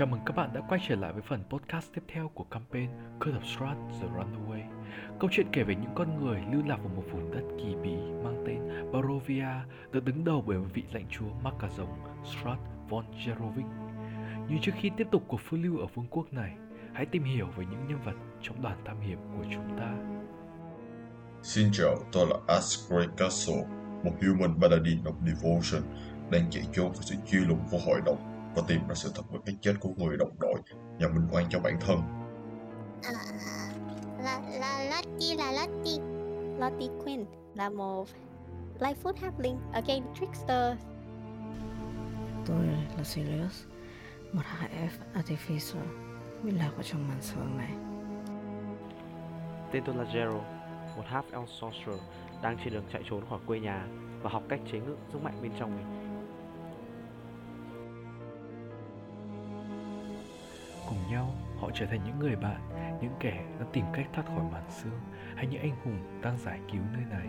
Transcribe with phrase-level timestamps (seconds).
[0.00, 2.90] Chào mừng các bạn đã quay trở lại với phần podcast tiếp theo của campaign
[3.20, 4.62] Curse of Strat The Runaway.
[5.20, 7.94] Câu chuyện kể về những con người lưu lạc vào một vùng đất kỳ bí
[8.24, 9.46] mang tên Barovia
[9.92, 11.88] được đứng đầu bởi một vị lãnh chúa mắc cả rồng
[12.24, 13.66] Strat von Jerovic.
[14.48, 16.56] Như trước khi tiếp tục cuộc phiêu lưu ở vương quốc này,
[16.92, 19.94] hãy tìm hiểu về những nhân vật trong đoàn tham hiểm của chúng ta.
[21.42, 23.64] Xin chào, tôi là Asgray Castle,
[24.04, 25.82] một human paladin of devotion
[26.30, 29.22] đang chạy trốn với sự truy lùng của hội đồng và tìm ra sự thật
[29.32, 30.60] về cái chết của người đồng đội
[31.00, 32.00] và minh oan cho bản thân.
[33.02, 33.12] À,
[34.22, 36.04] là là Lottie là Lottie
[36.58, 37.24] Lottie Quinn
[37.54, 38.08] là một
[38.78, 40.76] Lightfoot Halfling ở game Trickster
[42.46, 43.64] Tôi là Sirius,
[44.32, 45.80] một HF Artificer
[46.42, 47.72] bị lạc vào trong màn sương này.
[49.72, 50.42] Tên tôi là Gerald,
[50.96, 52.00] một half elf sorcerer
[52.42, 53.86] đang trên đường chạy trốn khỏi quê nhà
[54.22, 55.99] và học cách chế ngự sức mạnh bên trong mình.
[60.90, 62.60] Cùng nhau, họ trở thành những người bạn,
[63.00, 65.00] những kẻ đã tìm cách thoát khỏi màn sương
[65.36, 67.28] hay những anh hùng đang giải cứu nơi này.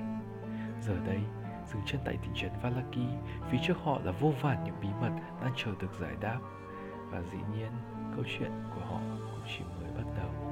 [0.81, 1.19] Giờ đây,
[1.73, 3.07] dừng chân tại thị trấn Valaki,
[3.51, 6.39] phía trước họ là vô vàn những bí mật đang chờ được giải đáp.
[7.09, 7.71] Và dĩ nhiên,
[8.15, 10.50] câu chuyện của họ cũng chỉ mới bắt đầu.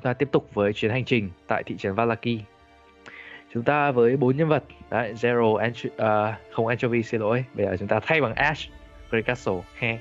[0.00, 2.38] Chúng ta tiếp tục với chuyến hành trình tại thị trấn Valaki.
[3.54, 7.66] Chúng ta với bốn nhân vật, đấy, Zero, Ancho- uh, không Anchovy xin lỗi, bây
[7.66, 8.70] giờ chúng ta thay bằng Ash,
[9.10, 9.98] Grey Castle, he,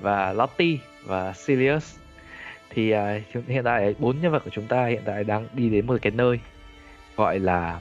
[0.00, 1.96] và Lottie và Sirius.
[2.70, 5.86] Thì uh, hiện tại bốn nhân vật của chúng ta hiện tại đang đi đến
[5.86, 6.40] một cái nơi
[7.16, 7.80] gọi là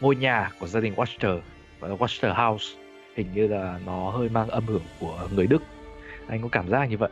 [0.00, 1.40] ngôi nhà của gia đình Watcher,
[1.80, 2.66] gọi là Watcher House.
[3.16, 5.62] Hình như là nó hơi mang âm hưởng của người Đức.
[6.28, 7.10] Anh có cảm giác như vậy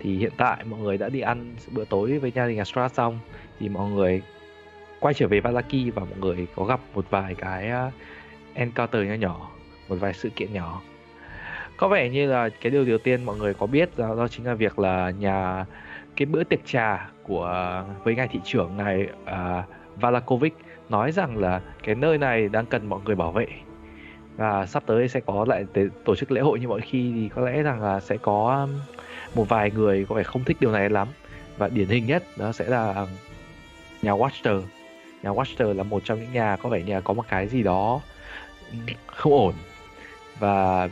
[0.00, 3.18] thì hiện tại mọi người đã đi ăn bữa tối với gia đình Astra xong
[3.60, 4.22] thì mọi người
[5.00, 7.90] quay trở về Valaki và mọi người có gặp một vài cái à,
[8.54, 9.50] encounter nhỏ nhỏ
[9.88, 10.82] một vài sự kiện nhỏ.
[11.76, 14.46] Có vẻ như là cái điều đầu tiên mọi người có biết đó, đó chính
[14.46, 15.64] là việc là nhà
[16.16, 19.64] cái bữa tiệc trà của à, với ngài thị trưởng ngài uh,
[20.00, 20.54] Valakovic
[20.88, 23.46] nói rằng là cái nơi này đang cần mọi người bảo vệ.
[24.36, 25.66] Và sắp tới sẽ có lại
[26.04, 28.68] tổ chức lễ hội như mọi khi thì có lẽ rằng là sẽ có
[29.34, 31.08] một vài người có vẻ không thích điều này lắm.
[31.58, 33.06] Và điển hình nhất đó sẽ là
[34.02, 34.62] nhà Watcher.
[35.22, 37.62] Nhà Watcher là một trong những nhà có vẻ như là có một cái gì
[37.62, 38.00] đó
[38.70, 39.54] ừ, không ổn.
[40.38, 40.88] Và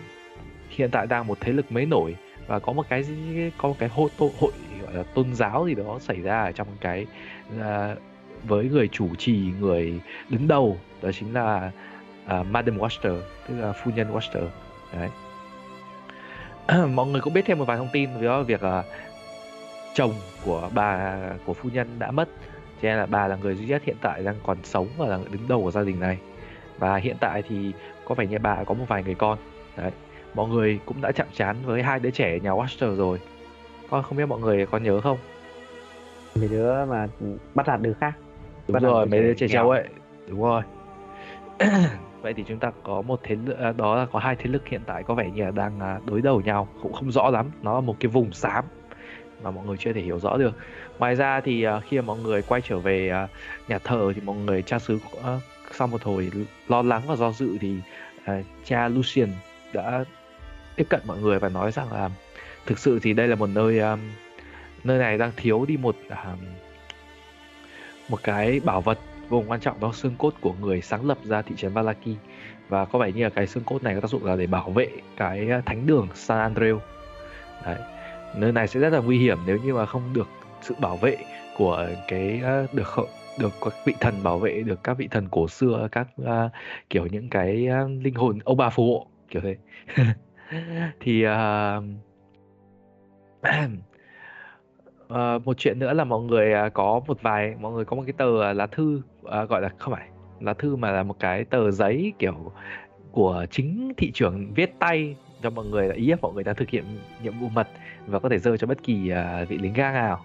[0.71, 2.17] hiện tại đang một thế lực mới nổi
[2.47, 5.67] và có một cái gì, có một cái hội, hội, hội gọi là tôn giáo
[5.67, 7.07] gì đó xảy ra ở trong cái
[7.57, 7.99] uh,
[8.45, 11.73] với người chủ trì người đứng đầu đó chính là
[12.27, 14.49] ờ, uh, Madam Watcher tức là phu nhân Watcher.
[14.93, 15.09] Đấy.
[16.95, 18.85] mọi người cũng biết thêm một vài thông tin về việc là
[19.95, 22.29] chồng của bà của phu nhân đã mất.
[22.83, 25.17] Cho nên là bà là người duy nhất hiện tại đang còn sống và là
[25.17, 26.19] người đứng đầu của gia đình này.
[26.79, 27.73] Và hiện tại thì
[28.05, 29.39] có vẻ như bà có một vài người con.
[29.77, 29.91] Đấy
[30.35, 33.21] mọi người cũng đã chạm trán với hai đứa trẻ ở nhà Watcher rồi.
[33.91, 35.19] Con không biết mọi người có nhớ không?
[36.35, 37.07] Mấy đứa mà
[37.55, 38.13] bắt nạt đứa khác.
[38.69, 39.85] Đúng Bắt rồi mấy đứa trẻ trâu ấy.
[40.29, 40.63] Đúng rồi
[42.27, 44.69] vậy thì chúng ta có một thế lực à, đó là có hai thế lực
[44.69, 47.51] hiện tại có vẻ như là đang à, đối đầu nhau, cũng không rõ lắm.
[47.63, 48.65] Nó là một cái vùng xám
[49.43, 50.57] mà mọi người chưa thể hiểu rõ được.
[50.99, 53.27] Ngoài ra thì à, khi mà mọi người quay trở về
[53.69, 54.99] nhà thờ thì mọi người, cha xứ
[55.73, 56.31] sau một hồi
[56.69, 57.77] lo lắng và do dự thì
[58.65, 59.29] cha Lucian
[59.73, 60.05] đã
[60.77, 62.11] tiếp cận mọi người và nói rằng là
[62.67, 63.81] thực sự thì đây là một nơi
[64.85, 65.97] nơi này đang thiếu đi một
[68.09, 68.99] một cái bảo vật
[69.29, 72.17] vô cùng quan trọng đó xương cốt của người sáng lập ra thị trấn Valaki.
[72.69, 74.71] Và có vẻ như là cái xương cốt này có tác dụng là để bảo
[74.71, 76.79] vệ cái ờ, thánh đường San Andreu.
[77.65, 77.77] Đấy.
[78.37, 80.29] nơi này sẽ rất là nguy hiểm nếu như mà không được
[80.63, 81.17] sự bảo vệ
[81.57, 82.95] của cái ờ, được
[83.39, 86.27] được các vị thần bảo vệ được các vị thần cổ xưa các uh,
[86.91, 89.57] kiểu những cái uh, linh hồn ông bà phù hộ kiểu thế.
[91.01, 91.85] Thì uh,
[95.09, 98.03] Ờ, một chuyện nữa là mọi người à, có một vài mọi người có một
[98.07, 100.09] cái tờ à, lá thư à, gọi là không phải
[100.41, 102.53] lá thư mà là một cái tờ giấy kiểu
[103.13, 106.55] của chính thị trưởng viết tay cho mọi người là ý ép mọi người đang
[106.55, 106.85] thực hiện
[107.23, 107.69] nhiệm vụ mật
[108.07, 110.25] và có thể rơi cho bất kỳ à, vị lính ga nào.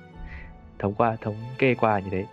[0.79, 2.25] Thống qua thống kê qua như thế.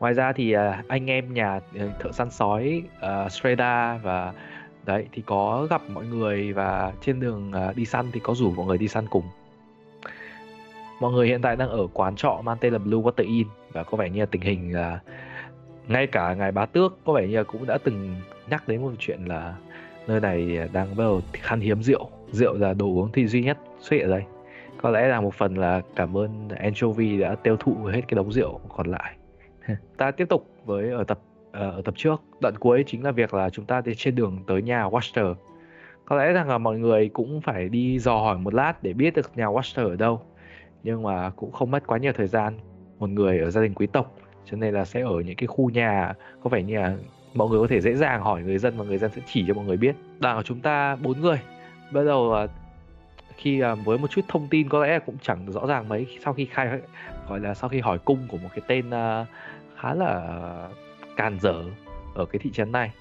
[0.00, 4.32] Ngoài ra thì à, anh em nhà ờ, thợ săn sói à, Streda và
[4.86, 8.50] đấy thì có gặp mọi người và trên đường à, đi săn thì có rủ
[8.50, 9.24] mọi người đi săn cùng
[11.00, 13.82] mọi người hiện tại đang ở quán trọ mang tên là Blue Water Inn và
[13.82, 15.00] có vẻ như là tình hình là
[15.88, 18.14] ngay cả ngài bá tước có vẻ như là cũng đã từng
[18.50, 19.54] nhắc đến một chuyện là
[20.06, 22.10] nơi này đang bắt đầu khan hiếm rượu.
[22.30, 24.24] Rượu là đồ uống thì duy nhất xuất hiện ở đây.
[24.76, 28.32] Có lẽ là một phần là cảm ơn anchovy đã tiêu thụ hết cái đống
[28.32, 29.16] rượu còn lại.
[29.96, 31.18] Ta tiếp tục với ở tập
[31.52, 32.22] à, ở tập trước.
[32.40, 35.34] Đoạn cuối chính là việc là chúng ta đi trên đường tới nhà Watcher.
[36.04, 39.14] Có lẽ rằng là mọi người cũng phải đi dò hỏi một lát để biết
[39.14, 40.22] được nhà Watcher ở đâu
[40.84, 42.58] nhưng mà cũng không mất quá nhiều thời gian.
[42.98, 44.14] Một người ở gia đình quý tộc,
[44.44, 46.96] cho nên là sẽ ở những cái khu nhà, có vẻ như là
[47.34, 49.54] mọi người có thể dễ dàng hỏi người dân và người dân sẽ chỉ cho
[49.54, 49.96] mọi người biết.
[50.20, 51.40] Đoàn của chúng ta bốn người.
[51.92, 52.46] Bắt đầu à,
[53.36, 56.32] khi à, với một chút thông tin có lẽ cũng chẳng rõ ràng mấy sau
[56.32, 56.68] khi khai,
[57.28, 59.26] gọi là sau khi hỏi cung của một cái tên à,
[59.76, 60.68] khá là
[61.16, 61.64] càn dở
[62.14, 62.92] ở cái thị trấn này.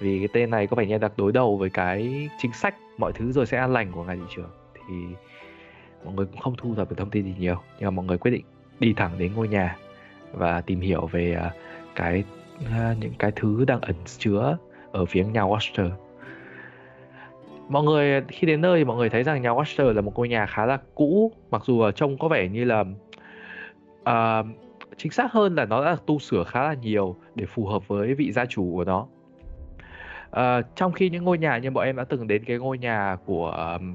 [0.00, 3.12] Vì cái tên này có vẻ như đặc đối đầu với cái chính sách mọi
[3.12, 4.50] thứ rồi sẽ an lành của ngài thị trưởng.
[4.88, 4.94] Thì
[6.04, 8.18] mọi người cũng không thu thập được thông tin gì nhiều nhưng mà mọi người
[8.18, 8.44] quyết định
[8.80, 9.76] đi thẳng đến ngôi nhà
[10.32, 11.50] và tìm hiểu về à,
[11.94, 12.24] cái
[12.70, 14.56] à, những cái thứ đang ẩn chứa
[14.92, 15.90] ở phía nhà Watcher.
[17.68, 20.28] Mọi người khi đến nơi thì mọi người thấy rằng nhà Watcher là một ngôi
[20.28, 22.84] nhà khá là cũ mặc dù trông có vẻ như là
[24.00, 24.46] uh,
[24.96, 28.14] chính xác hơn là nó đã tu sửa khá là nhiều để phù hợp với
[28.14, 29.06] vị gia chủ của nó.
[30.30, 33.16] Uh, trong khi những ngôi nhà như bọn em đã từng đến cái ngôi nhà
[33.26, 33.94] của um,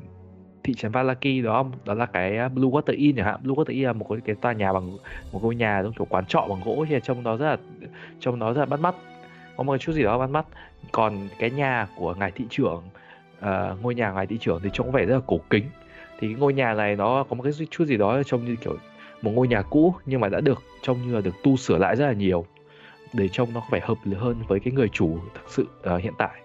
[0.63, 3.39] thị trấn Valaki đó không đó là cái à, Blue Water Inn chẳng hạn.
[3.43, 4.97] Blue Water Inn là một cái, cái tòa nhà bằng
[5.31, 7.57] một ngôi nhà giống kiểu quán trọ bằng gỗ thì trông nó rất là
[8.19, 8.95] trông nó rất là bắt mắt.
[9.57, 10.45] Có một chút gì đó bắt mắt.
[10.91, 12.83] Còn cái nhà của ngài thị trưởng
[13.39, 15.65] uh, ngôi nhà ngài thị trưởng thì trông có vẻ rất là cổ kính.
[16.19, 18.77] Thì cái ngôi nhà này nó có một cái chút gì đó trông như kiểu
[19.21, 21.95] một ngôi nhà cũ nhưng mà đã được trông như là được tu sửa lại
[21.95, 22.45] rất là nhiều.
[23.13, 26.13] Để trông nó phải hợp lý hơn với cái người chủ thực sự uh, hiện
[26.17, 26.42] tại.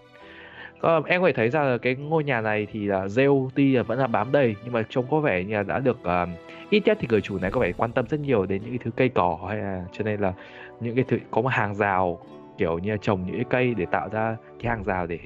[0.80, 3.82] Còn em có thể thấy ra là cái ngôi nhà này thì là rêu là
[3.82, 6.28] vẫn là bám đầy nhưng mà trông có vẻ như là đã được uh,
[6.70, 8.78] ít nhất thì người chủ này có vẻ quan tâm rất nhiều đến những cái
[8.84, 10.32] thứ cây cỏ hay là cho nên là
[10.80, 12.20] những cái thứ có một hàng rào
[12.58, 15.18] kiểu như là trồng những cái cây để tạo ra cái hàng rào để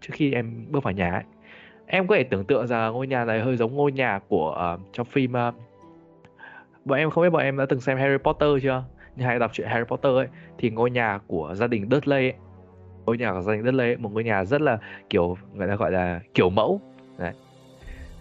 [0.00, 1.24] trước khi em bước vào nhà ấy.
[1.86, 4.92] Em có thể tưởng tượng rằng ngôi nhà này hơi giống ngôi nhà của uh,
[4.92, 5.54] trong phim uh,
[6.84, 8.84] bọn em không biết bọn em đã từng xem Harry Potter chưa?
[9.16, 10.26] Nhưng hay đọc truyện Harry Potter ấy
[10.58, 12.34] thì ngôi nhà của gia đình Dudley ấy,
[13.08, 14.78] ngôi nhà của danh rất là một ngôi nhà rất là
[15.10, 16.80] kiểu người ta gọi là kiểu mẫu.
[17.18, 17.32] Đấy.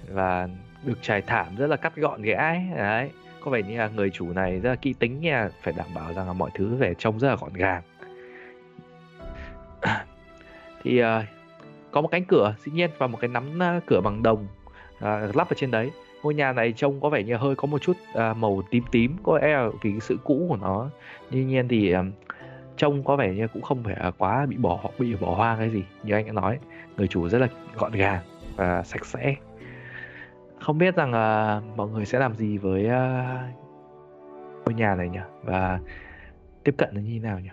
[0.08, 0.48] và
[0.84, 2.62] được trải thảm rất là cắt gọn ghẽ ấy.
[2.76, 3.10] đấy.
[3.42, 6.14] Có vẻ như là người chủ này rất là kỹ tính nha phải đảm bảo
[6.14, 7.82] rằng là mọi thứ về trông rất là gọn gàng.
[10.84, 11.06] Thì uh,
[11.92, 14.48] có một cánh cửa dĩ nhiên và một cái nắm ờ, cửa bằng đồng
[14.98, 15.92] uh, lắp ở trên đấy.
[16.24, 19.16] Ngôi nhà này trông có vẻ như hơi có một chút uh, màu tím tím
[19.24, 20.90] có lẽ là vì sự cũ của nó.
[21.32, 22.06] Tuy nhiên thì uh,
[22.78, 25.70] trông có vẻ như cũng không phải là quá bị bỏ bị bỏ hoang cái
[25.70, 26.60] gì như anh đã nói.
[26.98, 28.24] Người chủ rất là gọn gàng
[28.56, 29.36] và sạch sẽ.
[30.60, 33.56] Không biết rằng uh, mọi người sẽ làm gì với uh,
[34.66, 35.20] ngôi nhà này nhỉ?
[35.44, 35.80] Và
[36.64, 37.50] tiếp cận nó như thế nào nhỉ?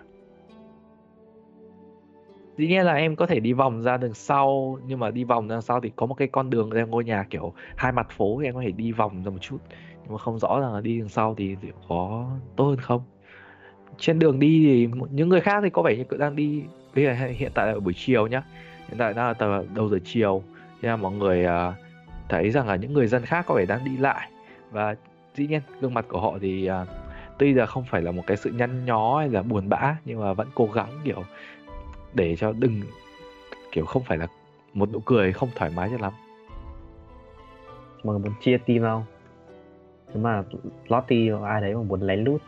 [2.57, 5.47] Dĩ nhiên là em có thể đi vòng ra đường sau nhưng mà đi vòng
[5.47, 8.37] ra sau thì có một cái con đường ra ngôi nhà kiểu hai mặt phố
[8.39, 9.57] thì em có thể đi vòng ra một chút.
[10.03, 11.55] Nhưng mà không rõ là đi đường sau thì
[11.87, 13.01] có tốt hơn không?
[13.97, 16.63] Trên đường đi thì những người khác thì có vẻ như đang đi
[16.95, 18.43] bây giờ hiện tại là buổi chiều nhá.
[18.87, 20.43] Hiện tại đang là tầm đầu giờ chiều.
[20.81, 21.73] Nên là mọi người uh,
[22.29, 24.31] thấy rằng là những người dân khác có vẻ đang đi lại.
[24.71, 24.95] Và
[25.35, 26.87] dĩ nhiên gương mặt của họ thì uh,
[27.37, 30.19] tuy là không phải là một cái sự nhăn nhó hay là buồn bã nhưng
[30.21, 31.23] mà vẫn cố gắng kiểu
[32.13, 32.81] để cho đừng
[33.71, 34.27] kiểu không phải là
[34.73, 36.13] một nụ cười không thoải mái cho lắm.
[38.03, 39.03] Mọi người muốn chia team không?
[40.13, 40.43] Nếu mà
[40.87, 42.41] Lottie hoặc ai đấy mà muốn lén lút?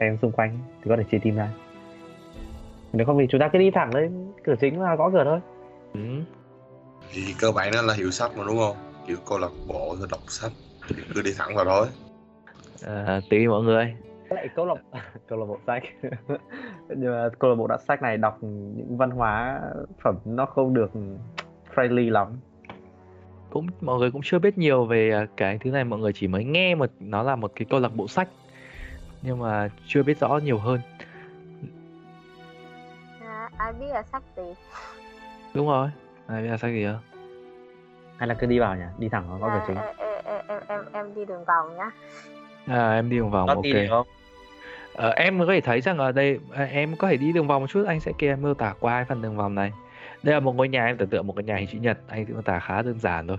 [0.00, 1.48] Em xung quanh thì có thể chia team ra.
[2.92, 5.40] Nếu không thì chúng ta cứ đi thẳng lên cửa chính là gõ cửa thôi.
[5.94, 6.00] Ừ.
[7.12, 8.76] thì cơ bản nó là hiệu sách mà đúng không?
[9.06, 10.52] Kiểu câu lạc bộ rồi đọc sách
[10.88, 11.86] thì cứ đi thẳng vào thôi
[12.86, 13.94] à, tùy mọi người.
[14.28, 14.74] Lại câu lạc
[15.28, 15.82] câu lạc bộ sách.
[16.88, 19.60] Nhưng mà câu lạc bộ đọc sách này đọc những văn hóa
[20.02, 20.90] phẩm nó không được
[21.74, 22.28] friendly lắm.
[23.50, 25.84] Cũng mọi người cũng chưa biết nhiều về à, cái thứ này.
[25.84, 28.28] Mọi người chỉ mới nghe một nó là một cái câu lạc bộ sách
[29.22, 30.80] nhưng mà chưa biết rõ nhiều hơn.
[33.26, 34.54] À, ai biết là sách gì
[35.54, 35.90] đúng rồi
[36.26, 37.00] ai biết là sách gì không
[38.20, 38.82] hay là cứ đi vào nhỉ?
[38.98, 39.76] Đi thẳng vào có cửa chính.
[39.76, 39.92] à,
[40.26, 41.90] em, em, em, em đi đường vòng nhá.
[42.66, 43.64] À em đi đường vòng Có ok.
[43.64, 44.06] đi được không?
[44.94, 47.62] Ờ, em có thể thấy rằng ở đây à, em có thể đi đường vòng
[47.62, 49.72] một chút anh sẽ em miêu tả qua phần đường vòng này.
[50.22, 51.98] Đây là một ngôi nhà em tưởng tượng một cái nhà hình chữ nhật.
[52.08, 53.38] Anh miêu tả khá đơn giản thôi.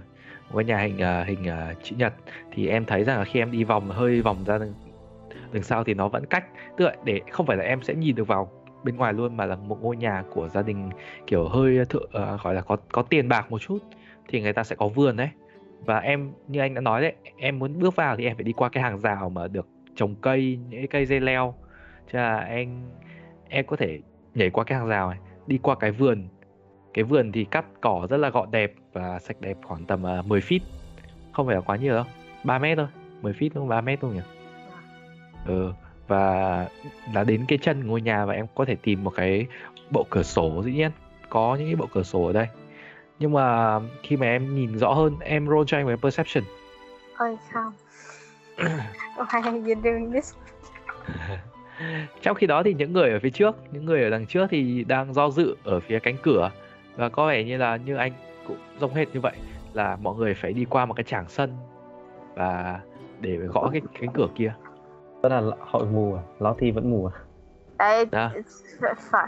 [0.50, 2.14] Một cái nhà hình uh, hình uh, chữ nhật.
[2.52, 4.60] Thì em thấy rằng là khi em đi vòng hơi vòng ra
[5.52, 6.46] đằng sau thì nó vẫn cách
[6.78, 8.52] tức là để không phải là em sẽ nhìn được vào
[8.84, 10.90] bên ngoài luôn mà là một ngôi nhà của gia đình
[11.28, 13.78] kiểu hơi thượng uh, ờ, gọi là có có tiền bạc một chút
[14.28, 15.30] thì người ta sẽ có vườn đấy
[15.86, 18.52] và em như anh đã nói đấy em muốn bước vào thì em phải đi
[18.52, 21.54] qua cái hàng rào mà được trồng cây những cây dây leo.
[22.12, 22.90] Cho là anh,
[23.50, 24.00] em có thể
[24.36, 26.28] nhảy qua cái hàng rào này đi qua cái vườn.
[26.94, 30.20] Cái vườn thì cắt cỏ rất là gọn đẹp và sạch đẹp khoảng tầm ờ,
[30.20, 30.60] uh, 10 feet.
[31.32, 32.06] Không phải là quá nhiều đâu
[32.44, 32.88] 3 mét thôi
[33.22, 33.68] 10 feet không?
[33.68, 34.22] 3 mét thôi nhỉ?
[35.45, 35.74] Ừ
[36.07, 36.67] và
[37.13, 39.45] là đến cái chân ngôi nhà và em có thể tìm một cái
[39.91, 40.91] bộ cửa sổ dĩ nhiên
[41.29, 42.48] có những cái bộ cửa sổ ở đây
[43.19, 46.43] nhưng mà khi mà em nhìn rõ hơn em roll cho anh với perception
[47.17, 47.74] Ôi không.
[49.17, 50.33] Why are you doing this?
[52.21, 54.83] trong khi đó thì những người ở phía trước những người ở đằng trước thì
[54.83, 56.51] đang do dự ở phía cánh cửa
[56.95, 58.12] và có vẻ như là như anh
[58.48, 59.33] cũng giống hết như vậy
[59.74, 61.57] là mọi người phải đi qua một cái trảng sân
[62.33, 62.79] và
[63.19, 64.53] để gõ cái cánh cửa kia
[65.22, 66.22] Tức là họ mù à?
[66.40, 67.13] Lottie vẫn mù à?
[67.78, 68.06] Đấy,
[69.12, 69.28] fuck.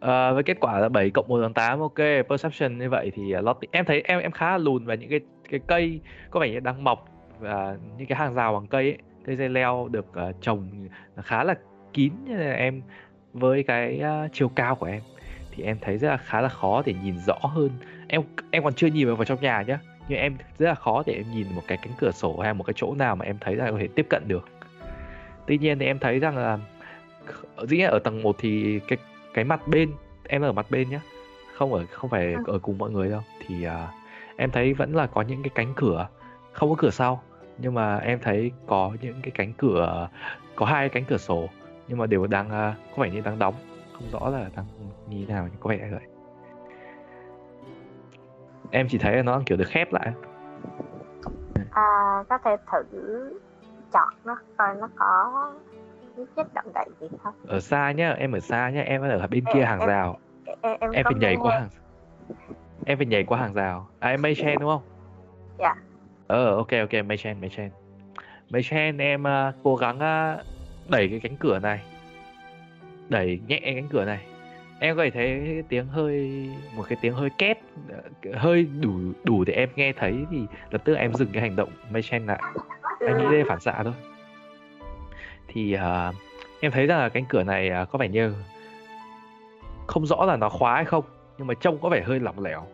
[0.00, 1.98] Ờ, với kết quả là 7 cộng 1 bằng 8 ok
[2.28, 5.10] perception như vậy thì uh, Lottie em thấy em em khá là lùn và những
[5.10, 5.20] cái
[5.50, 7.04] cái cây có vẻ như đang mọc
[7.40, 11.44] và những cái hàng rào bằng cây ấy, cây dây leo được uh, trồng khá
[11.44, 11.54] là
[11.92, 12.82] kín nên là em
[13.32, 15.00] với cái uh, chiều cao của em
[15.50, 17.70] thì em thấy rất là khá là khó để nhìn rõ hơn
[18.08, 21.02] em em còn chưa nhìn vào vào trong nhà nhá nhưng em rất là khó
[21.06, 23.36] để em nhìn một cái cánh cửa sổ hay một cái chỗ nào mà em
[23.40, 24.48] thấy là có thể tiếp cận được
[25.48, 26.58] tuy nhiên thì em thấy rằng là
[27.62, 28.98] dĩ nhiên ở tầng 1 thì cái
[29.34, 29.92] cái mặt bên
[30.28, 31.00] em ở mặt bên nhá
[31.54, 32.42] không ở không phải Ừ.
[32.46, 33.20] ở cùng mọi người đâu.
[33.46, 33.88] Thì à,
[34.36, 36.08] em thấy vẫn là có những cái cánh cửa
[36.52, 37.22] không có cửa sau
[37.58, 40.08] nhưng mà em thấy có những cái cánh cửa
[40.56, 41.48] có hai cánh cửa sổ
[41.88, 43.54] nhưng mà đều đang à, có vẻ như đang đóng.
[43.92, 44.64] Không rõ là đang
[45.08, 46.00] như thế nào có vẻ vậy.
[48.70, 50.12] Em chỉ thấy là nó kiểu được khép lại.
[51.70, 53.38] À, có thể thử
[53.92, 55.52] chọn nó coi nó có
[56.36, 57.34] chất động đậy gì không.
[57.46, 60.18] ở xa nhá em ở xa nhá em ở bên kia hàng em- rào.
[60.44, 61.68] Em, em, em phải nhảy qua hàng
[62.86, 63.88] em phải nhảy qua hàng rào.
[63.98, 64.82] À em Maychen đúng không?
[65.58, 65.74] Dạ.
[66.26, 67.70] ờ ok ok Maychen Maychen
[68.50, 70.36] Maychen em à, cố gắng à,
[70.88, 71.80] đẩy cái cánh cửa này.
[73.08, 74.26] Đẩy nhẹ cánh cửa này.
[74.80, 78.02] Em có thể thấy tiếng hơi một cái tiếng hơi két ờ,
[78.34, 78.92] hơi đủ
[79.24, 82.42] đủ để em nghe thấy thì lập tức em dừng cái hành động Maychen lại
[83.00, 83.94] anh nghĩ đây là phản xạ thôi.
[85.48, 86.12] Thì à,
[86.60, 88.34] em thấy rằng là cánh cửa này à, có vẻ như
[89.86, 91.04] không rõ là nó khóa hay không
[91.38, 92.66] nhưng mà trông có vẻ hơi lỏng lẻo.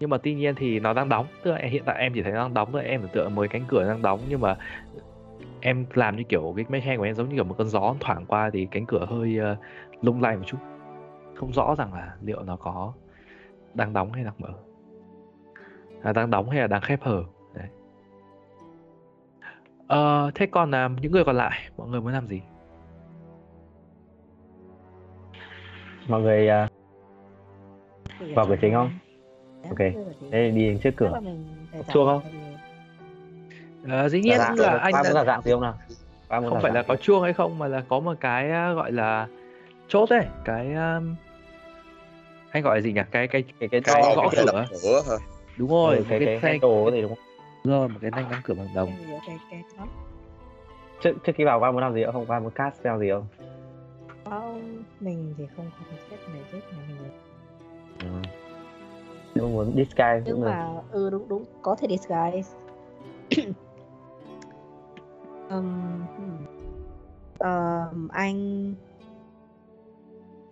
[0.00, 2.32] Nhưng mà tuy nhiên thì nó đang đóng tức là hiện tại em chỉ thấy
[2.32, 4.56] nó đang đóng thôi em tưởng tượng mới cánh cửa đang đóng nhưng mà
[5.60, 7.94] em làm như kiểu cái máy hand của em giống như kiểu một cơn gió
[8.00, 9.56] thoảng qua thì cánh cửa hơi ờ,
[10.02, 10.58] lung lay một chút.
[11.34, 12.92] Không rõ rằng là liệu nó có
[13.74, 14.52] đang đóng hay đang mở.
[16.02, 17.24] À, đang đóng hay là đang khép hờ.
[19.88, 22.42] Ờ, thế còn là những người còn lại mọi người muốn làm gì
[26.08, 26.68] Mọi người à,
[28.34, 28.90] vào cửa chính không?
[29.62, 29.78] Ok.
[30.32, 31.20] Thế đi đến trước cửa.
[31.94, 32.22] Chuông không?
[33.88, 35.74] Ờ, dĩ nhiên Dạ, là anh ba đã- là dạng gì không nào?
[36.28, 37.00] Không phải là dạng có gì?
[37.02, 39.28] chuông hay không mà là có một cái à, gọi là
[39.88, 41.14] chốt đấy cái um,
[42.50, 44.52] anh gọi là gì nhỉ cái cái cái cái cái to, gõ cái- cửa
[44.82, 45.16] cửa hả?
[45.56, 47.18] đúng rồi ừ, một cái cái cái thanh handle gì đúng không?
[47.18, 47.25] đúng
[47.66, 48.90] rồi một cái thanh đóng cửa bằng đồng
[51.00, 52.26] Trước trước khi vào ba muốn làm gì không?
[52.28, 53.26] Ba muốn cast spell gì không?
[54.24, 57.10] Không, mình thì không có cái chết này chết này mình
[58.00, 58.06] Ừ.
[59.34, 60.48] Nếu mà muốn disguise nhưng được.
[60.48, 62.50] mà ừ đúng đúng có thể disguise
[65.50, 66.02] um,
[67.38, 68.74] um, anh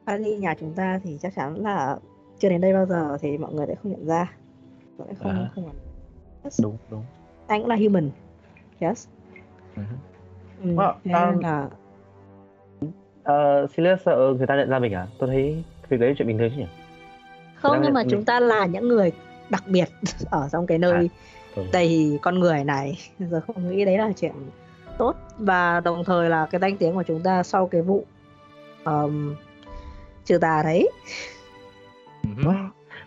[0.04, 1.99] Ali nhà chúng ta thì chắc chắn là
[2.38, 4.33] chưa đến đây bao giờ thì mọi người sẽ không nhận ra
[4.99, 5.50] mọi người không À.
[5.54, 5.71] không
[6.44, 6.62] yes.
[6.62, 7.04] Đúng đúng.
[7.46, 8.10] anh cũng là human
[8.80, 9.08] yes
[9.76, 9.82] Ừ.
[10.62, 11.68] ừ, Well, thế um, là
[13.24, 15.06] Ờ, Silas sợ người ta nhận ra mình à?
[15.18, 16.66] Tôi thấy việc đấy chuyện bình thường chứ nhỉ?
[17.54, 19.12] không nhưng mà nhận chúng ta là những người
[19.50, 19.88] đặc biệt
[20.30, 21.10] ở trong cái nơi
[21.54, 21.62] ừ.
[21.72, 24.32] đầy con người này giờ không nghĩ đấy là chuyện
[24.98, 28.04] tốt và đồng thời là cái danh tiếng của chúng ta sau cái vụ
[28.84, 29.34] um,
[30.24, 30.88] trừ tà đấy.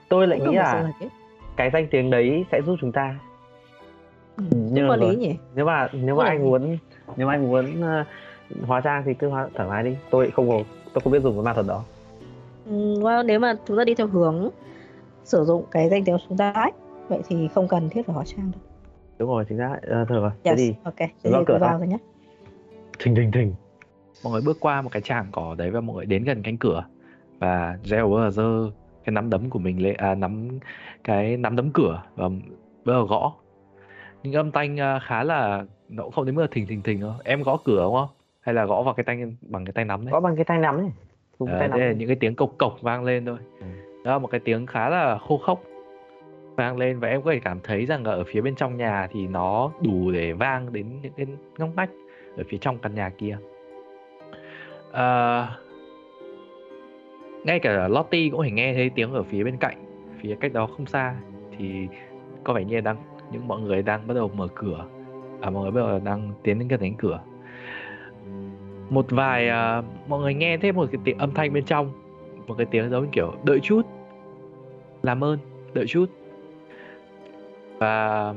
[0.09, 1.07] Tôi lại nghĩ là chết.
[1.55, 3.15] cái danh tiếng đấy sẽ giúp chúng ta.
[4.37, 5.15] Ừ, nhưng cũng mà có lý rồi.
[5.15, 6.27] nhỉ Nếu mà nếu mà Ừ.
[6.27, 6.77] anh muốn
[7.17, 8.03] nếu mà anh muốn ờ,
[8.67, 9.95] hóa trang thì cứ hóa thoải mái đi.
[10.09, 10.57] Tôi không có
[10.93, 11.83] tôi không biết dùng cái ma thuật đó.
[12.65, 14.49] ừ, well, nếu mà chúng ta đi theo hướng
[15.23, 16.71] sử dụng cái danh tiếng của chúng ta ấy,
[17.07, 18.61] vậy thì không cần thiết phải hóa trang đâu
[19.19, 19.75] Đúng rồi, chính xác.
[19.81, 20.31] Ờ, thôi rồi.
[20.43, 21.97] Thế yes thì ok thế gõ thì cửa vào thôi nhé
[22.99, 23.53] thình thình thình.
[24.23, 26.57] mọi người bước qua một cái tràng cỏ đấy và mọi người đến gần cánh
[26.57, 26.83] cửa
[27.39, 28.71] và Zell giơ
[29.03, 30.59] cái nắm đấm của mình lên à, nắm
[31.03, 32.29] cái nắm đấm cửa và
[32.85, 33.33] bắt đầu gõ
[34.31, 36.99] những âm thanh à, khá là nó cũng không đến mức là thình thình thình
[37.01, 38.09] đâu em gõ cửa đúng không
[38.41, 40.59] hay là gõ vào cái tay bằng cái tay nắm đấy Có bằng cái tay
[40.59, 40.91] nắm ấy.
[41.39, 41.79] Dùng tay nắm.
[41.79, 43.65] đây là những cái tiếng cộc cộc vang lên thôi Ừ.
[44.03, 45.63] đó là một cái tiếng khá là khô khốc
[46.55, 49.07] vang lên và em có thể cảm thấy rằng là ở phía bên trong nhà
[49.11, 51.25] thì nó đủ để vang đến những cái
[51.57, 51.89] ngóc ngách
[52.37, 53.37] ở phía trong căn nhà kia
[54.91, 55.49] à,
[57.43, 59.77] ngay cả Lottie cũng phải nghe thấy tiếng ở phía bên cạnh
[60.21, 61.15] phía cách đó không xa
[61.57, 61.87] thì
[62.43, 62.97] có vẻ như đang
[63.31, 64.85] những mọi người đang bắt đầu mở cửa.
[65.41, 67.19] À mọi người bắt đầu đang tiến đến gần cánh cửa.
[68.89, 71.91] Một vài uh, mọi người nghe thấy một cái tiếng âm thanh bên trong.
[72.47, 73.81] Một cái tiếng giống như kiểu đợi chút
[75.03, 75.39] làm ơn
[75.73, 76.05] đợi chút.
[77.77, 78.33] Và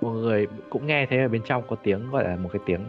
[0.00, 2.86] mọi người cũng nghe thấy ở bên trong có tiếng gọi là một cái tiếng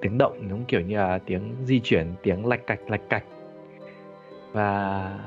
[0.00, 3.24] tiếng động giống kiểu như là tiếng di chuyển tiếng lạch cạch lạch cạch.
[4.52, 5.18] Và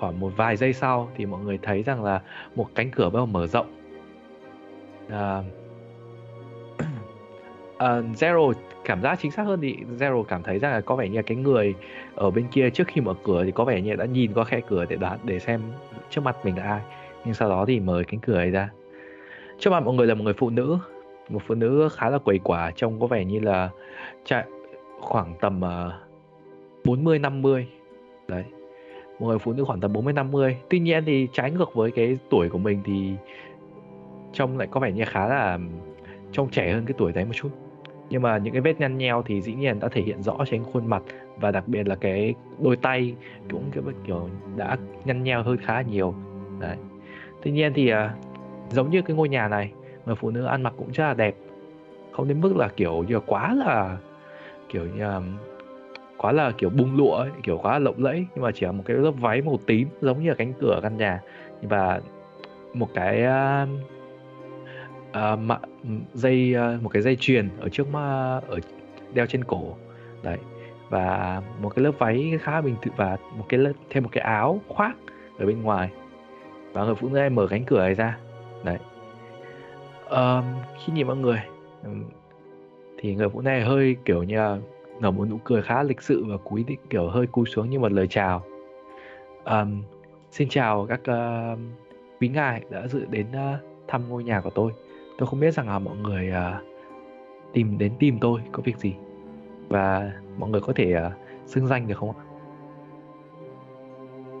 [0.00, 2.22] khoảng một vài giây sau thì mọi người thấy rằng là
[2.54, 3.66] một cánh cửa bắt đầu mở rộng
[5.08, 5.44] uh,
[7.76, 8.52] uh, Zero
[8.84, 11.22] cảm giác chính xác hơn thì Zero cảm thấy rằng là có vẻ như là
[11.22, 11.74] cái người
[12.14, 14.60] ở bên kia trước khi mở cửa thì có vẻ như đã nhìn qua khe
[14.68, 15.62] cửa để đoán để xem
[16.10, 16.80] trước mặt mình là ai.
[17.24, 18.68] Nhưng sau đó thì mở cánh cửa ấy ra.
[19.58, 20.78] Trước mặt mọi người là một người phụ nữ.
[21.28, 23.70] Một phụ nữ khá là quầy quả trông có vẻ như là
[24.24, 24.44] chạy
[25.00, 25.92] khoảng tầm uh,
[26.84, 27.66] 40 50
[28.28, 28.44] đấy.
[29.18, 32.18] Một người phụ nữ khoảng tầm 40 50 tuy nhiên thì trái ngược với cái
[32.30, 33.12] tuổi của mình thì
[34.36, 35.58] trông lại có vẻ như khá là
[36.32, 37.48] trông trẻ hơn cái tuổi đấy một chút.
[38.10, 40.64] Nhưng mà những cái vết nhăn nheo thì dĩ nhiên đã thể hiện rõ trên
[40.64, 41.02] khuôn mặt
[41.36, 43.14] và đặc biệt là cái đôi tay
[43.50, 46.14] cũng kiểu, kiểu đã nhăn nheo hơn khá nhiều.
[46.58, 46.76] Đấy.
[47.42, 47.96] Tuy nhiên thì uh,
[48.70, 49.72] giống như cái ngôi nhà này
[50.06, 51.34] người phụ nữ ăn mặc cũng rất là đẹp.
[52.12, 53.98] Không đến mức là kiểu như là quá là
[54.68, 55.20] kiểu như là
[56.16, 58.72] quá là kiểu bung lụa ấy, kiểu quá là lộng lẫy nhưng mà chỉ là
[58.72, 61.20] một cái lớp váy màu tím giống như là cánh cửa căn nhà.
[61.62, 62.00] Và
[62.74, 63.95] một cái uh,
[65.16, 68.60] Ờ, uh, mạ, ừ, dây uh, một cái dây chuyền ở trước mà ở
[69.14, 69.76] đeo trên cổ.
[70.22, 70.38] Đấy
[70.88, 74.24] và một cái lớp váy khá bình thường và một cái lớp, thêm một cái
[74.24, 74.96] áo khoác
[75.38, 75.90] ở bên ngoài.
[76.72, 78.18] Và người phụ nữ này mở cánh cửa này ra.
[78.64, 78.78] Đấy.
[80.10, 80.44] Um,
[80.84, 81.40] khi nhìn mọi người
[81.82, 81.90] ừ,
[82.98, 84.58] thì người phụ nữ này hơi kiểu như là
[85.00, 87.78] nở một nụ cười khá lịch sự và cúi định kiểu hơi cúi xuống như
[87.78, 88.42] một lời chào.
[89.44, 89.82] Um,
[90.30, 91.58] xin chào các uh,
[92.20, 94.72] quý ngài đã dự đến uh, thăm ngôi nhà của tôi
[95.18, 96.64] tôi không biết rằng là mọi người uh,
[97.52, 98.96] tìm đến tìm tôi có việc gì
[99.68, 101.12] và mọi người có thể uh,
[101.46, 102.22] xưng danh được không ạ?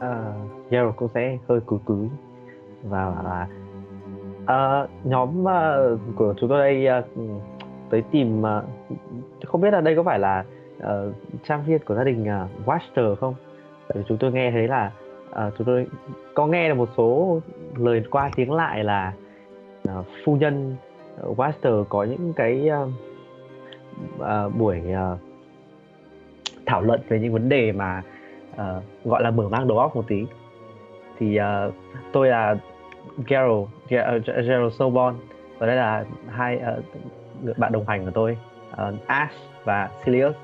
[0.00, 0.32] À,
[0.70, 2.08] dạ, Zero cũng sẽ hơi cúi cúi
[2.82, 3.48] và bảo là
[4.42, 7.04] uh, nhóm uh, của chúng tôi đây uh,
[7.90, 8.46] tới tìm uh,
[9.46, 10.44] không biết là đây có phải là
[10.78, 13.34] uh, trang viên của gia đình uh, Watcher không?
[13.88, 14.92] Tại vì chúng tôi nghe thấy là
[15.30, 15.86] uh, chúng tôi
[16.34, 17.40] có nghe được một số
[17.76, 19.12] lời qua tiếng lại là
[20.00, 20.76] uh, phu nhân
[21.22, 22.88] uh, Waster có những cái uh,
[24.20, 25.18] uh, buổi uh,
[26.66, 28.02] thảo luận về những vấn đề mà
[28.52, 30.26] uh, gọi là mở mang đầu óc một tí.
[31.18, 31.74] Thì uh,
[32.12, 32.56] tôi là
[33.26, 33.66] Gerald
[34.26, 35.14] Gerald Sobon
[35.58, 36.60] và đây là hai
[37.48, 38.38] uh, bạn đồng hành của tôi
[38.72, 40.34] uh, Ash và Silius.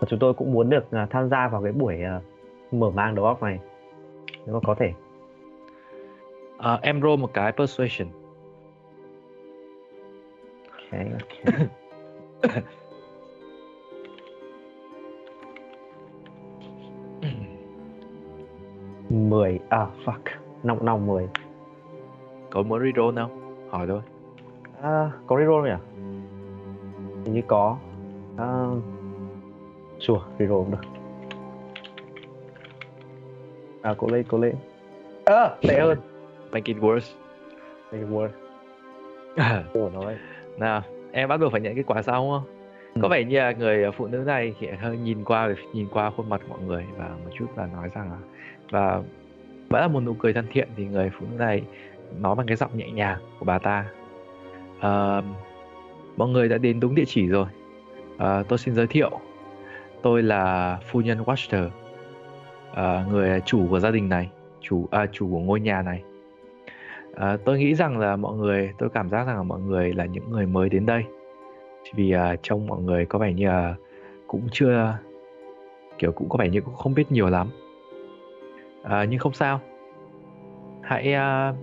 [0.00, 3.14] Và chúng tôi cũng muốn được uh, tham gia vào cái buổi uh, mở mang
[3.14, 3.58] đầu óc này.
[4.46, 4.92] Nếu mà có thể.
[6.58, 8.08] Uh, em roll một cái persuasion
[10.92, 11.12] okay,
[12.42, 12.62] okay.
[19.10, 20.18] mười à fuck.
[20.62, 21.28] Nòng nòng mười.
[22.50, 23.54] Có muốn reroll không?
[23.70, 24.00] Hỏi thôi.
[24.82, 25.74] À, có reroll nhỉ?
[27.24, 27.76] Hình như có.
[28.36, 28.64] À,
[29.98, 30.82] chùa reroll cũng được.
[33.82, 34.54] À cố lên cố lên.
[35.24, 35.98] À, tệ hơn.
[36.50, 37.14] Make it worse.
[37.92, 38.28] Make it worse.
[39.72, 40.16] Ủa nói
[40.60, 42.54] nào em bắt buộc phải nhận kết quả sau không?
[42.94, 43.00] Ừ.
[43.02, 46.28] có vẻ như là người phụ nữ này thì hơi nhìn qua nhìn qua khuôn
[46.28, 48.18] mặt mọi người và một chút là nói rằng là
[48.70, 49.02] và
[49.68, 51.62] vẫn là một nụ cười thân thiện thì người phụ nữ này
[52.20, 53.86] nói bằng cái giọng nhẹ nhàng của bà ta.
[54.78, 55.24] Uh,
[56.16, 57.46] mọi người đã đến đúng địa chỉ rồi.
[58.14, 59.10] Uh, tôi xin giới thiệu.
[60.02, 61.66] Tôi là phu nhân Watcher
[62.72, 66.02] uh, người chủ của gia đình này chủ à, chủ của ngôi nhà này
[67.18, 70.04] à, tôi nghĩ rằng là mọi người tôi cảm giác rằng là mọi người là
[70.04, 71.04] những người mới đến đây.
[71.94, 73.74] Vì ờ, à, trong mọi người có vẻ như là
[74.26, 74.98] cũng chưa
[75.98, 77.48] kiểu cũng có vẻ như cũng không biết nhiều lắm.
[78.82, 79.60] À, nhưng không sao.
[80.82, 81.54] Hãy à,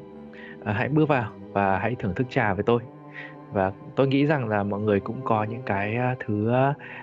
[0.65, 2.81] hãy bước vào và hãy thưởng thức trà với tôi.
[3.51, 6.51] Và tôi nghĩ rằng là mọi người cũng có những cái thứ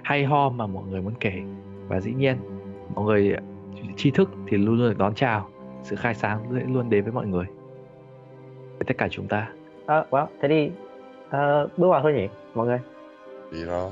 [0.02, 1.42] hay ho mà mọi người muốn kể.
[1.88, 2.36] Và dĩ nhiên
[2.94, 3.36] mọi người
[3.96, 5.48] tri thức thì luôn luôn được đón chào.
[5.82, 7.46] Sự khai sáng sẽ luôn đến với mọi người
[8.82, 9.48] với tất cả chúng ta.
[9.86, 10.70] À, well, thế thì
[11.26, 12.78] uh, bước vào thôi nhỉ mọi người.
[13.52, 13.90] Đi đó.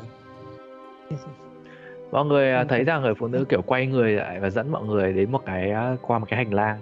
[2.13, 5.13] Mọi người thấy rằng người phụ nữ kiểu quay người lại và dẫn mọi người
[5.13, 5.73] đến một cái
[6.03, 6.79] qua một cái hành lang.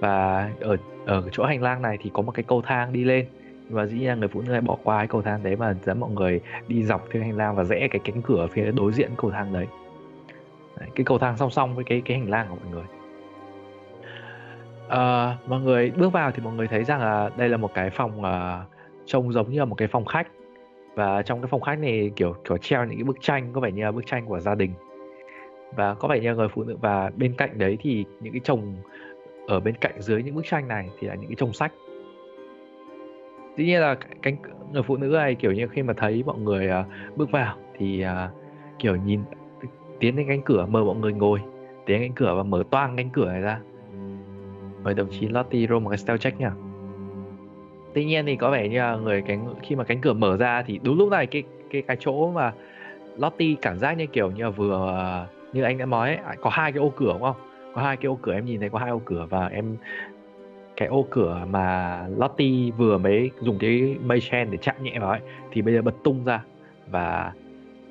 [0.00, 0.76] Và ở
[1.06, 3.26] ở chỗ hành lang này thì có một cái cầu thang đi lên.
[3.70, 6.00] Mà dĩ nhiên người phụ nữ lại bỏ qua cái cầu thang đấy mà dẫn
[6.00, 9.10] mọi người đi dọc theo hành lang và rẽ cái cánh cửa phía đối diện
[9.16, 9.66] cầu thang đấy.
[10.80, 13.03] đấy cái cầu thang song song với cái cái hành lang của mọi người
[14.94, 17.90] Ờ, mọi người bước vào thì mọi người thấy rằng là đây là một cái
[17.90, 18.26] phòng uh,
[19.06, 20.28] trông giống như là một cái phòng khách.
[20.94, 23.70] Và trong cái phòng khách này kiểu kiểu treo những cái bức tranh có vẻ
[23.70, 24.70] như là bức tranh của gia đình.
[25.76, 28.40] Và có vẻ như là người phụ nữ và bên cạnh đấy thì những cái
[28.44, 28.76] chồng
[29.46, 31.72] ở bên cạnh dưới những bức tranh này thì là những cái chồng sách.
[33.56, 34.36] Dĩ nhiên là cánh
[34.72, 38.04] người phụ nữ này kiểu như khi mà thấy mọi người uh, bước vào thì
[38.04, 38.30] uh,
[38.78, 39.20] kiểu nhìn
[40.00, 41.40] tiến đến cánh cửa mời mọi người ngồi
[41.86, 43.60] tiến đến cánh cửa và mở toang cánh cửa này ra
[44.84, 46.52] mời đồng chí Lottie roll một cái stealth check nha
[47.94, 50.62] tuy nhiên thì có vẻ như là người cánh khi mà cánh cửa mở ra
[50.62, 52.52] thì đúng lúc này cái cái cái chỗ mà
[53.16, 56.50] Lottie cảm giác như kiểu như là vừa như anh đã nói ấy, à, có
[56.50, 57.36] hai cái ô cửa đúng không?
[57.74, 59.76] Có hai cái ô cửa em nhìn thấy có hai ô cửa và em
[60.76, 65.10] cái ô cửa mà Lottie vừa mới dùng cái mây chen để chạm nhẹ vào
[65.10, 65.20] ấy
[65.52, 66.42] thì bây giờ bật tung ra
[66.90, 67.32] và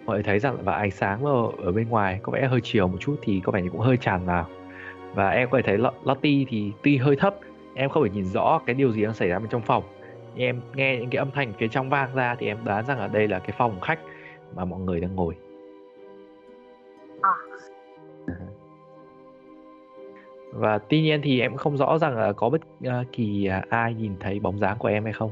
[0.06, 2.88] mọi người thấy rằng và ánh sáng ở, ở bên ngoài có vẻ hơi chiều
[2.88, 4.47] một chút thì có vẻ như cũng hơi tràn vào
[5.13, 7.36] và em có thể thấy Lo- Lottie thì tuy hơi thấp
[7.73, 9.84] em không thể nhìn rõ cái điều gì đang xảy ra bên trong phòng.
[10.36, 12.99] Nhưng em nghe những cái âm thanh phía trong vang ra thì em đoán rằng
[12.99, 13.99] ở đây là cái phòng khách
[14.56, 15.36] mà mọi người đang ngồi.
[17.21, 17.32] À.
[20.54, 23.93] và tuy nhiên thì em không rõ rằng là có bất ờ, kỳ à, ai
[23.93, 25.32] nhìn thấy bóng dáng của em hay không.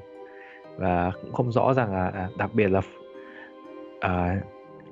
[0.78, 2.82] Và cũng không rõ rằng là à, đặc biệt là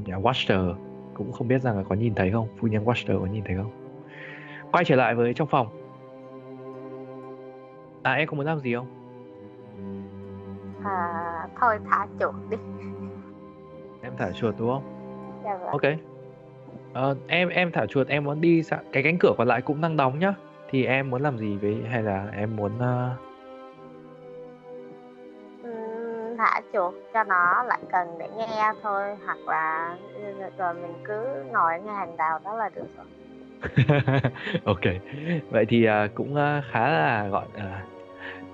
[0.05, 0.73] nhà Watcher
[1.13, 3.55] cũng không biết rằng là có nhìn thấy không phu nhân Watcher có nhìn thấy
[3.55, 3.88] không
[4.71, 5.67] quay trở lại với trong phòng.
[8.03, 8.87] À em có muốn làm gì không?
[10.83, 12.57] À, thôi thả chuột đi.
[14.01, 14.83] Em thả chuột đúng không?
[15.43, 15.69] Dạ vâng.
[15.69, 15.81] Ok.
[16.93, 19.81] Ờ, em em thả chuột em muốn đi sang cái cánh cửa còn lại cũng
[19.81, 20.33] đang đóng nhá.
[20.69, 23.15] Thì em muốn làm gì với hay là em muốn ờ,
[25.63, 29.97] Ừm, thả chuột cho nó lại cần để nghe thôi hoặc là
[30.57, 33.05] rồi mình cứ ngồi ngay hàng rào đó là được rồi
[34.63, 34.81] ok.
[35.49, 37.89] Vậy thì uh, cũng uh, khá là gọi uh,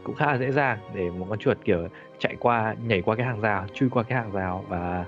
[0.04, 1.88] cũng khá là dễ dàng để một con chuột kiểu
[2.20, 5.06] chạy qua nhảy qua cái hàng rào chui qua cái hàng rào và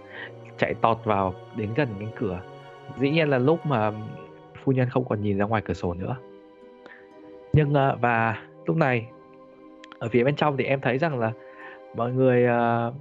[0.57, 2.41] chạy tọt vào đến gần cánh cửa.
[2.97, 3.91] Dĩ nhiên là lúc mà
[4.63, 6.15] phu nhân không còn nhìn ra ngoài cửa sổ nữa.
[7.53, 9.07] Nhưng uh, và lúc này
[9.99, 11.31] ở phía bên trong thì em thấy rằng là
[11.95, 12.93] mọi người uh,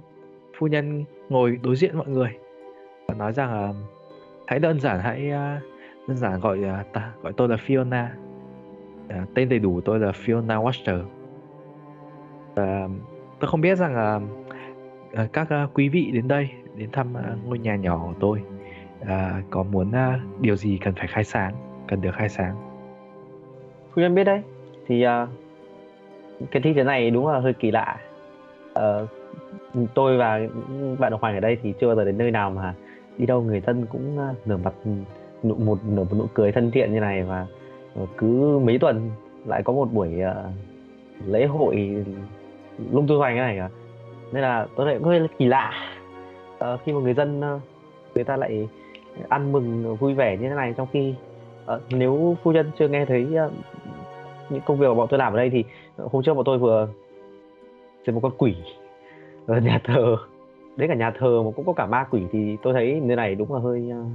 [0.57, 2.29] phu nhân ngồi đối diện mọi người
[3.07, 3.73] và nói rằng là
[4.47, 5.76] hãy đơn giản hãy uh,
[6.07, 8.05] đơn giản gọi à, ta gọi tôi là Fiona.
[9.07, 11.03] À, tên đầy đủ tôi là Fiona Watcher
[12.55, 12.87] và
[13.39, 13.95] tôi không biết rằng
[15.13, 18.41] à, các à, quý vị đến đây đến thăm à, ngôi nhà nhỏ của tôi
[19.05, 21.53] à, có muốn à, điều gì cần phải khai sáng
[21.87, 22.55] cần được khai sáng?
[23.93, 24.41] Phương nhân biết đấy
[24.87, 25.27] thì à,
[26.51, 27.97] cái thi thế này đúng là hơi kỳ lạ.
[28.73, 29.07] Ờ,
[29.93, 30.39] tôi và
[30.99, 32.73] bạn đồng hành ở đây thì chưa bao giờ đến nơi nào mà
[33.17, 34.73] đi đâu người dân cũng à, mặt
[35.43, 37.47] nụ một nở một nụ cười thân thiện như này và
[38.17, 39.11] cứ mấy tuần
[39.45, 40.53] lại có một buổi uh,
[41.25, 42.05] lễ hội
[42.91, 43.69] lung tung hoành như này cả
[44.31, 45.71] nên là tôi thấy cũng hơi kỳ lạ.
[46.73, 47.61] Uh, khi mà người dân uh,
[48.15, 48.67] người ta lại
[49.29, 51.13] ăn mừng vui vẻ như thế này trong khi
[51.75, 53.51] uh, nếu phu nhân chưa nghe thấy uh,
[54.49, 55.63] những công việc mà bọn tôi làm ở đây thì
[55.97, 56.87] hôm trước bọn tôi vừa
[58.05, 58.55] xem một con quỷ
[59.47, 60.17] ở nhà thờ.
[60.75, 63.35] Đấy cả nhà thờ mà cũng có cả ma quỷ thì tôi thấy nơi này
[63.35, 64.07] đúng là hơi uh...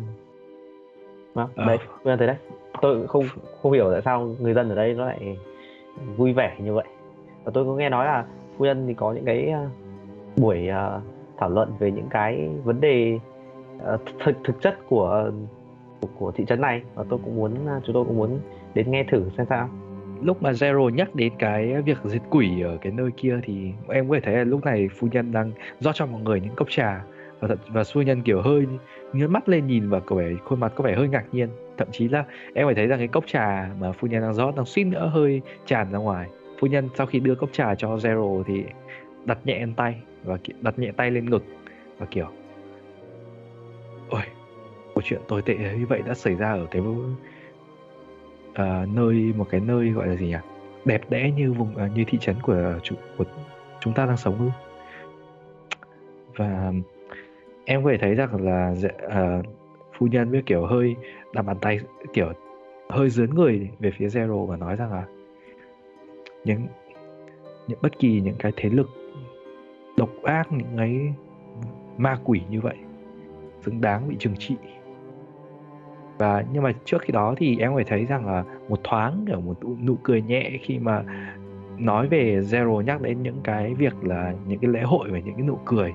[1.35, 1.67] Đó, Ờ.
[1.67, 2.37] đấy nhân thấy đấy.
[2.83, 3.25] Tôi không
[3.63, 5.37] không hiểu tại sao người dân ở đây nó lại
[6.17, 6.85] vui vẻ như vậy.
[7.45, 8.25] Và tôi có nghe nói là
[8.59, 9.67] phu nhân thì có những cái ờ,
[10.37, 11.01] buổi ờ,
[11.39, 13.19] thảo luận về những cái vấn đề
[13.85, 15.31] ờ, thực thực chất của
[16.01, 16.83] của, của thị trấn này.
[16.95, 18.39] Và tôi cũng muốn chúng tôi cũng muốn
[18.75, 19.69] đến nghe thử xem sao.
[20.23, 24.09] Lúc mà Zero nhắc đến cái việc diệt quỷ ở cái nơi kia thì em
[24.09, 26.69] có thể thấy là lúc này phu nhân đang rót cho mọi người những cốc
[26.71, 27.05] trà
[27.43, 28.67] và thật và phu nhân kiểu hơi
[29.13, 31.49] nhướng mắt lên nhìn và có vẻ khuôn mặt có vẻ hơi ngạc nhiên.
[31.77, 32.25] Thậm chí là
[32.55, 35.11] em phải thấy rằng cái cốc trà mà phu nhân đang rót đang suýt nữa
[35.15, 36.29] hơi tràn ra ngoài.
[36.61, 38.65] Phu nhân sau khi đưa cốc trà cho Zero thì
[39.25, 41.45] đặt nhẹ lên tay và đặt nhẹ tay lên ngực
[41.99, 42.27] và kiểu
[44.09, 44.23] ôi
[44.95, 46.99] một chuyện tồi tệ như vậy đã xảy ra ở cái uh,
[48.95, 50.37] nơi một cái nơi gọi là gì nhỉ?
[50.85, 52.79] Đẹp đẽ như vùng uh, như thị trấn của,
[53.17, 53.25] của
[53.81, 54.49] chúng ta đang sống ư?
[56.37, 56.73] Và
[57.73, 58.75] em có thể thấy rằng là
[59.07, 59.47] uh,
[59.99, 60.97] phu nhân với kiểu hơi
[61.33, 61.81] đặt bàn tay
[62.13, 62.33] kiểu
[62.89, 65.05] hơi dướn người về phía Zero và nói rằng là
[66.45, 66.61] những
[67.69, 68.89] những bất kỳ những cái thế lực
[69.97, 71.15] độc ác những cái
[71.99, 72.77] ma quỷ như vậy
[73.61, 74.57] xứng đáng bị trừng trị.
[76.19, 79.41] Và nhưng mà trước khi đó thì em phải thấy rằng là một thoáng kiểu
[79.41, 81.05] một nụ cười nhẹ khi mà
[81.79, 85.35] nói về Zero nhắc đến những cái việc là những cái lễ hội và những
[85.35, 85.95] cái nụ cười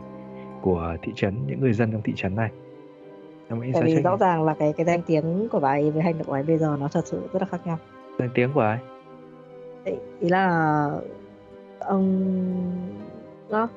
[0.61, 2.49] của thị trấn những người dân trong thị trấn này.
[3.49, 6.03] Em nghĩ tại vì rõ ràng là cái cái danh tiếng của bà ấy với
[6.03, 7.77] hành động của bà ấy bây giờ nó thật sự rất là khác nhau.
[8.19, 8.77] Danh tiếng của ai?
[10.19, 10.89] Ý là
[11.79, 12.35] ông
[13.49, 13.67] đó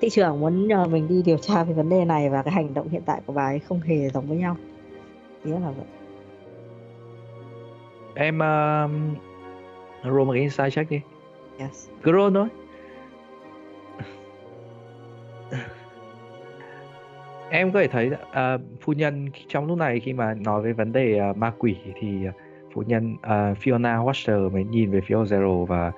[0.00, 2.74] thị trưởng muốn nhờ mình đi điều tra về vấn đề này và cái hành
[2.74, 4.56] động hiện tại của bà ấy không hề giống với nhau.
[5.44, 5.86] Ý là vậy.
[8.14, 8.90] Em uh,
[10.04, 11.00] roll một cái insight check đi?
[11.58, 11.88] Yes.
[12.02, 12.48] Cứ roll thôi
[17.50, 20.92] em có thể thấy uh, phu nhân trong lúc này khi mà nói về vấn
[20.92, 22.34] đề uh, ma quỷ thì uh,
[22.74, 25.92] phu nhân uh, Fiona Washer mới nhìn về phía Zero và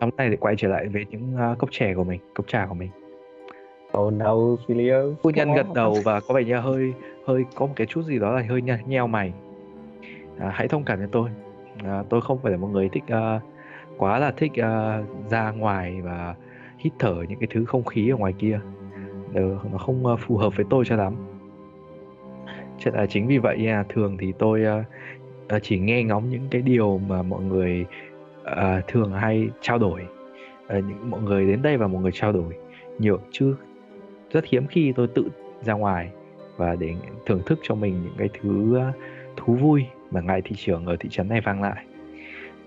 [0.00, 2.66] trong này thì quay trở lại với những uh, cốc chè của mình, cốc trà
[2.66, 2.90] của mình.
[3.98, 4.34] Oh no,
[4.66, 5.14] Filio.
[5.22, 6.92] Phu nhân gật đầu và có vẻ như hơi
[7.26, 9.32] hơi có một cái chút gì đó là hơi nheo mày.
[10.38, 11.30] À, hãy thông cảm cho tôi.
[11.84, 13.42] À, tôi không phải là một người thích uh,
[13.98, 16.34] quá là thích uh, ra ngoài và
[16.78, 18.60] hít thở những cái thứ không khí ở ngoài kia.
[19.36, 21.14] Ờ, uh, nó không uh, phù hợp với tôi cho lắm.
[22.78, 24.84] Chắc là chính vì vậy nha, thường thì tôi uh,
[25.56, 27.84] uh, chỉ nghe ngóng những cái điều mà mọi người
[28.40, 30.00] uh, thường hay trao đổi.
[30.66, 32.54] Uh, những mọi người đến đây và mọi người trao đổi
[32.98, 33.56] nhiều chứ
[34.30, 35.28] rất hiếm khi tôi tự
[35.62, 36.10] ra ngoài
[36.56, 36.94] và để
[37.26, 38.94] thưởng thức cho mình những cái thứ uh,
[39.36, 41.84] thú vui mà ngài thị trường ở thị trấn này vang lại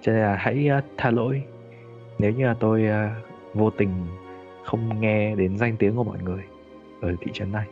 [0.02, 1.42] cho nên là hãy uh, tha lỗi
[2.20, 3.90] nếu như là tôi uh, vô tình
[4.64, 6.44] không nghe đến danh tiếng của mọi người
[7.02, 7.68] ở thị trấn này.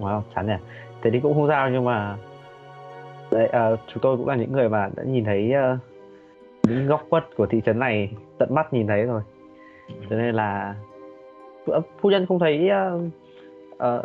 [0.00, 0.56] Wow chán nhỉ.
[1.02, 2.16] Thế thì cũng không sao nhưng mà
[3.30, 5.78] đấy, à, chúng tôi cũng là những người mà đã nhìn thấy uh,
[6.62, 9.22] những góc quất của thị trấn này tận mắt nhìn thấy rồi.
[10.10, 10.74] Cho nên là
[12.00, 13.02] phu nhân không thấy uh,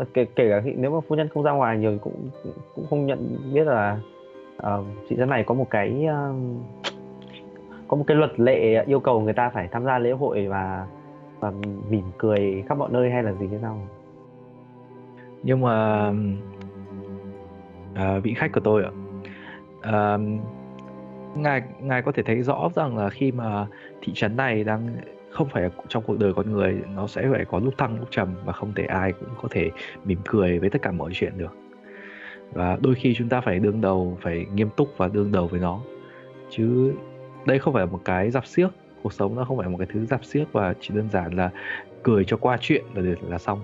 [0.01, 2.29] uh, kể kể cả khi, nếu mà phu nhân không ra ngoài nhiều cũng
[2.75, 3.99] cũng không nhận biết là
[4.57, 6.35] uh, thị trấn này có một cái uh,
[7.87, 10.87] có một cái luật lệ yêu cầu người ta phải tham gia lễ hội và
[11.41, 11.51] và
[11.89, 13.87] mỉm cười khắp mọi nơi hay là gì thế sao
[15.43, 16.05] nhưng mà
[17.93, 18.91] à, vị khách của tôi ạ
[19.81, 20.17] à,
[21.35, 23.67] ngài ngài có thể thấy rõ rằng là khi mà
[24.01, 24.95] thị trấn này đang
[25.31, 28.35] không phải trong cuộc đời con người nó sẽ phải có lúc thăng lúc trầm
[28.45, 29.71] và không thể ai cũng có thể
[30.05, 31.55] mỉm cười với tất cả mọi chuyện được.
[32.53, 35.59] Và đôi khi chúng ta phải đương đầu phải nghiêm túc và đương đầu với
[35.59, 35.79] nó.
[36.49, 36.93] Chứ
[37.45, 38.67] đây không phải là một cái dạp xiếc
[39.03, 41.49] cuộc sống nó không phải một cái thứ dạp xiếc và chỉ đơn giản là
[42.03, 43.59] cười cho qua chuyện là là xong.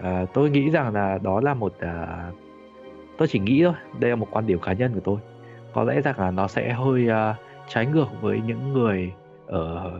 [0.00, 2.30] À, tôi nghĩ rằng là đó là một à,
[3.16, 5.18] tôi chỉ nghĩ thôi đây là một quan điểm cá nhân của tôi.
[5.72, 7.34] Có lẽ rằng là nó sẽ hơi à,
[7.68, 9.12] trái ngược với những người
[9.46, 9.92] ở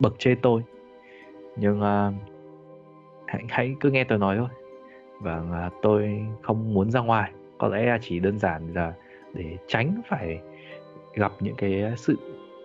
[0.00, 0.62] bậc trên tôi.
[1.56, 2.12] Nhưng à,
[3.26, 4.48] hãy hãy cứ nghe tôi nói thôi.
[5.20, 7.32] Và à, tôi không muốn ra ngoài.
[7.58, 8.92] Có lẽ là chỉ đơn giản là
[9.34, 10.40] để tránh phải
[11.14, 12.16] gặp những cái sự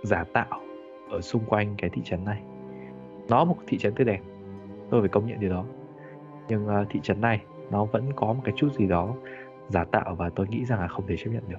[0.03, 0.61] giả tạo
[1.09, 2.41] ở xung quanh cái thị trấn này.
[3.29, 4.19] Nó một thị trấn tươi đẹp
[4.89, 5.65] tôi phải công nhận điều đó.
[6.47, 9.15] Nhưng uh, thị trấn này nó vẫn có một cái chút gì đó
[9.69, 11.57] giả tạo và tôi nghĩ rằng là không thể chấp nhận được.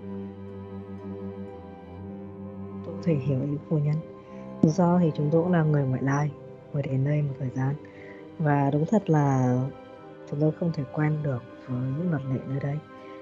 [2.85, 3.97] Tôi có thể hiểu ý phu nhân.
[4.63, 6.31] Do thì chúng tôi cũng là người ngoại lai
[6.73, 7.75] mới đến đây một thời gian.
[8.39, 9.59] Và đúng thật là
[10.31, 12.79] chúng tôi không thể quen được với những luật lệ nơi đây.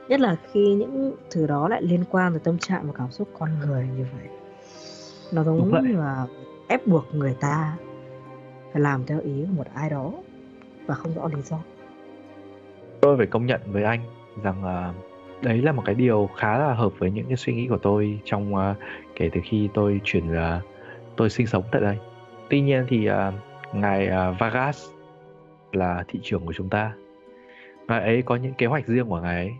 [0.09, 3.29] Nhất là khi những thứ đó lại liên quan tới tâm trạng và cảm xúc
[3.39, 4.29] con người như vậy
[5.33, 6.27] nó giống như là
[6.69, 7.77] ép buộc người ta
[8.73, 10.13] phải làm theo ý của một ai đó
[10.87, 11.59] và không rõ lý do.
[13.01, 14.01] Tôi phải công nhận với anh
[14.43, 14.95] rằng uh,
[15.45, 18.21] đấy là một cái điều khá là hợp với những cái suy nghĩ của tôi
[18.25, 18.77] trong uh,
[19.17, 20.63] kể từ khi tôi chuyển uh,
[21.17, 21.99] tôi sinh sống tại đây.
[22.51, 23.15] Tuy nhiên thì uh,
[23.75, 24.91] ngài uh, Vargas
[25.73, 26.93] là thị trưởng của chúng ta.
[27.89, 29.53] Ngài ấy có những kế hoạch riêng của ngài ấy.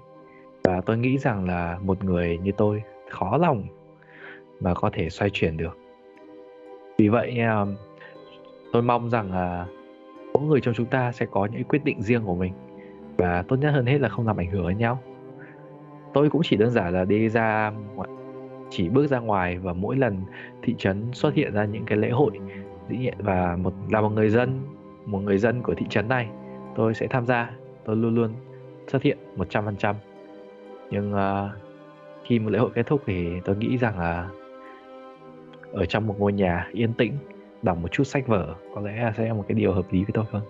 [0.65, 3.67] Và tôi nghĩ rằng là một người như tôi khó lòng
[4.63, 5.79] mà có thể xoay chuyển được.
[6.99, 7.65] Vì vậy à,
[8.73, 9.67] tôi mong rằng là
[10.35, 12.53] mỗi người trong chúng ta sẽ có những quyết định riêng của mình
[13.17, 14.99] và tốt nhất hơn hết là không làm ảnh hưởng đến nhau.
[16.15, 17.73] Tôi cũng chỉ đơn giản là đi ra
[18.71, 20.23] chỉ bước ra ngoài và mỗi lần
[20.63, 22.31] thị trấn xuất hiện ra những cái lễ hội
[22.89, 24.61] dĩ nhiên và một là một người dân
[25.07, 26.29] một người dân của thị trấn này
[26.75, 27.51] tôi sẽ tham gia.
[27.85, 28.33] Tôi luôn luôn
[28.89, 29.95] xuất hiện 100%
[30.91, 31.51] nhưng uh,
[32.25, 34.29] khi một lễ hội kết thúc thì tôi nghĩ rằng là
[35.73, 37.13] ở trong một ngôi nhà yên tĩnh
[37.63, 39.99] đọc một chút sách vở có lẽ là sẽ là một cái điều hợp lý
[40.05, 40.43] với tôi hơn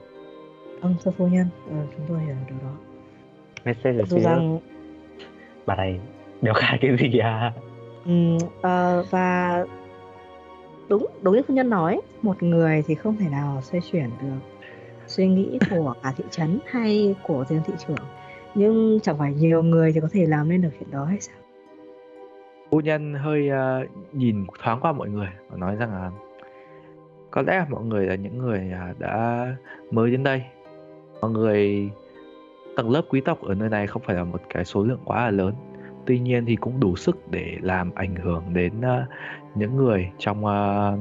[0.83, 1.47] vâng thưa phu nhân.
[1.69, 2.75] Ừ, chúng tôi hiểu điều đó.
[3.65, 4.59] Message tôi rằng
[5.67, 6.01] bà này
[6.43, 7.53] đéo khai cái gì à?
[8.07, 9.65] Ừ, uh, và
[10.89, 14.39] đúng đúng như phu nhân nói một người thì không thể nào xoay chuyển được
[15.07, 18.07] suy nghĩ của cả thị trấn hay của riêng thị trưởng
[18.55, 21.37] nhưng chẳng phải nhiều người thì có thể làm nên được chuyện đó hay sao
[22.73, 26.11] phu nhân hơi uh, nhìn thoáng qua mọi người và nói rằng là
[27.31, 29.47] có lẽ mọi người là những người uh, đã
[29.91, 30.43] mới đến đây.
[31.21, 31.91] Mọi người
[32.77, 35.25] tầng lớp quý tộc ở nơi này không phải là một cái số lượng quá
[35.25, 35.55] là lớn.
[36.07, 39.09] Tuy nhiên thì cũng đủ sức để làm ảnh hưởng đến uh,
[39.55, 40.99] những người trong uh,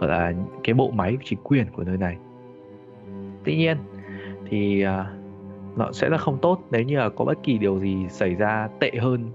[0.00, 0.32] gọi là
[0.64, 2.16] cái bộ máy chính quyền của nơi này.
[3.44, 3.76] Tuy nhiên
[4.48, 4.90] thì uh,
[5.76, 8.68] nó sẽ là không tốt nếu như là có bất kỳ điều gì xảy ra
[8.80, 9.30] tệ hơn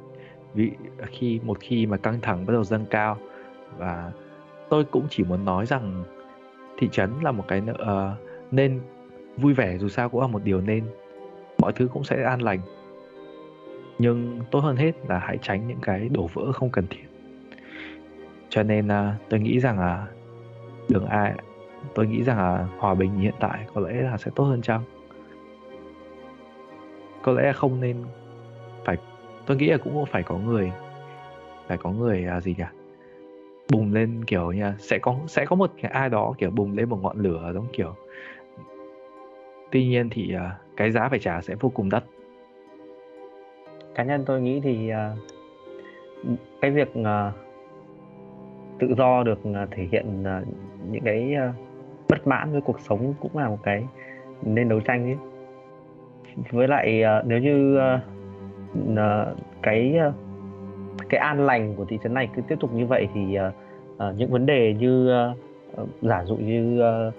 [0.54, 0.72] vì
[1.06, 3.18] khi một khi mà căng thẳng bắt đầu dâng cao
[3.78, 4.12] và
[4.70, 6.04] tôi cũng chỉ muốn nói rằng
[6.78, 7.78] thị trấn là một cái uh,
[8.52, 8.82] nên
[9.38, 10.84] vui vẻ dù sao cũng là một điều nên
[11.60, 12.60] mọi thứ cũng sẽ an lành.
[14.00, 17.06] Nhưng tốt hơn hết là hãy tránh những cái đổ vỡ không cần thiết.
[18.50, 20.08] Cho nên uh, tôi nghĩ rằng là
[20.90, 21.34] đường ai
[21.96, 24.82] tôi nghĩ rằng là hòa bình hiện tại có lẽ là sẽ tốt hơn chăng?
[27.22, 27.98] Có lẽ không nên
[29.46, 30.72] tôi nghĩ là cũng phải có người
[31.68, 32.64] phải có người à, gì nhỉ?
[33.72, 36.90] Bùng lên kiểu như sẽ có sẽ có một cái ai đó kiểu bùng lên
[36.90, 37.96] một ngọn lửa giống kiểu.
[39.72, 42.04] Tuy nhiên thì à, cái giá phải trả sẽ vô cùng đắt.
[43.96, 45.12] Cá nhân tôi nghĩ thì à,
[46.62, 47.32] cái việc à,
[48.80, 50.42] tự do được à, thể hiện à,
[50.92, 51.54] những cái à,
[52.10, 53.88] bất mãn với cuộc sống cũng là một cái
[54.42, 55.18] nên đấu tranh ấy.
[56.52, 58.13] Với lại uh, nếu như uh,
[58.94, 60.14] uh, cái uh,
[61.10, 63.54] cái an lành của thị trấn này cứ tiếp tục như vậy thì uh,
[64.10, 65.14] uh, những vấn đề như
[65.82, 67.14] uh, giả dụ như uh,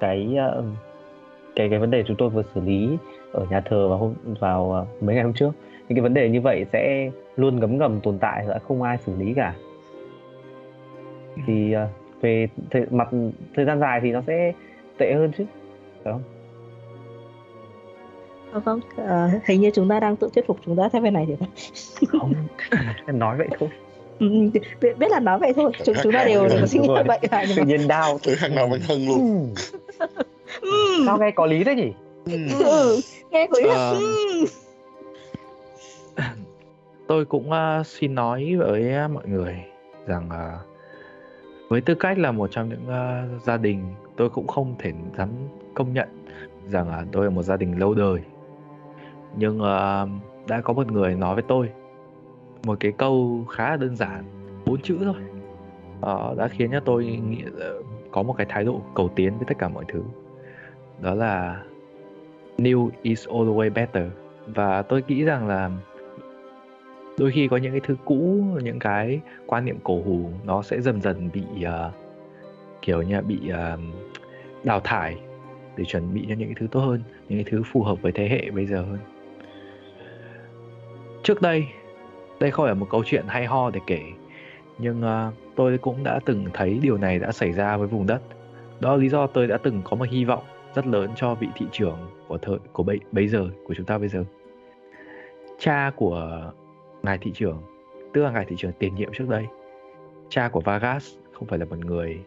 [0.00, 0.64] cái uh,
[1.56, 2.96] cái cái vấn đề chúng tôi vừa xử lý
[3.32, 5.52] ở nhà thờ vào hôm vào uh, mấy ngày hôm trước
[5.88, 8.98] những cái vấn đề như vậy sẽ luôn ngấm ngầm tồn tại và không ai
[8.98, 9.54] xử lý cả.
[11.46, 13.08] Thì uh, về thời, mặt
[13.54, 14.52] thời gian dài thì nó sẽ
[14.98, 15.44] tệ hơn chứ
[16.04, 16.22] phải không?
[18.52, 18.80] Vâng.
[18.96, 22.06] À, hình như chúng ta đang tự thuyết phục chúng ta theo bên này thì
[22.06, 22.32] không
[23.18, 23.68] nói vậy thôi.
[24.18, 24.26] Ừ,
[24.80, 25.72] biết, biết là nói vậy thôi.
[25.84, 28.68] Chúng chúng ta đều đều suy nghĩ vậy à, tự nhiên đau Từ thằng nào
[28.68, 29.54] mình hưng luôn.
[30.60, 31.92] ừ, sao nghe có lý đấy nhỉ?
[32.24, 32.64] Ừ.
[32.64, 33.92] ừ, nghe có ý là Ờ.
[33.92, 34.46] ừ.
[37.06, 39.56] tôi cũng uh, xin nói với mọi người
[40.06, 40.66] rằng uh,
[41.68, 43.84] với tư cách là một trong những uh, gia đình
[44.16, 45.28] tôi cũng không thể dám
[45.74, 46.08] công nhận
[46.68, 48.20] rằng uh, tôi là một gia đình lâu đời
[49.36, 50.08] nhưng uh,
[50.48, 51.70] đã có một người nói với tôi
[52.64, 54.24] một cái câu khá là đơn giản
[54.66, 55.14] bốn chữ thôi.
[55.98, 59.44] Uh, đã khiến cho tôi nghĩ, uh, có một cái thái độ cầu tiến với
[59.48, 60.02] tất cả mọi thứ.
[61.00, 61.62] Đó là
[62.58, 64.06] new is always better.
[64.46, 65.70] Và tôi nghĩ rằng là
[67.18, 70.80] đôi khi có những cái thứ cũ những cái quan niệm cổ hủ nó sẽ
[70.80, 71.92] dần dần bị uh,
[72.82, 73.80] kiểu như là bị uh,
[74.64, 75.18] đào thải
[75.76, 78.12] để chuẩn bị cho những cái thứ tốt hơn những cái thứ phù hợp với
[78.12, 78.98] thế hệ bây giờ hơn
[81.22, 81.68] trước đây
[82.40, 84.02] đây không phải một câu chuyện hay ho để kể
[84.78, 88.20] nhưng uh, tôi cũng đã từng thấy điều này đã xảy ra với vùng đất.
[88.80, 90.42] Đó là lý do tôi đã từng có một hy vọng
[90.74, 93.98] rất lớn cho vị thị trưởng của thời của bây, bây giờ của chúng ta
[93.98, 94.24] bây giờ.
[95.58, 96.52] Cha của
[97.02, 97.62] ngài thị trưởng
[98.12, 99.46] tức là ngài thị trưởng tiền nhiệm trước đây
[100.28, 102.20] cha của Vargas không phải là một người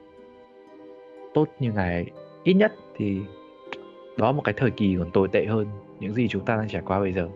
[1.34, 2.06] tốt như ngài
[2.44, 3.22] ít nhất thì
[4.18, 5.68] đó là một cái thời kỳ còn tồi tệ hơn
[6.00, 7.28] những gì chúng ta đang trải qua bây giờ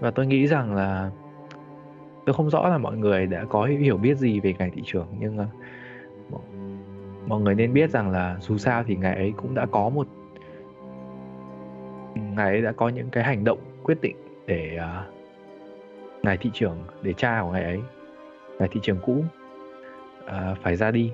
[0.00, 1.10] và tôi nghĩ rằng là
[2.26, 5.06] tôi không rõ là mọi người đã có hiểu biết gì về ngài thị trưởng
[5.18, 6.40] nhưng uh,
[7.26, 10.06] mọi người nên biết rằng là dù sao thì ngài ấy cũng đã có một
[12.14, 15.14] ngài ấy đã có những cái hành động quyết định để uh,
[16.24, 17.80] ngài thị trưởng để cha của ngài ấy
[18.58, 19.24] ngài thị trưởng cũ
[20.24, 21.12] uh, phải ra đi.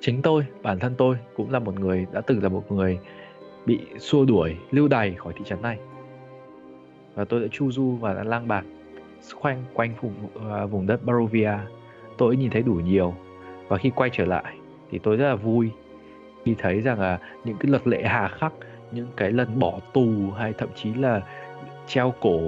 [0.00, 2.98] Chính tôi bản thân tôi cũng là một người đã từng là một người
[3.66, 5.78] bị xua đuổi lưu đày khỏi thị trấn này
[7.18, 8.64] và tôi đã chu du và đã lang bạc
[9.34, 11.52] khoanh quanh vùng, uh, vùng đất Barovia.
[12.18, 13.14] Tôi nhìn thấy đủ nhiều.
[13.68, 14.54] Và khi quay trở lại
[14.90, 15.70] thì tôi rất là vui
[16.44, 18.52] khi thấy rằng là những cái luật lệ hà khắc
[18.92, 21.22] những cái lần bỏ tù hay thậm chí là
[21.86, 22.40] treo cổ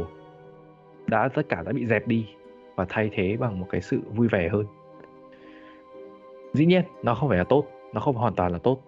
[1.07, 2.27] đã tất cả đã bị dẹp đi
[2.77, 4.67] và thay thế bằng một cái sự vui vẻ hơn.
[6.53, 8.81] Dĩ nhiên nó không phải là tốt nó không hoàn toàn là tốt.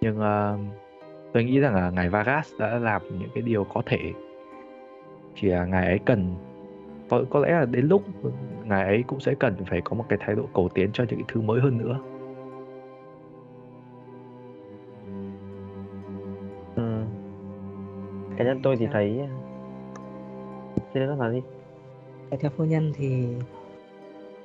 [0.00, 0.87] Nhưng uh,
[1.38, 4.12] tôi nghĩ rằng là ngài Vargas đã làm những cái điều có thể.
[5.34, 6.34] Chỉ là ngài ấy cần
[7.08, 8.02] có, có lẽ là đến lúc
[8.64, 11.18] ngài ấy cũng sẽ cần phải có một cái thái độ cầu tiến cho những
[11.18, 12.00] cái thứ mới hơn nữa.
[16.76, 17.02] Ừ.
[18.36, 19.20] cá nhân tôi thì thấy
[20.94, 21.40] xin nó nói đi
[22.40, 23.26] theo phu nhân thì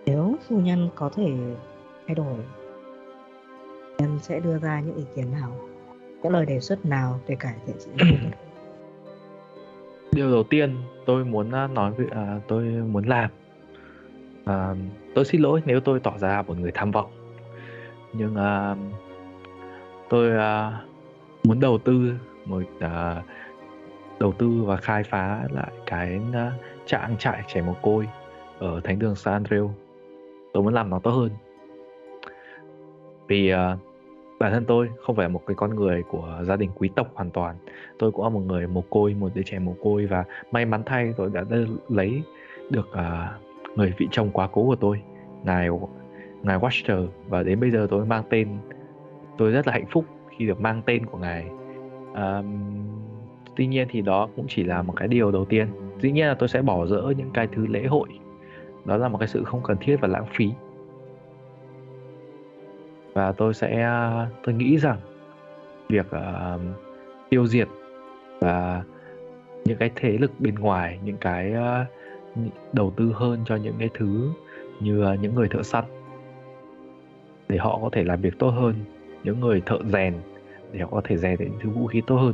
[0.06, 1.32] nếu phu nhân có thể
[2.08, 2.38] thay đổi
[3.98, 5.73] nhân sẽ đưa ra những ý kiến nào
[6.24, 7.92] có lời đề xuất nào để cải thiện sự
[10.12, 13.30] điều đầu tiên tôi muốn à, nói với à, tôi muốn làm
[14.46, 14.76] à,
[15.16, 17.12] tôi xin lỗi nếu tôi tỏ ra một người tham vọng.
[18.14, 18.76] Nhưng à,
[20.10, 20.82] tôi à,
[21.44, 22.14] muốn đầu tư
[22.46, 23.24] một à,
[24.20, 26.52] đầu tư và khai phá lại cái à,
[26.86, 28.08] trang trại trẻ mồ côi
[28.60, 29.70] ở thánh đường San Andreu
[30.54, 31.30] tôi muốn làm nó tốt hơn.
[33.28, 33.78] Vì à,
[34.44, 37.30] bản thân tôi không phải một cái con người của gia đình quý tộc hoàn
[37.30, 37.56] toàn.
[38.00, 40.84] Tôi cũng là một người mồ côi một đứa trẻ mồ côi và may mắn
[40.86, 41.44] thay tôi đã
[41.90, 42.22] lấy
[42.70, 45.02] được uh, người vị chồng quá cố của tôi
[45.44, 45.70] ngài
[46.44, 47.08] ngài Watcher.
[47.28, 48.48] Và đến bây giờ tôi mang tên
[49.38, 51.46] tôi rất là hạnh phúc khi được mang tên của ngài.
[52.16, 52.46] Um,
[53.56, 55.68] tuy nhiên thì đó cũng chỉ là một cái điều đầu tiên.
[56.00, 58.08] Dĩ nhiên là tôi sẽ bỏ dỡ những cái thứ lễ hội.
[58.86, 60.52] Đó là một cái sự không cần thiết và lãng phí
[63.14, 63.90] và tôi sẽ
[64.44, 64.98] tôi nghĩ rằng
[65.90, 66.62] việc uh,
[67.30, 67.68] tiêu diệt
[68.40, 68.84] và
[69.66, 71.88] những cái thế lực bên ngoài những cái uh,
[72.74, 74.30] đầu tư hơn cho những cái thứ
[74.80, 75.84] như uh, những người thợ săn
[77.50, 78.76] để họ có thể làm việc tốt hơn.
[79.24, 80.14] Những người thợ rèn
[80.72, 82.34] để họ có thể rèn những thứ vũ khí tốt hơn.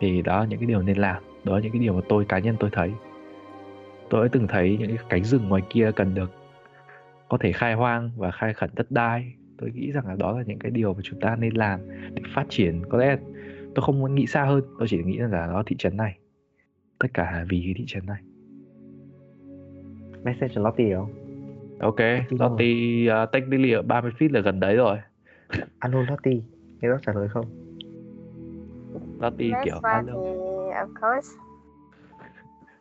[0.00, 2.24] Thì đó là những cái điều nên làm đó là những cái điều mà tôi
[2.24, 2.92] cá nhân tôi thấy.
[4.10, 6.30] Tôi đã từng thấy những cái cánh rừng ngoài kia cần được
[7.28, 9.34] có thể khai hoang và khai khẩn đất đai.
[9.58, 11.80] Tôi nghĩ rằng là đó là những cái điều mà chúng ta nên làm
[12.14, 12.82] để phát triển.
[12.88, 13.16] Có lẽ
[13.74, 16.18] tôi không muốn nghĩ xa hơn tôi chỉ nghĩ rằng là nó thị trấn này.
[16.98, 18.22] Tất cả vì cái thị trấn này.
[20.24, 21.12] Message cho Lottie không?
[21.80, 22.00] Ok
[22.30, 24.98] Lottie uh, technically ở 30 feet là gần đấy rồi.
[25.78, 26.40] Alo Lottie
[26.80, 27.46] nghe nó trả lời không?
[29.20, 30.12] Lottie Yes, kiểu alo.
[30.12, 31.30] of course.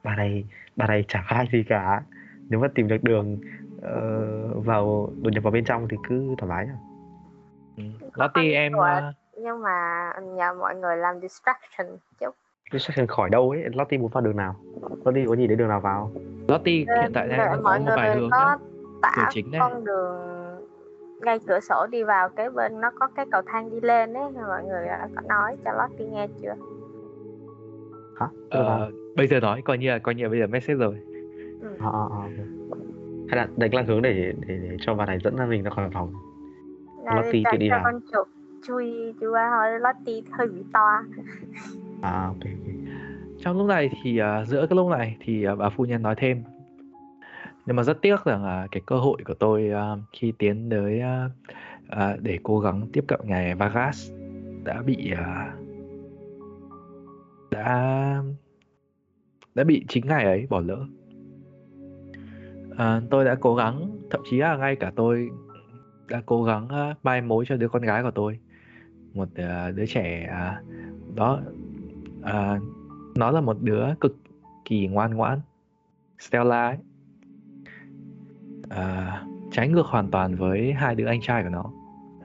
[0.03, 2.03] Bà này bà này chả khai gì cả.
[2.49, 3.39] Nếu mà tìm được đường
[3.85, 6.75] ờ, vào đột nhập vào bên trong thì cứ thoải mái nhá
[7.77, 7.83] Ừ.
[8.13, 8.89] Lottie em Rồi.
[8.97, 11.87] uh, nhưng mà nhờ mọi người làm distraction
[12.19, 12.35] chút
[12.73, 14.55] distraction khỏi đâu ấy Lottie muốn vào đường nào
[15.05, 16.11] Lottie có nhìn thấy đường nào vào
[16.47, 18.57] Lottie hiện tại đang có một vài hướng có nhá.
[19.01, 19.59] tả Cửa chính đây.
[19.61, 20.15] con đường
[21.21, 24.31] ngay cửa sổ đi vào kế bên nó có cái cầu thang đi lên ấy
[24.31, 26.55] mọi người đã có nói cho Lottie nghe chưa
[28.19, 30.95] hả Ờ, bây giờ nói coi như là coi như là bây giờ message rồi
[31.61, 31.67] ừ.
[31.79, 32.45] à, à, à.
[33.29, 35.69] Hay là đánh là hướng để, để để cho bà này dẫn ra mình ra
[35.69, 36.13] khỏi phòng?
[37.03, 37.81] Là Lottie tự đi vào.
[37.83, 38.27] con chuột
[38.67, 41.01] chui chui qua thôi Lottie hơi bị to.
[42.01, 42.51] À ok
[43.45, 46.15] trong lúc này thì uh, giữa cái lúc này thì uh, bà phu nhân nói
[46.17, 46.43] thêm.
[47.65, 51.01] Nhưng mà rất tiếc rằng là cái cơ hội của tôi uh, khi tiến tới
[51.01, 51.31] uh,
[51.91, 54.11] uh, để cố gắng tiếp cận ngài Vargas
[54.63, 55.65] đã bị uh,
[57.51, 58.23] đã
[59.55, 60.85] đã bị chính ngài ấy bỏ lỡ
[62.77, 65.29] à, tôi đã cố gắng thậm chí là ngay cả tôi
[66.07, 68.39] đã cố gắng uh, mai mối cho đứa con gái của tôi.
[69.13, 71.39] Một uh, đứa trẻ uh, đó
[72.19, 72.61] uh,
[73.15, 74.15] nó là một đứa cực
[74.65, 75.39] kỳ ngoan ngoãn
[76.19, 76.77] Stella ấy.
[78.69, 81.63] À, trái ngược hoàn toàn với hai đứa anh trai của nó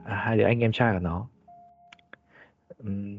[0.05, 1.27] à, hai đứa anh em trai của nó.
[2.83, 3.19] Uhm,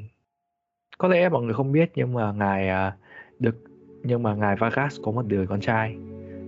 [0.97, 2.93] có lẽ mọi người không biết nhưng mà ngài uh,
[3.39, 3.55] được
[4.03, 5.97] nhưng mà ngài Vargas có một đứa con trai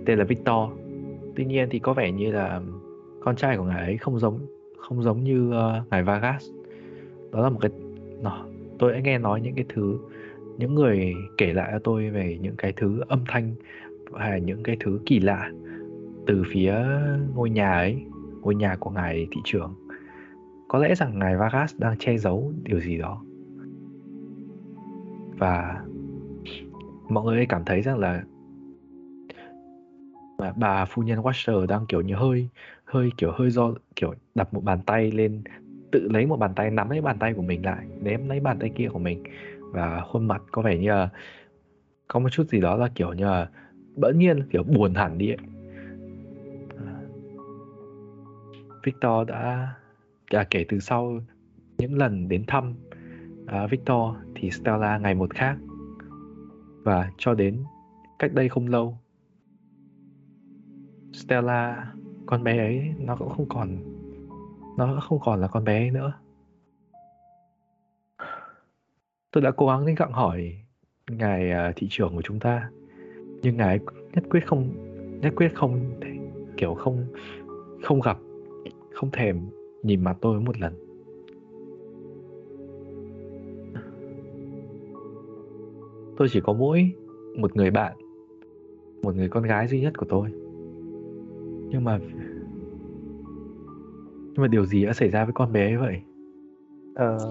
[0.05, 0.69] tên là Victor.
[1.35, 2.61] Tuy nhiên thì có vẻ như là
[3.19, 4.39] con trai của ngài ấy không giống
[4.77, 6.49] không giống như uh, ngài Vargas.
[7.31, 7.71] Đó là một cái
[8.21, 8.45] nó
[8.79, 9.97] tôi đã nghe nói những cái thứ
[10.57, 13.55] những người kể lại cho tôi về những cái thứ âm thanh
[14.15, 15.51] hay là những cái thứ kỳ lạ
[16.27, 16.75] từ phía
[17.35, 18.05] ngôi nhà ấy
[18.41, 19.73] ngôi nhà của ngài thị trưởng.
[20.67, 23.23] Có lẽ rằng ngài Vargas đang che giấu điều gì đó.
[25.37, 25.81] Và
[27.09, 28.23] mọi người cảm thấy rằng là
[30.43, 32.49] bà, bà phu nhân Watcher đang kiểu như hơi
[32.85, 35.43] hơi kiểu hơi do kiểu đặt một bàn tay lên
[35.91, 38.59] tự lấy một bàn tay nắm lấy bàn tay của mình lại ném lấy bàn
[38.59, 39.23] tay kia của mình
[39.71, 41.09] và khuôn mặt có vẻ như là
[42.07, 43.49] có một chút gì đó là kiểu như là
[43.95, 45.37] bỗng nhiên kiểu buồn hẳn đi ấy.
[46.85, 46.93] À,
[48.83, 49.73] Victor đã
[50.27, 51.19] à, kể từ sau
[51.77, 52.73] những lần đến thăm
[53.47, 55.57] à, Victor thì Stella ngày một khác
[56.83, 57.63] và cho đến
[58.19, 58.97] cách đây không lâu
[61.13, 61.93] Stella
[62.25, 63.77] con bé ấy nó cũng không còn
[64.77, 66.13] nó không còn là con bé ấy nữa.
[69.31, 70.57] Tôi đã cố gắng đến gặng hỏi
[71.09, 72.69] ngài à, thị trưởng của chúng ta
[73.41, 73.79] nhưng ngài
[74.13, 74.69] nhất quyết không
[75.21, 76.11] nhất quyết không thể,
[76.57, 77.05] kiểu không
[77.83, 78.17] không gặp
[78.93, 79.41] không thèm
[79.83, 80.73] nhìn mặt tôi một lần.
[86.17, 86.91] Tôi chỉ có mỗi
[87.37, 87.97] một người bạn
[89.03, 90.42] một người con gái duy nhất của tôi
[91.73, 91.99] nhưng mà
[94.35, 96.01] nhưng mà điều gì đã xảy ra với con bé vậy?
[96.93, 97.29] Ờ,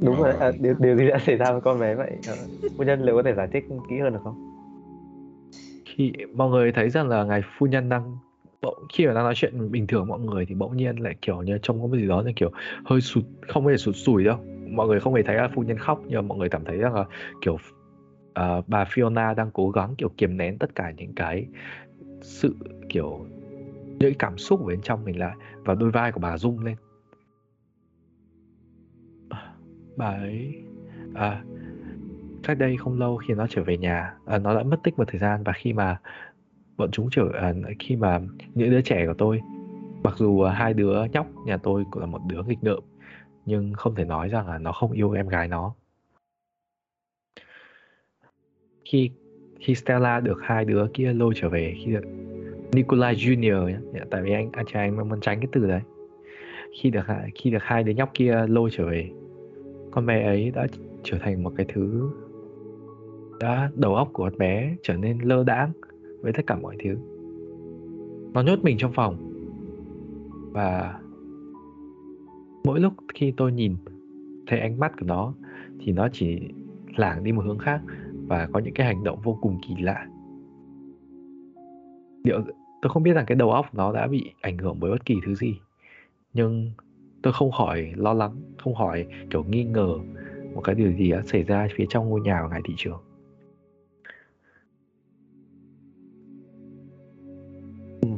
[0.00, 2.10] đúng rồi à, điều, điều gì đã xảy ra với con bé vậy?
[2.26, 2.36] Ờ,
[2.76, 4.34] phu nhân liệu có thể giải thích kỹ hơn được không?
[5.84, 8.18] Khi mọi người thấy rằng là ngài phu nhân đang
[8.62, 11.42] bỗng khi mà đang nói chuyện bình thường mọi người thì bỗng nhiên lại kiểu
[11.42, 12.50] như trông có cái gì đó như kiểu
[12.84, 14.38] hơi sụt không hề sụt sùi đâu.
[14.70, 16.76] Mọi người không hề thấy là phu nhân khóc nhưng mà mọi người cảm thấy
[16.76, 17.04] rằng là
[17.42, 17.56] kiểu
[18.34, 21.46] ờ, bà Fiona đang cố gắng kiểu kiềm nén tất cả những cái
[22.22, 22.54] sự
[22.88, 23.26] kiểu
[23.98, 26.76] những cảm xúc ở bên trong mình lại và đôi vai của bà rung lên.
[29.96, 30.54] Bà ấy
[31.14, 31.44] à,
[32.42, 35.04] cách đây không lâu khi nó trở về nhà à, nó đã mất tích một
[35.08, 36.00] thời gian và khi mà
[36.76, 38.20] bọn chúng trở à, khi mà
[38.54, 39.40] những đứa trẻ của tôi
[40.02, 42.82] mặc dù à, hai đứa nhóc nhà tôi cũng là một đứa nghịch ngợm
[43.46, 45.74] nhưng không thể nói rằng là nó không yêu em gái nó.
[48.84, 49.10] Khi
[49.60, 51.96] khi Stella được hai đứa kia lôi trở về khi
[52.72, 55.66] Nikolai Junior nhé dạ, tại vì anh à, anh trai anh muốn tránh cái từ
[55.66, 55.80] đấy.
[56.80, 59.10] Khi được hai- khi được hai đứa nhóc kia lôi trở về,
[59.90, 60.66] con bé ấy đã
[61.02, 62.10] trở thành một cái thứ
[63.40, 65.72] đã đầu óc của con bé trở nên lơ đãng
[66.20, 66.96] với tất cả mọi thứ.
[68.32, 69.32] Nó nhốt mình trong phòng.
[70.52, 71.00] Và
[72.64, 73.76] mỗi lúc khi tôi nhìn
[74.46, 75.34] thấy ánh mắt của nó,
[75.80, 76.40] thì nó chỉ
[76.96, 77.80] lảng đi một hướng khác
[78.26, 80.06] và có những cái hành động vô cùng kỳ lạ
[82.26, 82.40] liệu
[82.82, 85.14] tôi không biết rằng cái đầu óc nó đã bị ảnh hưởng bởi bất kỳ
[85.26, 85.60] thứ gì
[86.32, 86.70] nhưng
[87.22, 89.98] tôi không khỏi lo lắng không khỏi kiểu nghi ngờ
[90.54, 92.98] một cái điều gì đã xảy ra phía trong ngôi nhà của ngài thị trường
[98.00, 98.08] Ừ.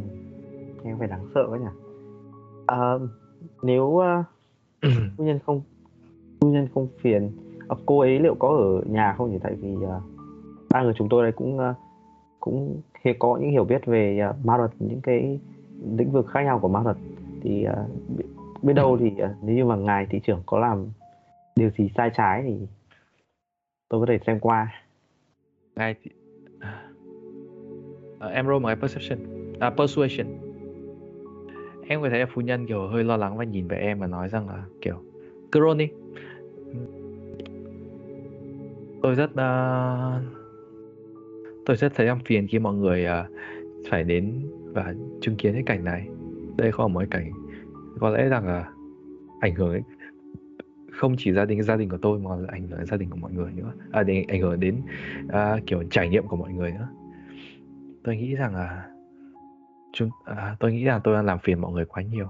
[0.84, 1.66] Nghe phải đáng sợ quá nhỉ.
[2.66, 2.92] À,
[3.62, 4.24] nếu uh,
[5.16, 5.62] phu nhân không
[6.40, 7.30] phu nhân không phiền
[7.68, 10.02] à, cô ấy liệu có ở nhà không nhỉ tại vì uh,
[10.70, 11.76] ba người chúng tôi đây cũng uh,
[12.40, 15.40] cũng thì có những hiểu biết về uh, ma thuật những cái
[15.96, 16.96] lĩnh vực khác nhau của ma thuật
[17.42, 18.16] thì uh,
[18.62, 20.86] biết, đâu thì uh, nếu như mà ngài thị trưởng có làm
[21.56, 22.66] điều gì sai trái thì
[23.88, 24.72] tôi có thể xem qua.
[25.76, 26.10] Ngài thị...
[28.18, 29.18] Ờ, em roll một cái perception
[29.60, 30.26] à, persuasion.
[31.88, 34.06] Em có thấy là phu nhân kiểu hơi lo lắng và nhìn về em và
[34.06, 35.02] nói rằng là kiểu
[35.52, 35.88] cứ roll đi.
[39.02, 40.37] Tôi rất uh,
[41.68, 43.26] tôi rất thấy em phiền khi mọi người ờ,
[43.90, 44.32] phải đến
[44.74, 46.08] và chứng kiến cái cảnh này.
[46.56, 47.32] Đây không phải một cái cảnh
[48.00, 48.70] có lẽ rằng là
[49.40, 49.82] ảnh hưởng ấy,
[50.90, 53.10] không chỉ gia đình gia đình của tôi mà là ảnh hưởng đến gia đình
[53.10, 53.72] của mọi người nữa.
[53.92, 54.76] À, để ảnh hưởng đến
[55.28, 56.88] à, kiểu trải nghiệm của mọi người nữa.
[58.04, 58.88] Tôi nghĩ rằng là
[59.92, 62.28] chúng à, tôi nghĩ rằng tôi đang làm phiền mọi người quá nhiều.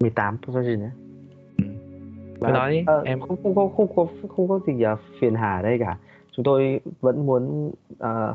[0.00, 0.90] 18 persuasion nhé
[2.40, 5.34] Cứ nói đi, ờ, em- không không có không có không có gì uh, phiền
[5.34, 5.98] hà ở đây cả
[6.36, 8.34] chúng tôi vẫn muốn à,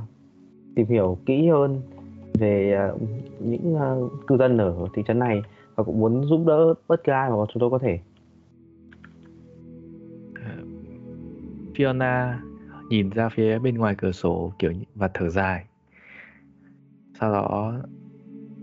[0.75, 1.81] tìm hiểu kỹ hơn
[2.33, 2.91] về à,
[3.39, 3.95] những à,
[4.27, 5.41] cư dân ở thị trấn này
[5.75, 7.99] và cũng muốn giúp đỡ bất cứ ai mà chúng tôi có thể.
[10.35, 10.51] Ờ,
[11.75, 12.33] Fiona
[12.89, 15.65] nhìn ra phía bên ngoài cửa sổ kiểu và thở dài.
[17.19, 17.73] Sau đó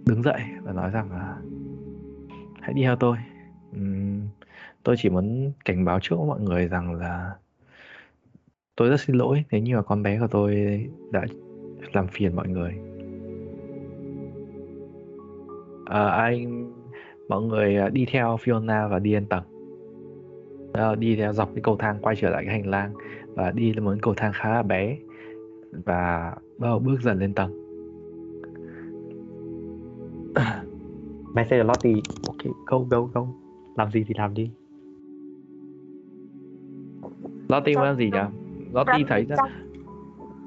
[0.07, 1.36] đứng dậy và nói rằng là
[2.61, 3.16] hãy đi theo tôi.
[3.76, 4.20] Uhm,
[4.82, 7.34] tôi chỉ muốn cảnh báo trước mọi người rằng là
[8.78, 10.54] tôi rất xin lỗi nếu như mà con bé của tôi
[11.10, 11.24] đã
[11.92, 12.74] làm phiền mọi người.
[15.84, 16.72] À, anh
[17.28, 19.42] mọi người à, đi theo Fiona và đi lên tầng.
[20.72, 22.92] Ờ, đi theo dọc cái cầu thang quay trở lại cái hành lang
[23.34, 24.98] và đi lên một cái cầu thang khá là bé
[25.84, 27.52] và bắt đầu bước dần lên tầng.
[31.34, 32.02] Message Lottie.
[32.26, 33.26] Ok go go go.
[33.76, 34.50] Làm gì thì làm đi.
[37.48, 38.38] Lottie muốn làm gì nhỉ?
[38.72, 39.36] Lottie thấy ra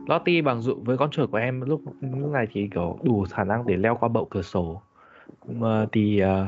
[0.07, 3.43] Lottie bằng dụ với con chuột của em lúc lúc này thì kiểu đủ khả
[3.43, 4.81] năng để leo qua bậu cửa sổ.
[5.47, 6.47] Mà thì ờ,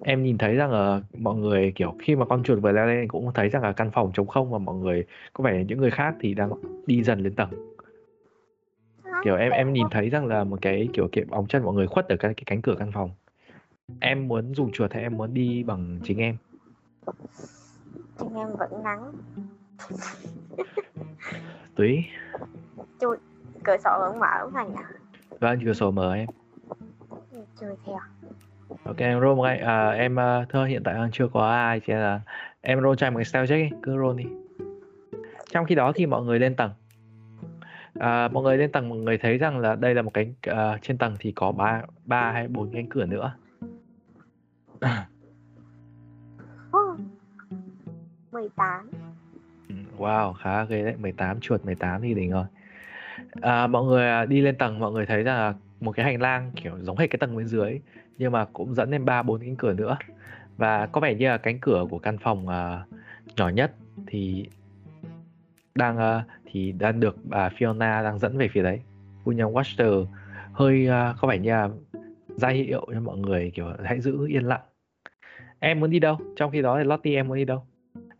[0.00, 3.08] em nhìn thấy rằng là mọi người kiểu khi mà con chuột vừa leo lên
[3.08, 5.90] cũng thấy rằng là căn phòng trống không và mọi người có vẻ những người
[5.90, 6.50] khác thì đang
[6.86, 7.50] đi dần lên tầng.
[9.24, 11.86] Kiểu em em nhìn thấy rằng là một cái kiểu kiểu bóng chân mọi người
[11.86, 13.10] khuất ở cái, cái cánh cửa căn phòng.
[14.00, 16.36] Em muốn dùng chuột hay em muốn đi bằng chính em?
[18.18, 19.12] Anh em vẫn nắng
[21.74, 22.04] tùy
[23.64, 24.74] cửa sổ vẫn mở mà nhỉ
[25.40, 26.26] vâng cửa sổ mở em
[27.60, 27.98] chui theo
[28.84, 31.80] Ok em roll một cái à, em uh, thưa hiện tại đang chưa có ai
[31.80, 32.20] chỉ là
[32.60, 34.24] em roll cho em một cái stealth check đi, cứ roll đi.
[35.50, 36.70] Trong khi đó thì mọi người lên tầng.
[37.94, 40.78] À, mọi người lên tầng mọi người thấy rằng là đây là một cánh à,
[40.82, 43.34] trên tầng thì có ba ba hay bốn cánh cửa nữa.
[48.32, 48.98] 18 Ừ,
[50.00, 52.44] Wow, khá ghê đấy, 18 chuột 18 thì đỉnh rồi.
[53.40, 56.20] À, mọi người à, đi lên tầng mọi người thấy rằng là một cái hành
[56.20, 57.80] lang kiểu giống hệt cái tầng bên dưới
[58.18, 59.96] nhưng mà cũng dẫn lên ba bốn cánh cửa nữa
[60.56, 63.72] và có vẻ như là cánh cửa của căn phòng uh, nhỏ nhất
[64.06, 64.46] thì
[65.74, 68.80] đang uh, thì đang được bà Fiona đang dẫn về phía đấy.
[69.24, 70.06] William Watcher
[70.52, 71.68] hơi uh, có vẻ như là
[72.26, 74.60] ra hiệu cho mọi người kiểu hãy giữ yên lặng
[75.60, 77.64] em muốn đi đâu trong khi đó thì Lottie em muốn đi đâu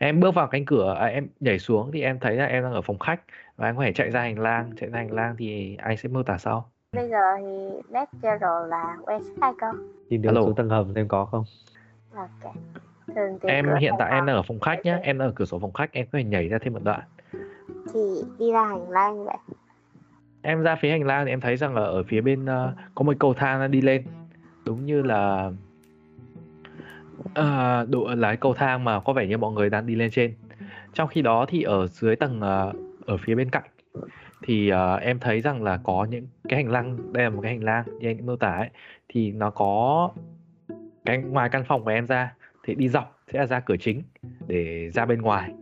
[0.02, 2.72] em bước vào cánh cửa à, em nhảy xuống thì em thấy là em đang
[2.72, 3.20] ở phòng khách
[3.56, 4.70] và em có thể chạy ra hành lang.
[4.80, 6.70] Chạy ra hành lang thì anh sẽ mô tả sau.
[6.92, 9.66] Bây giờ thì natural là quen sai cơ
[10.08, 10.42] Nhìn đường Alo.
[10.42, 11.44] xuống tầng hầm xem có không?
[12.14, 12.54] ok.
[13.14, 14.98] Thường em hiện tại em đang ở phòng khách nhá.
[15.02, 17.00] Em đang ở cửa sổ phòng khách em có thể nhảy ra thêm một đoạn.
[17.94, 18.00] Thì
[18.38, 19.36] đi ra hành lang như vậy.
[20.42, 23.02] Em ra phía hành lang thì em thấy rằng là ở phía bên ờ, có
[23.02, 24.04] một cầu thang đi lên.
[24.64, 25.50] Đúng như là
[27.20, 30.10] uh, độ là cái cầu thang mà có vẻ như mọi người đang đi lên
[30.10, 30.34] trên.
[30.92, 32.72] Trong khi đó thì ở dưới tầng ờ,
[33.06, 33.70] ở phía bên cạnh
[34.42, 37.52] thì ờ, em thấy rằng là có những cái hành lang đây là một cái
[37.52, 38.70] hành lang như anh mô tả ấy
[39.08, 40.10] thì nó có
[41.04, 44.02] cái ngoài căn phòng của em ra thì đi dọc sẽ là ra cửa chính
[44.46, 45.52] để ra bên ngoài.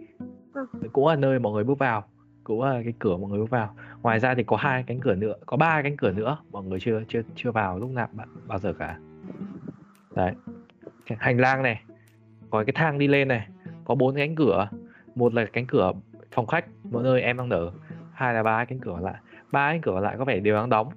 [0.93, 2.05] Cũng là nơi mọi người bước vào
[2.45, 3.75] cũng là cái cửa mọi người bước vào.
[4.03, 6.81] Ngoài ra thì có hai cánh cửa nữa có ba cánh cửa nữa mọi người
[6.81, 8.09] chưa chưa chưa vào lúc nào
[8.47, 8.99] bao- giờ cả.
[10.15, 10.33] Đấy
[11.19, 11.83] hành lang này
[12.51, 13.49] có cái thang đi lên này
[13.85, 14.69] có bốn cánh cửa.
[15.15, 15.93] Một là cánh cửa
[16.31, 17.73] phòng khách mỗi nơi em đang ở.
[18.13, 19.15] Hai là ba cánh cửa lại
[19.53, 20.93] ba cánh cửa lại có vẻ đều đang đóng.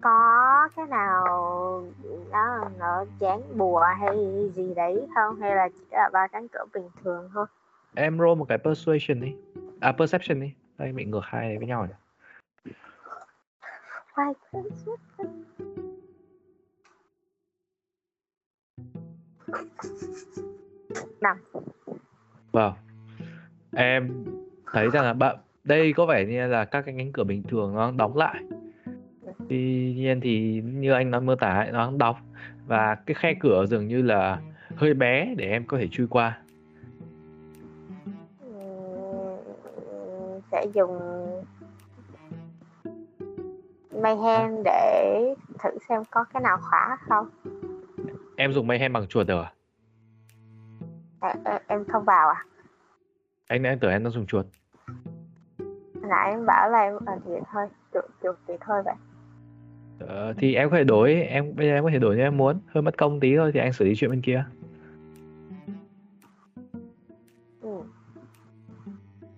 [0.00, 1.24] Có cái nào
[2.30, 4.16] nó nó dán bùa hay
[4.54, 5.40] gì đấy không?
[5.40, 7.46] Hay là chỉ là ba cánh cửa bình thường thôi?
[7.94, 9.34] Em roll một cái persuasion đi.
[9.80, 10.52] À perception đi.
[10.78, 11.94] Đây bị ngược hai này với nhau nhỉ
[21.20, 21.36] năm
[22.52, 22.72] Vâng.
[23.72, 24.24] Em
[24.72, 27.74] thấy rằng là bạn đây có vẻ như là các cái cánh cửa bình thường
[27.74, 28.42] nó đóng lại.
[29.48, 32.16] Tuy nhiên thì như anh nói mô tả ấy, nó đóng
[32.66, 34.40] và cái khe cửa dường như là
[34.76, 36.38] hơi bé để em có thể chui qua.
[40.52, 40.98] Sẽ dùng
[44.02, 47.28] mayhem để thử xem có cái nào khóa không
[48.40, 49.52] Em dùng mayhem bằng chuột được à?
[51.20, 52.44] à, em, em không vào à
[53.46, 54.46] Anh anh tưởng em đang dùng chuột.
[56.02, 58.94] nãy em bảo là em à, thì thôi chuột chuột thì thôi vậy
[60.00, 62.36] Ờ, thì em có thể đổi, em bây giờ em có thể đổi như em
[62.36, 64.44] muốn, hơi mất công tí thôi thì anh xử lý chuyện bên kia.
[67.62, 67.68] ừ.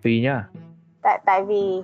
[0.03, 0.49] Tùy nhá.
[1.03, 1.83] tại tại vì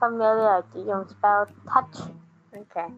[0.00, 1.44] familiar chỉ dùng spell
[1.74, 2.10] touch
[2.52, 2.90] ok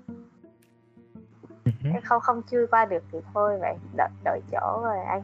[1.85, 5.23] Em không không chui qua được thì thôi vậy đợi đợi chỗ rồi anh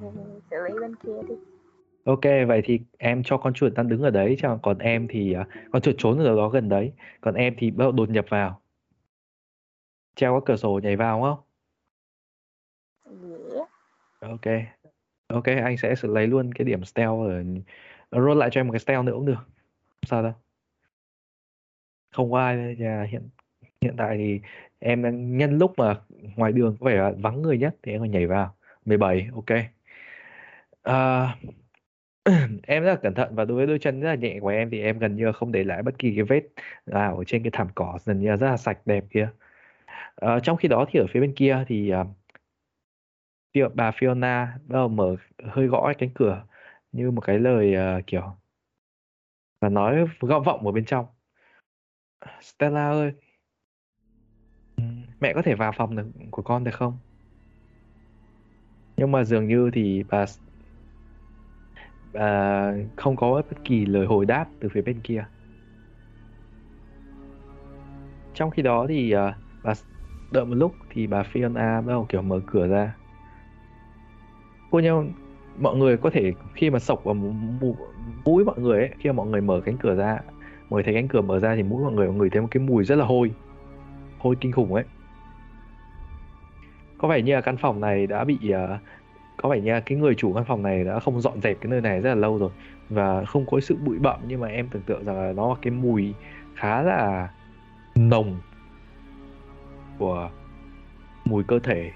[0.51, 1.35] xử lý bên kia đi
[2.05, 5.33] Ok, vậy thì em cho con chuột đang đứng ở đấy, chứ còn em thì
[5.33, 8.25] à, con chuột trốn ở đó gần đấy, còn em thì bắt đầu đột nhập
[8.29, 8.61] vào.
[10.15, 11.39] Treo qua cửa sổ nhảy vào không?
[13.55, 13.69] yeah.
[14.21, 14.53] Ok,
[15.27, 17.21] ok, anh sẽ xử lấy luôn cái điểm stealth
[18.11, 19.39] ở roll lại cho em một cái stealth nữa cũng được,
[19.89, 20.33] không sao đâu.
[22.15, 23.29] Không có ai nhà hiện
[23.81, 24.41] hiện tại thì
[24.79, 26.01] em đang nhân lúc mà
[26.37, 28.55] ngoài đường có vẻ là vắng người nhất thì em còn nhảy vào.
[28.85, 29.59] 17, ok.
[30.83, 31.37] À,
[32.67, 34.71] em rất là cẩn thận và đối với đôi chân rất là nhẹ của em
[34.71, 36.43] thì em gần như không để lại bất kỳ cái vết
[36.87, 39.29] nào ở trên cái thảm cỏ gần như là rất là sạch đẹp kia
[40.17, 42.05] à, trong khi đó thì ở phía bên kia thì à,
[43.75, 46.45] bà Fiona bắt đầu mở hơi gõ cánh cửa
[46.93, 48.37] như một cái lời uh, kiểu
[49.61, 51.07] và nói gõ vọng ở bên trong
[52.41, 53.13] Stella ơi.
[55.21, 56.99] Mẹ có thể vào phòng được, của con được không?
[58.97, 60.25] Nhưng mà dường như thì bà
[62.13, 65.25] à, không có bất kỳ lời hồi đáp từ phía bên kia.
[68.35, 69.73] Trong khi đó thì à, bà
[70.33, 72.95] đợi một lúc thì bà Fiona bắt đầu kiểu mở cửa ra.
[74.71, 75.05] Cô nhau
[75.59, 77.15] mọi người có thể khi mà sộc vào
[78.25, 80.19] mũi mọi người ấy khi mà mọi người mở cánh cửa ra
[80.75, 82.49] mọi người thấy cánh cửa mở ra thì mũi mọi người mọi người thấy một
[82.51, 83.33] cái mùi rất là hôi.
[84.19, 84.85] Hôi kinh khủng ấy.
[86.99, 88.81] Có vẻ như là căn phòng này đã bị uh,
[89.37, 91.71] có vẻ như là cái người chủ căn phòng này đã không dọn dẹp cái
[91.71, 92.51] nơi này rất là lâu rồi
[92.89, 95.55] và không có sự bụi bặm nhưng mà em tưởng tượng rằng là nó là
[95.63, 96.15] cái mùi
[96.55, 97.29] khá là
[97.95, 98.41] nồng
[99.99, 100.31] của
[101.25, 101.91] mùi cơ thể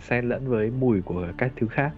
[0.00, 1.92] xen lẫn với mùi của các thứ khác.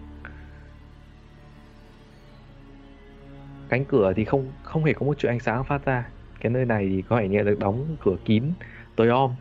[3.69, 6.05] Cánh cửa thì không không hề có một chút ánh sáng phát ra
[6.45, 8.53] cái nơi này thì có vẻ như là được đóng cửa kín
[8.95, 9.35] tối om.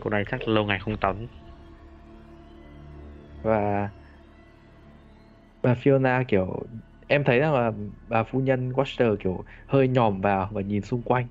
[0.00, 1.26] Cô này chắc lâu ngày không tắm.
[3.42, 3.88] và
[5.62, 6.66] bà Fiona kiểu
[7.08, 7.72] em thấy rằng là
[8.08, 11.26] bà phu nhân Watcher kiểu hơi nhòm vào và nhìn xung quanh.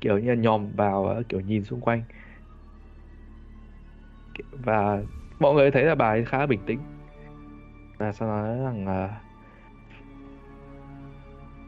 [0.00, 2.02] Kiểu như là nhòm vào và kiểu nhìn xung quanh.
[4.52, 5.02] Và
[5.38, 6.78] mọi người thấy là bà ấy khá bình tĩnh.
[7.98, 9.25] Và sau nói rằng là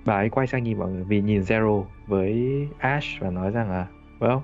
[0.08, 3.70] bà ấy quay sang nhìn mọi người vì nhìn Zero với Ash và nói rằng
[3.70, 3.86] là
[4.18, 4.40] well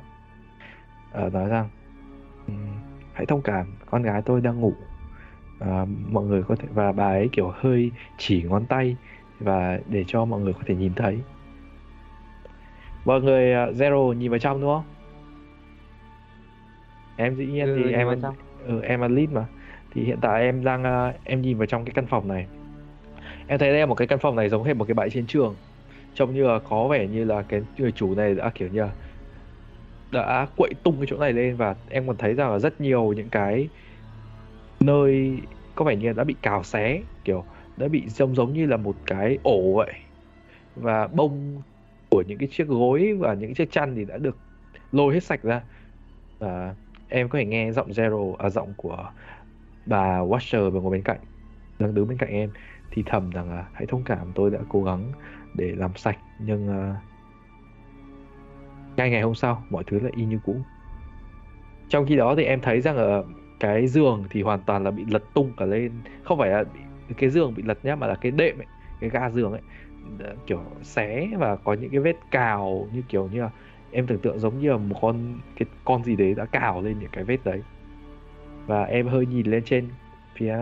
[1.27, 1.69] uh, nói rằng
[3.13, 4.73] hãy thông cảm con gái tôi đang ngủ.
[5.61, 8.97] Uh, mọi người có thể và bà ấy kiểu hơi chỉ ngón tay
[9.41, 11.19] và để cho mọi người có thể nhìn thấy.
[13.05, 14.85] Mọi người uh, Zero nhìn vào trong đúng không?
[17.17, 18.09] Em dĩ nhiên Ừ, thì em
[18.67, 19.45] ừ, em là lead mà.
[19.93, 22.47] Thì hiện tại em đang uh, em nhìn vào trong cái căn phòng này
[23.47, 25.55] em thấy đây một cái căn phòng này giống hệt một cái bãi chiến trường.
[26.15, 28.91] Trông như là có vẻ như là cái người chủ này đã kiểu như là
[30.13, 33.13] đã quậy tung cái chỗ này lên và em còn thấy rằng là rất nhiều
[33.13, 33.69] những cái
[34.81, 35.39] nơi
[35.75, 37.45] có vẻ như là đã bị cào xé, kiểu
[37.77, 39.93] đã bị giống giống như là một cái ổ vậy.
[40.77, 41.63] Và bông
[42.11, 44.37] của những cái chiếc gối và những chiếc chăn thì đã được
[44.93, 45.61] lôi hết sạch ra.
[46.39, 46.75] Và
[47.09, 49.11] em có thể nghe giọng Zero à giọng của
[49.87, 51.19] bà Watcher vừa ngồi bên cạnh,
[51.79, 52.51] đang đứng bên cạnh em
[52.95, 55.13] thì thầm rằng là hãy thông cảm tôi đã cố gắng
[55.55, 56.97] để làm sạch nhưng uh,
[58.97, 60.57] ngay ngày hôm sau mọi thứ lại y như cũ.
[61.89, 63.25] Trong khi đó thì em thấy rằng ở
[63.61, 65.93] cái giường thì hoàn toàn là bị lật tung cả lên.
[66.25, 66.81] Không phải là bị,
[67.17, 68.67] cái giường bị lật nhá mà là cái đệm ấy
[69.01, 69.61] cái ga giường ấy
[70.19, 73.51] ờ, kiểu xé và có những cái vết cào như kiểu như là
[73.91, 76.99] em tưởng tượng giống như là một con cái con gì đấy đã cào lên
[76.99, 77.63] những cái vết đấy.
[78.67, 79.89] Và em hơi nhìn lên trên
[80.35, 80.59] phía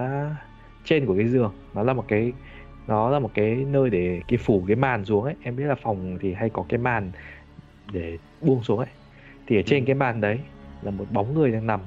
[0.84, 1.52] trên của cái giường.
[1.74, 2.32] Nó là một cái
[2.86, 5.34] nó là một cái nơi để cái phủ cái màn xuống ấy.
[5.42, 7.10] Em biết là phòng thì hay có cái màn
[7.92, 8.88] để buông xuống ấy.
[9.46, 10.38] Thì ở trên cái màn đấy
[10.82, 11.80] là một bóng người đang nằm.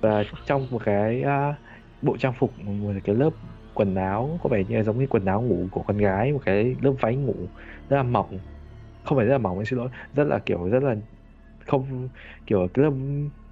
[0.00, 1.54] Và trong một cái uh,
[2.02, 3.30] bộ trang phục một cái lớp
[3.74, 6.40] quần áo có vẻ như là giống như quần áo ngủ của con gái một
[6.44, 7.34] cái lớp váy ngủ
[7.88, 8.38] rất là mỏng.
[9.04, 9.88] Không phải rất là mỏng em xin lỗi.
[10.14, 10.96] Rất là kiểu rất là
[11.66, 12.08] không
[12.46, 12.92] kiểu cái lớp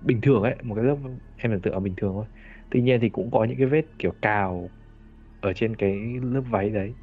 [0.01, 0.97] bình thường ấy một cái lớp
[1.37, 2.25] em tưởng tượng là bình thường thôi
[2.73, 4.69] tuy nhiên thì cũng có những cái vết kiểu cào
[5.41, 6.95] ở trên cái lớp váy đấy.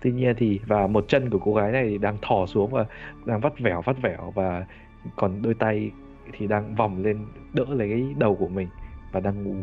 [0.00, 2.86] Tuy nhiên thì và một chân của cô gái này thì đang thò xuống và
[3.24, 4.66] đang vắt vẻo vắt vẻo và
[5.16, 5.90] còn đôi tay
[6.32, 8.68] thì đang vòng lên đỡ lấy cái đầu của mình
[9.12, 9.54] và đang ngủ.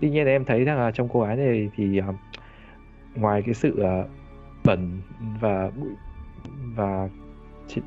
[0.00, 2.14] Tuy nhiên em thấy rằng là trong cô gái này thì uh,
[3.14, 4.10] ngoài cái sự uh,
[4.64, 5.00] bẩn
[5.40, 5.90] và bụi
[6.74, 7.08] và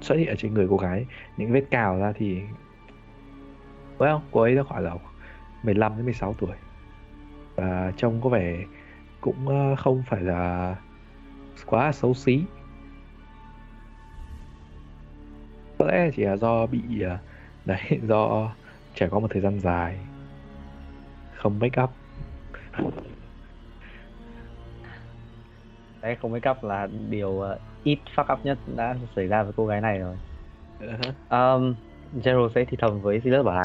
[0.01, 1.05] xuất hiện ở trên người cô gái
[1.37, 2.41] những vết cào ra thì
[3.97, 4.95] well cô ấy đã khoảng là
[5.63, 6.55] 15 đến 16 tuổi.
[7.55, 8.57] Và trông có vẻ
[9.21, 10.75] cũng uh, không phải là
[11.65, 12.43] quá xấu xí.
[15.77, 17.19] Có lẽ chỉ là do bị uh,
[17.65, 18.51] đấy do
[18.95, 19.97] trải qua một thời gian dài
[21.35, 21.89] không make up.
[26.01, 29.53] Đấy không make up là điều uh, ít fuck up nhất đã xảy ra với
[29.55, 30.15] cô gái này rồi.
[30.79, 31.55] Uh-huh.
[31.57, 31.75] um,
[32.23, 33.63] Zero sẽ thì thầm với Silas bảo là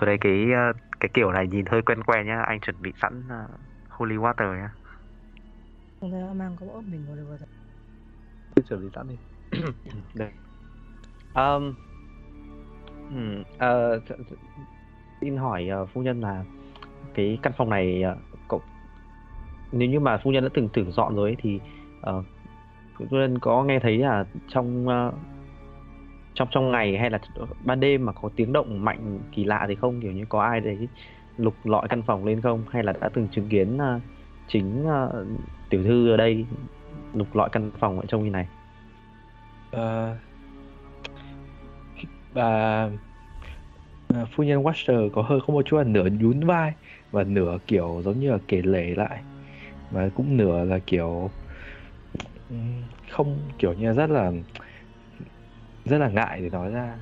[0.00, 2.92] tôi đây cái uh, cái kiểu này nhìn hơi quen quen nhá anh chuẩn bị
[3.02, 3.50] sẵn uh,
[3.88, 4.70] holy water nhá.
[6.00, 7.38] Ta đã mang có ốp mình vào được rồi
[8.56, 9.16] cứ chuẩn bị sẵn đi.
[10.14, 10.30] Đây.
[11.34, 11.74] Um,
[13.10, 14.02] um, uh,
[15.20, 16.44] xin hỏi uh, phu nhân là
[17.14, 18.62] cái căn phòng này uh, cậu
[19.72, 21.60] nếu như mà phu nhân đã từng tưởng dọn rồi ấy, thì
[22.18, 22.24] uh,
[22.98, 25.14] phu nhân có nghe thấy là trong uh,
[26.34, 27.18] trong trong ngày hay là
[27.64, 30.00] ban đêm mà có tiếng động mạnh kỳ lạ thì không?
[30.00, 30.88] Kiểu như có ai đấy
[31.36, 32.64] lục lọi căn phòng lên không?
[32.70, 34.02] Hay là đã từng chứng kiến uh,
[34.48, 35.26] chính uh,
[35.70, 36.46] tiểu thư ở đây
[37.14, 38.46] lục lọi căn phòng ở trong như này?
[39.76, 40.16] Uh,
[42.34, 42.84] bà
[44.22, 46.72] uh, phu nhân Watcher có hơi có một chút là nửa nhún vai
[47.10, 49.20] và nửa kiểu giống như là kể lể lại.
[49.90, 51.30] Và cũng nửa là kiểu
[52.50, 52.56] ừ,
[53.10, 54.32] không kiểu như rất là
[55.84, 56.94] rất là ngại để nói ra.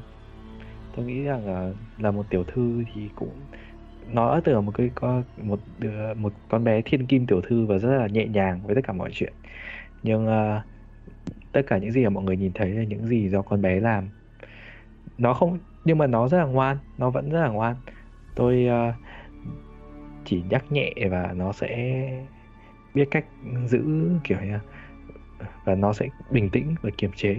[0.96, 3.32] Tôi nghĩ rằng là là một tiểu thư thì cũng
[4.12, 7.78] nó từ một cái con một đứa, một con bé thiên kim tiểu thư và
[7.78, 9.32] rất là nhẹ nhàng với tất cả mọi chuyện.
[10.02, 10.62] Nhưng uh,
[11.52, 13.80] tất cả những gì mà mọi người nhìn thấy là những gì do con bé
[13.80, 14.08] làm
[15.18, 17.76] nó không nhưng mà nó rất là ngoan nó vẫn rất là ngoan.
[18.34, 18.94] Tôi uh,
[20.24, 22.02] chỉ nhắc nhẹ và nó sẽ
[22.94, 23.24] biết cách
[23.66, 24.58] giữ kiểu như
[25.64, 27.36] và nó sẽ bình tĩnh và kiềm chế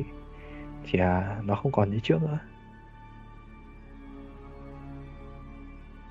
[0.91, 2.39] chỉ là nó không còn như trước nữa.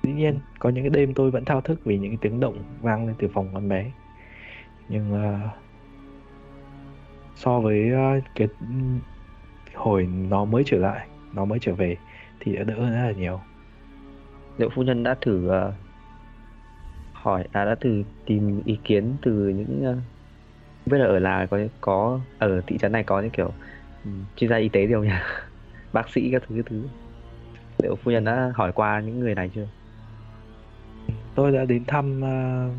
[0.03, 2.63] Dĩ nhiên có những cái đêm tôi vẫn thao thức vì những cái tiếng động
[2.81, 3.91] vang lên từ phòng con bé.
[4.89, 5.49] Nhưng uh,
[7.35, 8.47] so với uh, cái
[9.75, 11.97] hồi nó mới trở lại nó mới trở về
[12.39, 13.39] thì đã đỡ hơn rất là nhiều.
[14.57, 15.73] Liệu phu nhân đã thử uh,
[17.13, 19.97] hỏi à, đã thử tìm ý kiến từ những uh,
[20.85, 23.51] không biết là ở là có có ở thị trấn này có những kiểu
[24.05, 25.13] um, chuyên gia y tế không nhỉ?
[25.93, 26.83] Bác sĩ các thứ các thứ.
[27.83, 29.67] Liệu phu nhân đã hỏi qua những người này chưa?
[31.35, 32.73] Tôi đã đến thăm uh,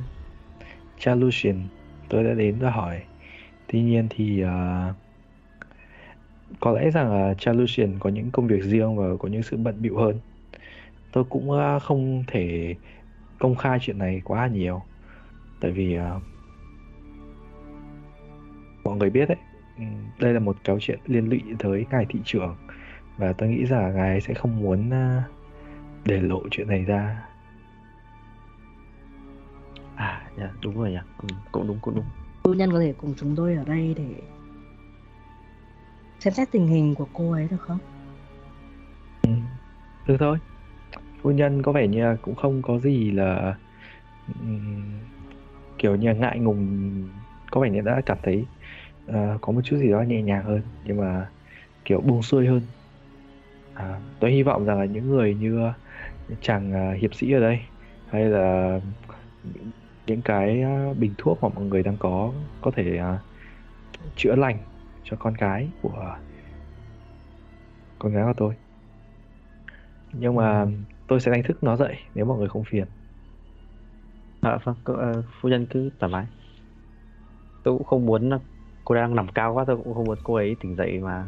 [0.98, 1.62] cha Lucian
[2.08, 3.02] tôi đã đến và hỏi.
[3.66, 4.94] Tuy nhiên thì uh,
[6.60, 9.56] có lẽ rằng là cha Lucian có những công việc riêng và có những sự
[9.56, 10.20] bận bịu hơn.
[11.12, 12.74] Tôi cũng uh, không thể
[13.38, 14.82] công khai chuyện này quá nhiều.
[15.60, 16.22] Tại vì uh,
[18.84, 19.38] mọi người biết đấy
[20.18, 22.56] đây là một câu chuyện liên lụy tới ngài thị trưởng
[23.16, 25.22] và tôi nghĩ rằng ngài sẽ không muốn uh,
[26.04, 27.30] để lộ chuyện này ra
[30.00, 30.98] À, dạ, đúng rồi nhỉ.
[31.22, 32.04] Ừ, cũng đúng, cũng đúng.
[32.44, 34.04] Phu nhân có thể cùng chúng tôi ở đây để
[36.20, 37.78] xem xét tình hình của cô ấy được không?
[39.22, 39.30] Ừ,
[40.06, 40.38] được thôi.
[41.22, 43.56] Phu nhân có vẻ như là cũng không có gì là
[44.40, 44.98] ừm,
[45.78, 46.88] kiểu như là ngại ngùng
[47.50, 48.46] có vẻ như đã cảm thấy
[49.12, 51.32] ờ, có một chút gì đó nhẹ nhàng hơn nhưng mà
[51.84, 52.72] kiểu buông xuôi hơn.
[53.72, 55.58] À, tôi hy vọng rằng là những người như
[56.40, 57.60] chàng à, hiệp sĩ ở đây
[58.06, 58.80] hay là
[60.06, 63.24] những cái à, bình thuốc mà mọi người đang có có thể à,
[64.16, 64.68] chữa lành
[65.04, 66.16] cho con gái của
[67.98, 68.54] con gái của tôi
[70.12, 70.66] nhưng mà
[71.06, 72.88] tôi sẽ đánh thức nó dậy nếu mọi người không phiền
[74.40, 76.26] À, vâng, cô, ờ, phu nhân cứ thoải mái.
[77.62, 78.30] Tôi cũng không muốn
[78.84, 81.26] cô đang nằm cao quá, tôi cũng không muốn cô ấy tỉnh dậy mà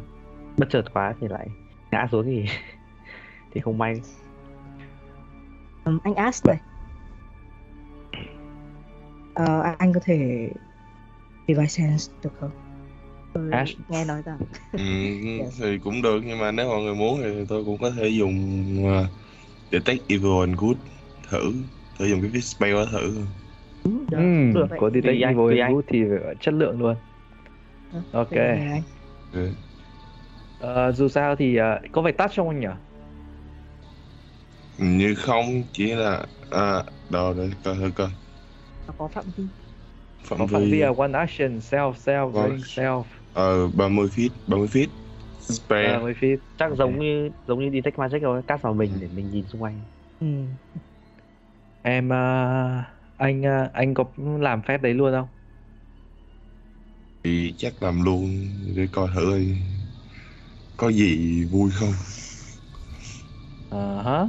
[0.59, 1.49] bất chợt quá thì lại
[1.91, 2.45] ngã xuống thì
[3.55, 3.95] thì không may.
[5.85, 6.57] Ừm, anh Ash này.
[9.35, 10.49] Ờ, anh có thể
[11.49, 12.51] Divine Sense được không?
[13.35, 13.79] Tôi Ash.
[13.89, 14.39] nghe nói rằng
[14.73, 14.79] Ừ,
[15.39, 15.61] Yes.
[15.63, 18.67] thì cũng được nhưng mà nếu mọi người muốn thì tôi cũng có thể dùng
[18.85, 19.07] uh,
[19.73, 20.77] Detect Evil and Good
[21.29, 21.53] thử
[21.99, 23.27] thử dùng cái spell đó thử
[23.85, 23.91] ừ,
[24.55, 25.71] được, có Detect Evil and.
[25.71, 25.99] Good thì
[26.41, 27.12] chất lượng luôn Ờ,
[28.13, 28.85] ok anh.
[29.33, 29.51] ừ.
[30.59, 32.67] Ờ, dù sao thì à, có phải tắt không anh nhỉ
[34.79, 38.09] như không chỉ là à, đâu để coi thử coi
[38.87, 39.49] Nó có phạm vi.
[40.25, 44.31] phạm có phạm vi vi là one action self self drink self ờ 30 feet
[44.47, 44.87] 30 feet
[45.79, 46.79] à, spell 10 feet Chắc Ok.
[46.79, 49.85] giống như giống như Detect Magic rồi, cast vào mình để mình nhìn xung quanh.
[50.21, 50.27] Ừ.
[51.83, 52.19] em à,
[53.17, 55.29] anh à, anh có làm phép đấy luôn không
[57.25, 59.57] thì chắc làm luôn để coi thử coi
[60.77, 61.93] có gì vui không?
[63.71, 64.27] Ờ hả?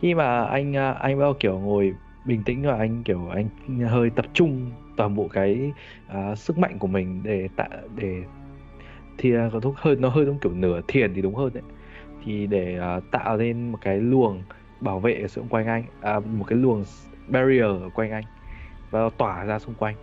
[0.00, 1.94] Khi mà anh à, anh bao kiểu ngồi
[2.26, 3.48] bình tĩnh và anh kiểu anh
[3.88, 5.72] hơi tập trung toàn bộ cái
[6.10, 8.22] uh, sức mạnh của mình để tạo để
[9.18, 11.62] thì à, có thuốc hơi nó hơi giống kiểu nửa thiền thì đúng hơn đấy.
[12.24, 14.42] Thì để uh, tạo nên một cái luồng
[14.80, 16.84] bảo vệ xung quanh anh à, một cái luồng
[17.28, 18.24] barrier ở quanh anh
[18.92, 19.94] và tỏa ra xung quanh.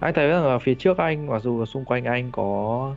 [0.00, 2.94] Anh thấy rằng là phía trước anh, mặc dù là xung quanh anh có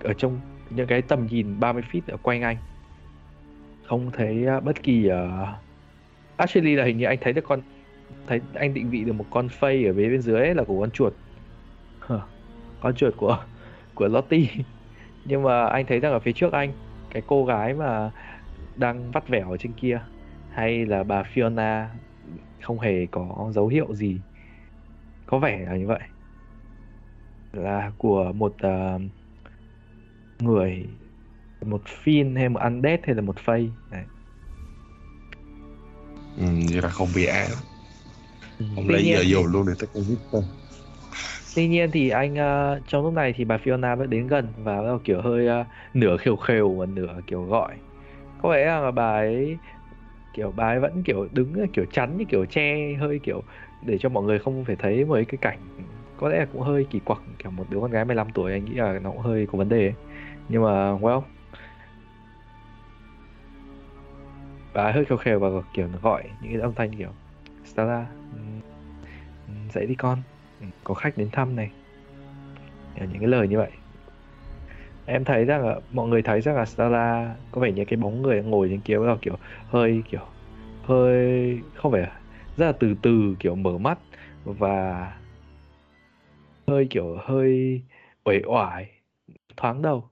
[0.00, 0.40] ở trong
[0.70, 2.56] những cái tầm nhìn 30 feet ở quanh anh,
[3.86, 5.48] không thấy à, bất kỳ uh...
[6.36, 7.60] actually là hình như anh thấy được con,
[8.26, 10.80] thấy, anh định vị được một con phây ở phía bên dưới ấy là của
[10.80, 11.12] con chuột.
[12.80, 13.44] Con chuột của
[13.94, 14.46] của Lottie.
[15.24, 16.72] Nhưng mà anh thấy rằng ở phía trước anh,
[17.10, 18.10] cái cô gái mà
[18.76, 20.00] đang vắt vẻo ở trên kia,
[20.50, 21.84] hay là bà Fiona,
[22.62, 24.20] không hề có dấu hiệu gì
[25.26, 26.00] có vẻ là như vậy
[27.52, 29.02] là của một uh,
[30.42, 30.98] người
[31.66, 34.06] một phiên hay một undead hay là một phây Đấy.
[36.36, 36.42] ừ,
[36.72, 37.50] vậy là không bị ám
[38.74, 40.42] không Tuy lấy giờ dùng luôn để tất cả giết thôi
[41.54, 44.76] Tuy nhiên thì anh ờ, trong lúc này thì bà Fiona vẫn đến gần và
[44.82, 47.76] bắt đầu kiểu hơi ờ, nửa khều khều và nửa kiểu gọi.
[48.38, 49.60] Có vẻ là bà ấy
[50.32, 53.44] kiểu bà ấy vẫn kiểu đứng kiểu chắn như kiểu che hơi kiểu
[53.82, 55.68] để cho mọi người không phải thấy mấy cái cảnh,
[56.16, 58.64] có lẽ là cũng hơi kỳ quặc, kiểu một đứa con gái 15 tuổi, anh
[58.64, 59.96] nghĩ là nó cũng hơi có vấn đề ấy.
[60.48, 61.22] Nhưng mà, well.
[64.72, 67.16] Bà hơi khều khều và kiểu gọi những cái âm thanh kiểu,
[67.64, 68.36] Stella ừ,
[69.46, 70.22] ừ, dậy đi con.
[70.58, 71.74] Ừ, có khách đến thăm này.
[72.94, 73.82] Kiểu những cái lời như vậy.
[75.04, 78.22] Em thấy rằng là, mọi người thấy rằng là Stella có vẻ như cái bóng
[78.22, 80.20] người ngồi trên kia bắt đầu kiểu hơi kiểu,
[80.82, 82.02] hơi, không phải
[82.56, 83.98] rất là từ từ kiểu mở mắt
[84.44, 85.12] và
[86.66, 87.82] hơi kiểu hơi
[88.24, 88.90] uể oải
[89.56, 90.08] thoáng đầu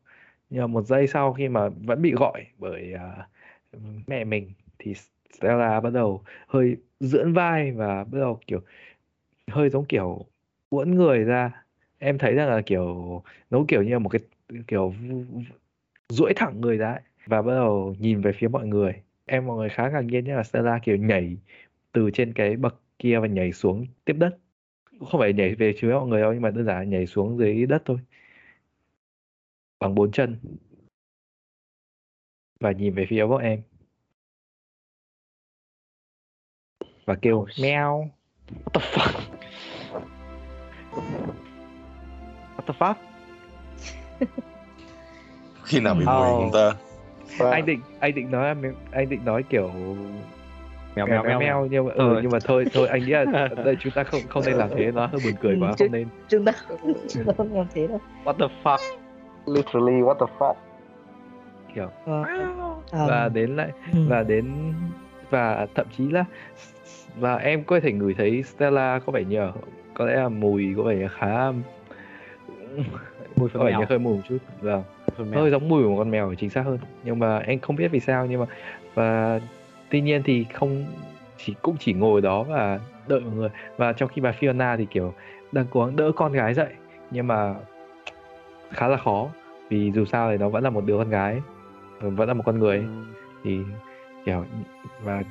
[0.50, 4.94] nhưng mà một giây sau khi mà vẫn bị gọi bởi uh, mẹ mình thì
[5.34, 8.60] Stella bắt đầu hơi dưỡn vai và bắt đầu kiểu
[9.48, 10.26] hơi giống kiểu
[10.70, 11.64] uốn người ra
[11.98, 14.20] em thấy rằng là kiểu nó kiểu như là một cái
[14.66, 14.94] kiểu
[16.08, 17.00] duỗi thẳng người ra ấy.
[17.26, 20.34] và bắt đầu nhìn về phía mọi người em mọi người khá ngạc nhiên nhé
[20.34, 21.36] là Stella kiểu nhảy
[21.92, 24.38] từ trên cái bậc kia và nhảy xuống tiếp đất.
[25.10, 27.38] Không phải nhảy về phía mọi người đâu nhưng mà đơn giản là nhảy xuống
[27.38, 27.98] dưới đất thôi.
[29.80, 30.38] Bằng bốn chân.
[32.60, 33.62] Và nhìn về phía bọn em.
[37.04, 38.10] Và kêu Oh, meo
[38.64, 39.20] What the fuck?
[42.56, 42.94] What the fuck?
[45.64, 46.18] khi nào bị Ờ.
[46.20, 46.76] nguyền không ta?
[47.50, 48.54] Anh định anh định nói
[48.92, 49.70] anh định nói kiểu
[50.96, 52.20] mèo mèo mèo mèo, nhưng mà ừ, Ờ.
[52.22, 53.24] nhưng mà thôi thôi anh nghĩ là
[53.64, 55.92] đây chúng ta không không nên làm thế nó hơi buồn cười quá Chứ- không
[55.92, 56.08] nên.
[56.28, 56.52] chúng ta
[57.08, 58.00] chúng ta không làm thế đâu.
[58.24, 58.78] What the fuck?
[59.46, 60.54] Literally what the fuck?
[61.74, 61.88] Kiểu.
[62.06, 62.24] Ờ,
[62.90, 63.98] ờ, và đến lại ừ.
[64.08, 64.52] và đến
[65.30, 66.24] và thậm chí là
[67.16, 69.52] và em có thể ngửi thấy Stella có vẻ như là-
[69.94, 71.52] có lẽ là mùi có vẻ khá
[73.36, 73.80] mùi vẻ mèo.
[73.80, 74.82] như hơi mùi một chút vâng.
[75.32, 76.78] Hơi giống mùi của một con mèo chính xác hơn.
[77.04, 78.46] Nhưng mà em không biết vì sao nhưng mà
[78.94, 79.40] và
[79.90, 80.84] tuy nhiên thì không
[81.36, 83.48] chỉ cũng chỉ ngồi đó và đợi mọi người.
[83.76, 85.14] Và trong khi bà Fiona thì kiểu
[85.52, 86.68] đang cố gắng đỡ con gái dậy
[87.10, 87.54] nhưng mà
[88.70, 89.28] khá là khó
[89.68, 91.40] vì dù sao thì nó vẫn là một đứa con gái
[92.00, 92.78] vẫn là một con người.
[92.78, 92.84] Ừ.
[93.44, 93.58] thì
[94.24, 94.44] kiểu
[95.02, 95.22] và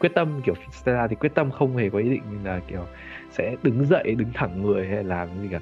[0.00, 2.86] quyết tâm kiểu Stella thì quyết tâm không hề có ý định là kiểu
[3.30, 5.60] sẽ đứng dậy đứng thẳng người hay làm gì cả.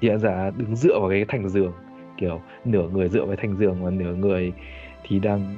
[0.00, 1.72] Hiện ra đứng dựa vào cái thành giường
[2.16, 4.52] kiểu nửa người dựa vào thành giường và nửa người
[5.02, 5.54] thì đang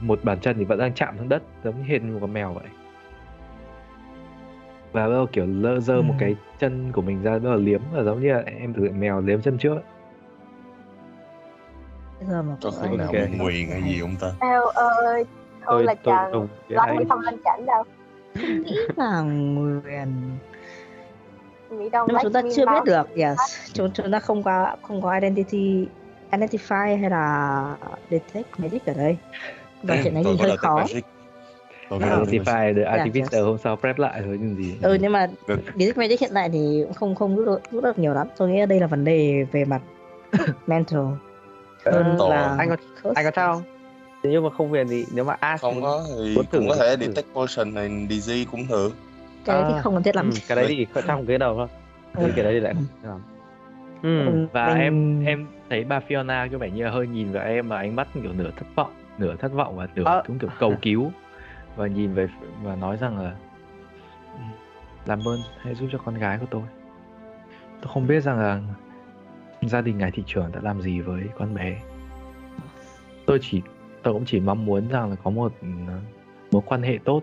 [0.00, 2.32] một bàn chân thì vẫn đang chạm xuống đất giống như hệt như một con
[2.32, 2.64] mèo vậy.
[4.92, 6.20] Và bắt đầu kiểu lơ dơ một Ừ.
[6.20, 9.00] cái chân của mình ra bắt đầu liếm và giống như là em tưởng tượng
[9.00, 9.78] mèo liếm chân trước.
[12.62, 14.32] Có khi nào ý nguyền hay gì không ta?
[14.40, 15.24] Eo ơi
[15.66, 17.84] Thôi tôi là tôi Lắm hay mới không lên chảnh đâu
[18.34, 20.08] nghĩ là nguyền.
[21.70, 23.38] Nhưng mà chúng ta chưa biết được yes.
[23.72, 25.88] chúng chúng ta không có không có identity
[26.30, 27.76] identify hay là
[28.10, 29.16] detect magic ở đây
[29.86, 30.84] và chuyện này tôi thì có hơi khó
[31.88, 31.98] Ờ.
[32.00, 32.42] Detect Magic.
[32.42, 33.44] Artify được Dạ, Artificer yes.
[33.44, 35.60] hôm sau prep lại thôi nhưng gì ừ nhưng mà Được.
[35.74, 38.48] detect magic hiện tại thì cũng không không rút được, rút được nhiều lắm tôi
[38.50, 39.82] nghĩ đây là vấn đề về mặt
[40.66, 41.00] mental
[41.84, 42.76] hơn Ờ, là anh có
[43.14, 43.62] anh có sao không
[44.22, 46.76] nếu như mà không huyền thì nếu mà Ash không có thì thử cũng có
[46.76, 47.06] thể thử.
[47.06, 48.90] detect potion này disease cũng được
[49.44, 51.54] cái đấy thì À, không cần thiết lắm ừ, cái đấy thì trong cái đầu
[51.56, 51.68] thôi
[52.16, 52.30] Ừ.
[52.36, 52.74] cái đấy thì lại
[53.04, 53.20] không
[54.02, 54.26] ừ.
[54.26, 57.44] Ừ, và mình- em em thấy bà Fiona có vẻ như là hơi nhìn vào
[57.46, 60.22] em mà ánh mắt kiểu nửa thất vọng nửa thất vọng và nửa Ờ.
[60.26, 61.12] cũng kiểu cầu cứu.
[61.76, 62.28] Và nhìn về
[62.62, 63.34] và nói rằng là
[64.34, 64.40] "Ừ,
[65.06, 66.62] làm ơn hãy giúp cho con gái của tôi.
[67.82, 68.60] Tôi không biết rằng là
[69.62, 71.80] gia đình ngài thị trưởng đã làm gì với con bé.
[73.26, 73.62] Tôi chỉ
[74.02, 75.66] tôi cũng chỉ mong muốn rằng là có một ừ,
[76.52, 77.22] mối quan hệ tốt.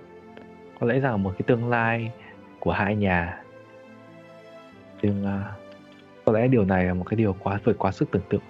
[0.79, 2.11] Có lẽ rằng một cái tương lai
[2.59, 3.41] của hai nhà.
[5.01, 5.43] Nhưng à,
[6.25, 8.41] có lẽ điều này là một cái điều quá vượt quá sức tưởng tượng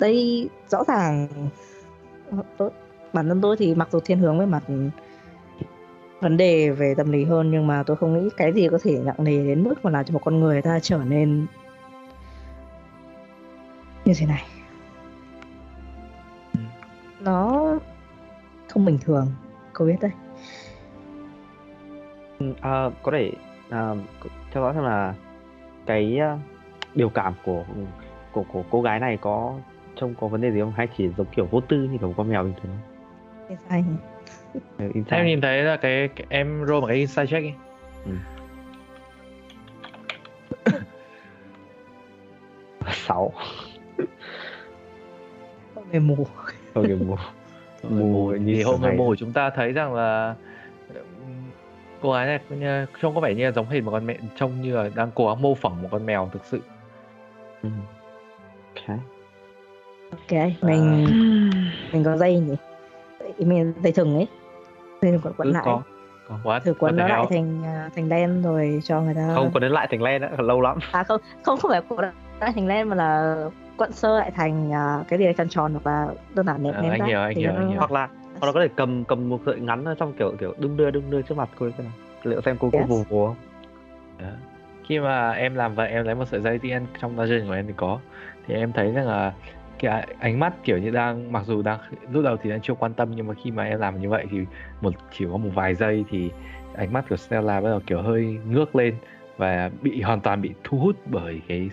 [0.00, 1.28] đây rõ ràng.
[2.56, 2.70] Tôi,
[3.12, 4.62] bản thân tôi thì mặc dù thiên hướng với mặt
[6.20, 9.00] vấn đề về tâm lý hơn nhưng mà tôi không nghĩ cái gì có thể
[9.04, 11.46] nặng nề đến mức mà làm cho một con người ta trở nên
[14.04, 14.44] như thế này.
[17.20, 17.66] Nó
[18.68, 19.26] không bình thường
[19.72, 20.10] cô biết đấy.
[22.60, 23.32] À, có thể
[23.70, 23.94] à,
[24.52, 25.14] theo dõi xem là
[25.86, 26.38] cái à,
[26.94, 27.64] biểu cảm của
[28.32, 29.58] của của cô gái này có
[30.00, 32.14] trông có vấn đề gì không hay chỉ giống kiểu vô tư như kiểu một
[32.16, 32.72] con mèo bình thường?
[34.78, 35.12] Ừ, insight.
[35.12, 37.52] em nhìn thấy là cái, cái em roll một cái insight check đi
[42.92, 43.32] sáu
[45.90, 46.26] về mù
[46.74, 47.16] không kiểu mù
[47.82, 48.96] mù như thì hôm hay.
[48.96, 50.34] mùa chúng ta thấy rằng là
[52.00, 52.40] cô gái này
[53.00, 55.26] trông có vẻ như là giống hệt một con mẹ trông như là đang cố
[55.28, 56.60] gắng mô phỏng một con mèo thực sự
[57.62, 57.68] Ừ.
[58.74, 58.98] Ok.
[60.10, 61.06] Ok mình
[61.92, 62.54] mình có dây nhỉ?
[63.20, 64.26] Dây- mình dây thừng ấy.
[65.02, 65.62] Nên quấn quấn Ừ, lại.
[65.64, 65.82] có
[66.28, 69.50] có what thử quấn nó lại thành à, thành đen rồi cho người ta không
[69.54, 70.78] có đến lại thành len nữa lâu lắm.
[70.92, 72.00] À không không không phải quấn
[72.40, 73.36] lại thành đen mà là
[73.76, 76.74] quận sơ lại thành à, cái gì đấy tròn tròn hoặc là đơn giản ném
[76.74, 77.78] Ờ, ném anh hiểu, anh thì hiểu, anh hiểu.
[77.78, 78.08] hoặc là
[78.40, 80.90] hoặc là có thể cầm cầm một sợi ngắn ở trong kiểu kiểu đung đưa
[80.90, 81.92] đung đưa trước mặt cô xem nào.
[82.22, 82.88] Liệu xem cô có Yes.
[82.88, 83.36] vù vù không?
[84.18, 84.26] Đó.
[84.88, 87.66] khi mà em làm vậy em lấy một sợi dây TN trong dungeon của em
[87.66, 87.98] thì có.
[88.46, 89.32] Thì em thấy rằng là
[89.80, 91.78] cái ánh mắt kiểu như đang mặc dù đang
[92.12, 94.26] lúc đầu thì đang chưa quan tâm nhưng mà khi mà em làm như vậy
[94.30, 94.38] thì
[94.80, 96.30] một chỉ có một vài giây thì
[96.74, 98.94] ánh mắt của Stella bắt đầu kiểu hơi ngước lên
[99.36, 101.70] và bị hoàn toàn bị thu hút bởi cái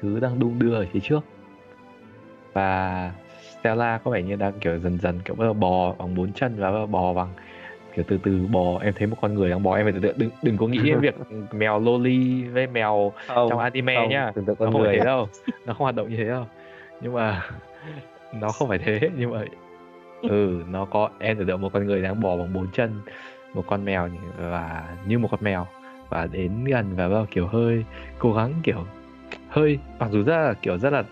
[0.00, 1.20] thứ đang đung đưa ở phía trước.
[2.52, 3.12] Và
[3.60, 6.56] Stella có vẻ như đang kiểu dần dần kiểu bắt đầu bò bằng bốn chân
[6.58, 7.28] và bắt đầu bò bằng
[7.94, 8.78] kiểu từ từ bò.
[8.82, 10.78] Em thấy một con người đang bò em phải tưởng tượng đừng đừng có nghĩ
[10.84, 11.14] đến việc
[11.52, 14.32] mèo loli với mèo không trong anime không, nhá.
[14.34, 14.98] tưởng tượng nó con không người.
[14.98, 15.28] đâu
[15.66, 16.46] nó không hoạt động như thế đâu
[17.00, 17.42] nhưng mà
[18.32, 19.44] nó không phải thế nhưng mà
[20.22, 23.00] ừ nó có em tưởng tượng một con người đang bò bằng bốn chân
[23.54, 25.66] một con mèo nhỉ, và như một con mèo
[26.08, 27.84] và đến gần và đầu kiểu hơi
[28.18, 28.84] cố gắng kiểu
[29.48, 31.04] hơi mặc dù rất là kiểu rất là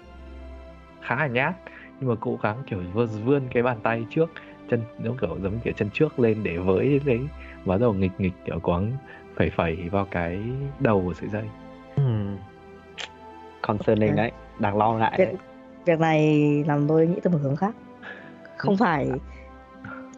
[1.03, 1.55] khá là nhát
[2.01, 4.31] nhưng mà cố gắng kiểu vươn, vươn cái bàn tay trước
[4.71, 7.21] chân nó kiểu giống kiểu chân trước lên để với đến đấy
[7.65, 8.93] bắt đầu nghịch nghịch kiểu quáng
[9.37, 10.39] phẩy phẩy vào cái
[10.81, 11.45] đầu của sợi dây
[11.97, 12.37] Hmm.
[13.63, 14.17] Concerning Ok.
[14.17, 15.35] đấy, đáng lo ngại đấy.
[15.85, 17.75] Việc này làm tôi nghĩ tới một hướng khác
[18.57, 19.11] không phải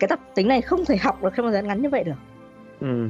[0.00, 2.12] cái tập tính này không thể học được trong thời gian ngắn như vậy được
[2.80, 3.08] Ừ.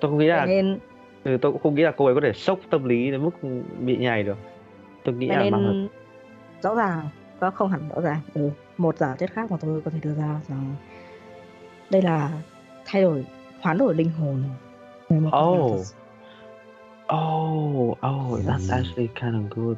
[0.00, 0.78] Tôi không nghĩ là nên
[1.24, 3.30] ừ, tôi cũng không nghĩ là cô ấy có thể sốc tâm lý đến mức
[3.80, 4.38] bị nhảy được.
[5.04, 5.88] Tôi nghĩ vậy là nên
[6.62, 7.08] rõ ràng
[7.40, 8.50] có không hẳn rõ ràng ừ.
[8.78, 10.74] một giả thiết khác mà tôi có thể đưa ra rằng
[11.90, 12.30] đây là
[12.84, 13.26] thay đổi
[13.60, 14.42] hoán đổi linh hồn
[15.08, 15.80] một Oh.
[17.14, 18.70] Oh, oh, that's Mm.
[18.70, 19.76] actually kind of good.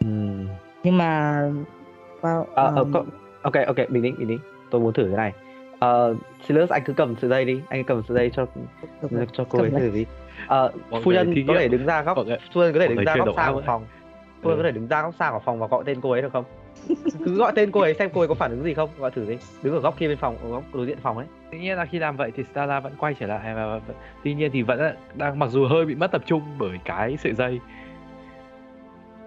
[0.00, 0.46] Hmm.
[0.84, 1.40] nhưng mà
[2.20, 3.04] vào Ờ, ờ, ờm, có-
[3.42, 4.38] ok, ok, bình tĩnh, bình tĩnh.
[4.70, 5.32] Tôi muốn thử cái này.
[5.78, 6.14] Ờ,
[6.46, 7.60] Silas, anh cứ cầm sợi dây đi.
[7.68, 8.46] Anh cứ cầm sợi dây cho
[9.10, 10.06] được cho cô ấy thử đi.
[10.46, 12.16] Ờ, Mọi phu nhân có thể đứng ra góc
[12.54, 13.84] phu nhân có thể đứng ra góc xa của phòng
[14.42, 14.62] phu nhân Ừ.
[14.62, 16.44] có thể đứng ra góc xa của phòng và gọi tên cô ấy được không
[17.24, 19.24] cứ gọi tên cô ấy xem cô ấy có phản ứng gì không gọi thử
[19.28, 21.76] đi đứng ở góc kia bên phòng ở góc đối diện phòng ấy Tuy nhiên
[21.76, 23.94] là khi làm vậy thì Stella vẫn quay trở lại và và-
[24.24, 27.32] tuy nhiên thì vẫn đang mặc dù hơi bị mất tập trung bởi cái sợi
[27.34, 27.60] dây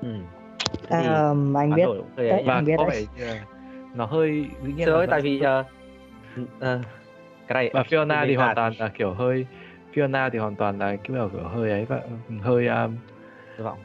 [0.02, 0.08] ừ.
[0.90, 2.28] Thì Ờm, anh biết đấy.
[2.28, 2.48] ấy nhỉ?
[2.48, 3.08] và Em biết có đấy.
[3.18, 3.42] vẻ
[3.94, 5.64] nó hơi dĩ nhiên vẫn- tại vì ờ,
[6.60, 6.82] ờ,
[7.48, 9.46] cái này và Fiona thì hoàn toàn là kiểu hơi
[9.94, 12.02] Fiona thì hoàn toàn là kiểu kiểu hơi ấy và
[12.42, 12.96] hơi um,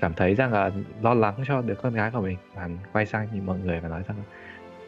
[0.01, 0.70] cảm thấy rằng là
[1.03, 3.89] lo lắng cho đứa con gái của mình và quay sang nhìn mọi người và
[3.89, 4.16] nói rằng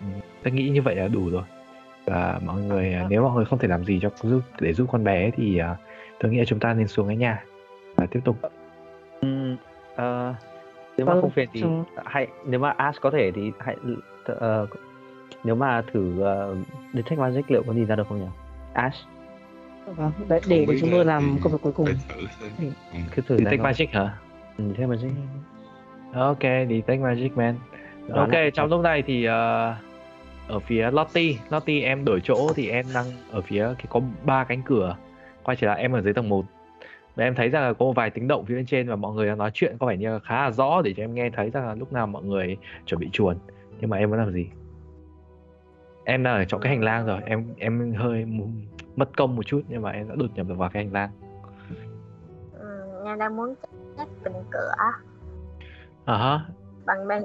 [0.00, 0.06] "Ừ,
[0.42, 1.42] tôi nghĩ như vậy là đủ rồi
[2.06, 4.88] và mọi người à, nếu mọi người không thể làm gì cho giúp để giúp
[4.92, 5.76] con bé thì à,
[6.20, 7.44] tôi nghĩ là chúng ta nên xuống cái nhà
[7.96, 8.36] và tiếp tục
[9.20, 9.56] Ừm,
[9.96, 10.34] ờ,
[10.98, 13.76] nếu mà Vâng, không phiền thì chúng- hãy nếu mà Ash có thể thì hãy
[14.24, 14.66] ờ,
[15.44, 16.56] nếu mà thử uh,
[16.94, 18.26] detect magic liệu có nhìn ra được không nhỉ?
[18.72, 19.06] Ash.
[19.86, 21.86] Vâng để, để, để chúng tôi làm công việc cuối cùng.
[21.86, 22.20] Thử.
[22.92, 22.98] Ừ.
[23.16, 23.56] cứ thử coi.
[23.58, 24.18] magic hả?
[24.58, 25.10] Ừ, detect magic.
[26.14, 27.54] Ok thì take magic man.
[28.08, 29.74] Đó ok là- trong lúc này thì ờ,
[30.48, 31.34] ở phía Lottie.
[31.50, 34.96] Lottie em đổi chỗ thì em đang ở phía cái có ba cánh cửa.
[35.42, 36.44] Quay trở lại em ở dưới tầng 1
[37.18, 39.14] và em thấy rằng là có một vài tiếng động phía bên trên và mọi
[39.14, 41.30] người đang nói chuyện có vẻ như là khá là rõ để cho em nghe
[41.30, 42.56] thấy rằng là lúc nào mọi người
[42.86, 43.38] chuẩn bị chuồn.
[43.80, 44.50] Nhưng mà em muốn làm gì?
[46.04, 48.24] Em đang ở trong cái hành lang rồi em em hơi
[48.96, 51.10] mất công một chút nhưng mà em đã đột nhập được vào cái hành lang.
[52.58, 53.54] Ừ, em đang muốn
[53.96, 54.72] check bình cửa.
[56.06, 56.40] À ha
[56.86, 57.22] bằng bên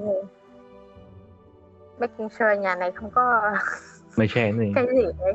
[1.99, 3.41] making sure nhà này không có
[4.17, 4.71] mày chén gì?
[4.75, 5.33] cái gì đấy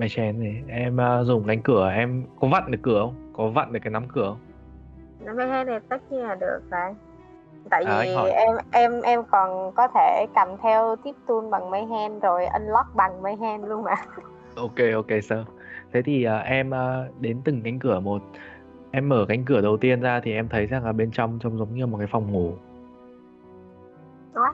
[0.00, 3.48] mày chén gì em ờ, dùng cánh cửa em có vặn được cửa không có
[3.48, 4.36] vặn được cái nắm cửa
[5.24, 6.94] không mới thế này tất nhiên là được rồi
[7.70, 11.86] tại À, vì em em em còn có thể cầm theo tiếp tool bằng mấy
[11.86, 13.94] hand rồi unlock bằng mấy hand luôn mà
[14.56, 15.38] Ok ok sir.
[15.92, 18.22] Thế thì à, em à, đến từng cánh cửa một.
[18.90, 21.58] Em mở cánh cửa đầu tiên ra thì em thấy rằng là bên trong trông
[21.58, 22.52] giống như một cái phòng ngủ.
[24.34, 24.52] What?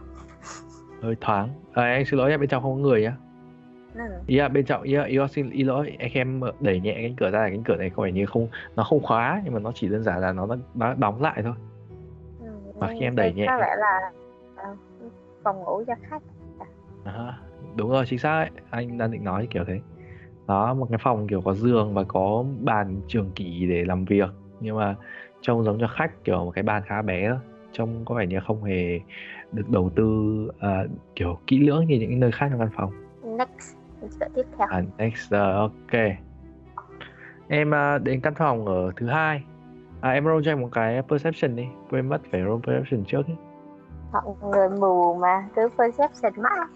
[1.03, 1.49] Hơi thoáng.
[1.73, 3.17] À, anh xin lỗi bên trong không có người nhá.
[3.99, 4.05] Ừ.
[4.27, 7.63] Là bên là, ý là xin ý lỗi em đẩy nhẹ cánh cửa ra cánh
[7.65, 10.21] cửa này có vẻ như không nó không khóa nhưng mà nó chỉ đơn giản
[10.21, 11.55] là nó đã đóng lại thôi.
[12.41, 13.47] Ừ, Và khi em đẩy có nhẹ.
[13.61, 14.11] vẻ là
[14.57, 14.77] ờ,
[15.43, 16.23] phòng ngủ cho khách
[17.05, 17.39] À,
[17.77, 18.51] đúng rồi chính xác ấy.
[18.71, 19.81] Anh đang định nói kiểu thế.
[20.47, 24.29] Đó một cái phòng kiểu có giường và có bàn trường kỷ để làm việc
[24.61, 24.95] nhưng mà
[25.41, 27.39] trông giống cho khách kiểu một cái bàn khá bé thôi
[27.73, 29.01] trông có vẻ như không hề
[29.53, 30.05] được đầu tư
[30.59, 30.85] à,
[31.15, 32.93] kiểu kỹ lưỡng như những nơi khác trong văn phòng
[33.39, 34.67] next cửa tiếp theo.
[34.71, 36.01] À, next uh, ok.
[37.49, 39.45] Em à, đến căn phòng ở thứ hai.
[40.01, 41.67] À, em roll cho em một cái perception đi.
[41.91, 43.37] Quên mất phải roll perception trước ấy.
[44.13, 46.67] mọi người mù mà cứ perception mãi.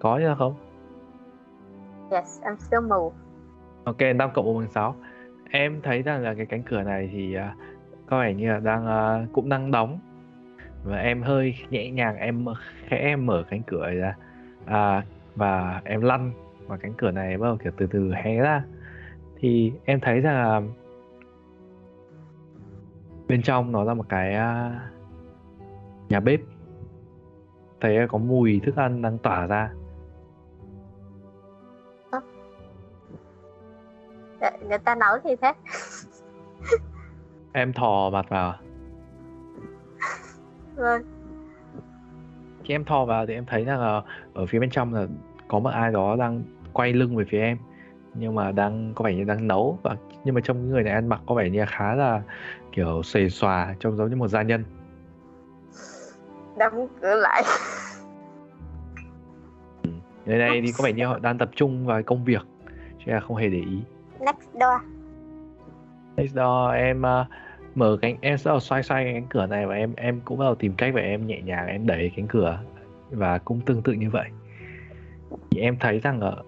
[0.00, 0.54] Có chứ không?
[2.10, 3.12] Yes I'm still mù.
[3.84, 4.94] Ok, 5 cộng 1 bằng 6
[5.50, 7.54] Em thấy rằng là cái cánh cửa này thì à,
[8.06, 9.98] có vẻ như là đang à, cũng đang đóng.
[10.84, 12.46] Và em hơi nhẹ nhàng em
[12.88, 14.16] khẽ em mở cánh cửa ra
[14.66, 15.04] à,
[15.36, 16.32] và em lăn
[16.66, 18.64] và cánh cửa này bắt đầu kiểu từ từ hé ra.
[19.36, 20.62] Thì em thấy rằng là
[23.28, 24.80] bên trong nó là một cái à,
[26.08, 26.40] nhà bếp.
[27.80, 29.70] Thấy có mùi thức ăn đang tỏa ra.
[34.40, 35.52] Người, người ta nấu thì thế?
[37.52, 38.54] Em thò mặt vào.
[40.76, 41.02] Vâng.
[42.64, 44.02] Khi em thò vào thì em thấy rằng là
[44.36, 45.06] ở phía bên trong là
[45.48, 46.42] có một ai đó đang
[46.72, 47.58] quay lưng về phía em
[48.18, 49.78] nhưng mà đang có vẻ như đang nấu.
[49.82, 52.22] Và nhưng mà trong cái người này ăn mặc có vẻ như khá là
[52.72, 54.64] kiểu xề xòa trông giống như một gia nhân.
[56.58, 57.42] Đóng cửa lại.
[60.26, 62.42] Người này thì có vẻ như họ đang tập trung vào công việc
[62.98, 63.82] chứ là không hề để ý.
[64.20, 64.80] Next door.
[66.16, 67.26] Next door em uh,
[67.74, 70.54] mở cánh em sẽ xoay xoay cánh cửa này và em em cũng bắt đầu
[70.54, 72.58] tìm cách và em nhẹ nhàng em đẩy cánh cửa
[73.10, 74.28] và cũng tương tự như vậy.
[75.50, 76.42] Thì em thấy rằng ở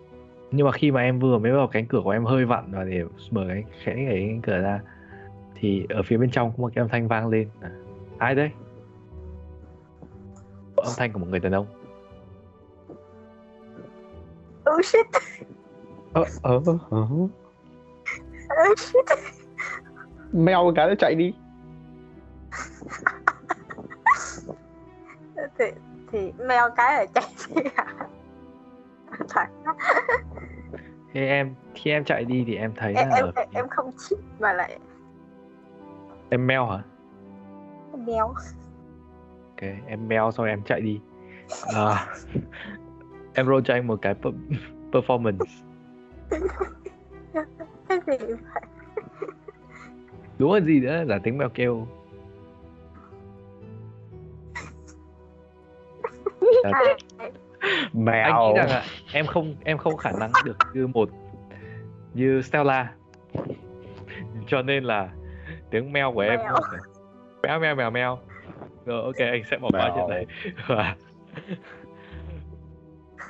[0.50, 2.84] nhưng mà khi mà em vừa mới vào cánh cửa của em hơi vặn và
[2.84, 4.80] để mở cái khẽ cái cánh cửa ra
[5.54, 7.48] thì ở phía bên trong có một cái âm thanh vang lên.
[7.60, 7.70] À,
[8.18, 8.50] ai đấy?
[10.76, 11.66] Âm thanh của một người đàn ông.
[14.70, 15.06] Oh shit,
[16.12, 16.60] ờ ờ
[16.90, 16.98] ờ.
[18.72, 19.18] Oh shit.
[20.32, 21.34] mèo cái nó chạy đi.
[25.58, 25.64] Thì,
[26.12, 27.24] thì mèo cái ở chạy
[27.54, 27.86] đi à?
[29.28, 29.46] Thật
[31.12, 33.68] khi em khi em chạy đi thì em thấy em, là em, ở em, em
[33.68, 34.78] không chip mà lại
[36.30, 36.82] em meo hả?
[38.06, 41.00] Mèo ok em meo xong em chạy đi.
[41.74, 42.06] À,
[43.34, 44.32] em roll cho anh một cái per-
[44.92, 45.44] performance.
[47.88, 48.36] Cái gì vậy
[50.38, 51.04] đúng là gì nữa?
[51.04, 51.86] Là tiếng mèo kêu
[56.64, 60.86] Là à, anh mèo nghĩ rằng là em không em không khả năng được như
[60.86, 61.10] một
[62.14, 62.92] như Stella.
[64.46, 65.08] Cho nên là
[65.70, 66.40] tiếng meo của em
[67.42, 67.60] Mèo.
[67.60, 68.18] meo mèo meo
[68.86, 69.92] rồi ok anh sẽ bỏ qua Mèo.
[69.96, 70.26] chuyện đấy
[70.66, 70.96] và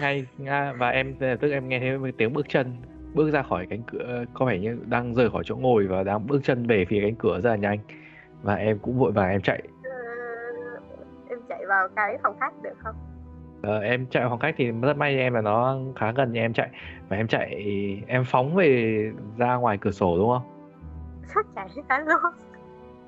[0.01, 2.77] ngay nga và em tức em nghe thấy tiếng bước chân
[3.15, 6.27] bước ra khỏi cánh cửa có vẻ như đang rời khỏi chỗ ngồi và đang
[6.27, 7.79] bước chân về phía cánh cửa rất là nhanh
[8.43, 9.63] và em cũng vội vàng em chạy.
[9.63, 9.78] ờ,
[11.49, 12.95] chạy vào cái phòng khách được không?
[13.63, 16.53] Ờ, em chạy khoảng cách thì rất may em là nó khá gần như em
[16.53, 16.71] chạy.
[17.09, 17.55] Và em chạy
[18.07, 20.43] em phóng về ra ngoài cửa sổ đúng không?
[21.35, 22.33] Sắp chạy cả luôn?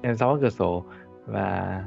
[0.02, 0.84] Em phóng ra cửa sổ
[1.26, 1.84] và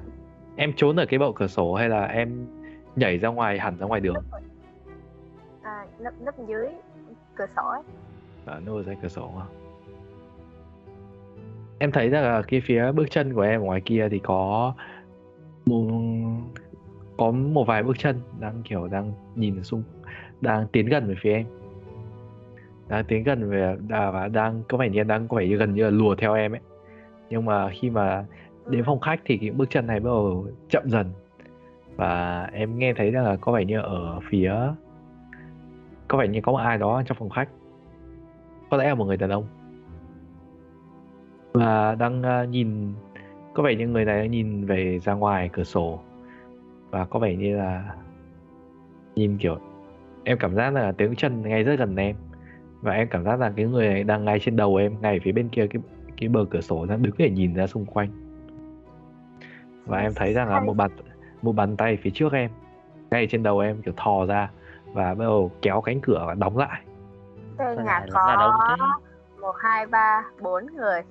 [0.55, 2.47] em trốn ở cái bậu cửa sổ hay là em
[2.95, 4.15] nhảy ra ngoài hẳn ra ngoài đường?
[5.61, 6.67] À, nấp nấp dưới
[7.35, 7.81] cửa sổ ấy.
[8.45, 9.63] và nô ra cửa sổ không
[11.80, 14.73] em thấy rằng là cái phía bước chân của em ở ngoài kia thì có
[15.65, 15.88] một
[17.18, 19.84] có một vài bước chân đang, kiểu, đang nhìn xung
[20.44, 21.45] đang tiến gần về phía em.
[22.88, 25.73] Đang tiến gần về à, và đang, có vẻ như đang có vẻ như gần
[25.73, 26.61] như là lùa theo em ấy.
[27.30, 28.26] Nhưng mà khi mà
[28.68, 31.11] đến phòng khách thì những bước chân này bắt đầu chậm dần.
[31.95, 34.53] Và em nghe thấy rằng là có vẻ như ở phía,
[36.07, 37.49] có vẻ như có một ai đó trong phòng khách.
[38.69, 39.48] Có lẽ là một người đàn ông.
[41.53, 42.94] Và đang à, nhìn,
[43.53, 45.99] có vẻ như người này đang nhìn về ra ngoài cửa sổ
[46.94, 47.95] và có vẻ như là
[49.15, 49.57] nhìn kiểu
[50.24, 52.15] em cảm giác là tiếng chân ngay rất gần em.
[52.82, 55.32] Và em cảm giác là cái người này đang ngay trên đầu em ngay phía
[55.32, 55.82] bên kia cái
[56.18, 58.10] cái bờ cửa sổ đang đứng để nhìn ra xung quanh.
[59.86, 60.91] Và em thấy rằng là một bàn
[61.41, 62.52] một bàn tay phía trước em
[63.11, 64.49] ngay trên đầu em kiểu thò ra
[64.94, 66.82] và bắt đầu kéo cánh cửa và đóng lại.
[67.57, 68.78] Đây nhà có
[69.41, 71.02] một hai ba bốn người.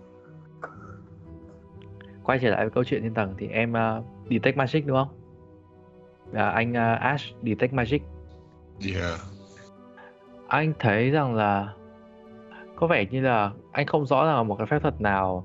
[2.25, 5.22] Quay trở lại với câu chuyện trên tầng thì em uh, detect magic đúng không
[6.33, 8.03] là anh uh, Ash detect magic.
[8.95, 9.21] Yeah.
[10.49, 11.73] anh thấy rằng là
[12.77, 15.45] có vẻ như là anh không rõ là một cái phép thuật nào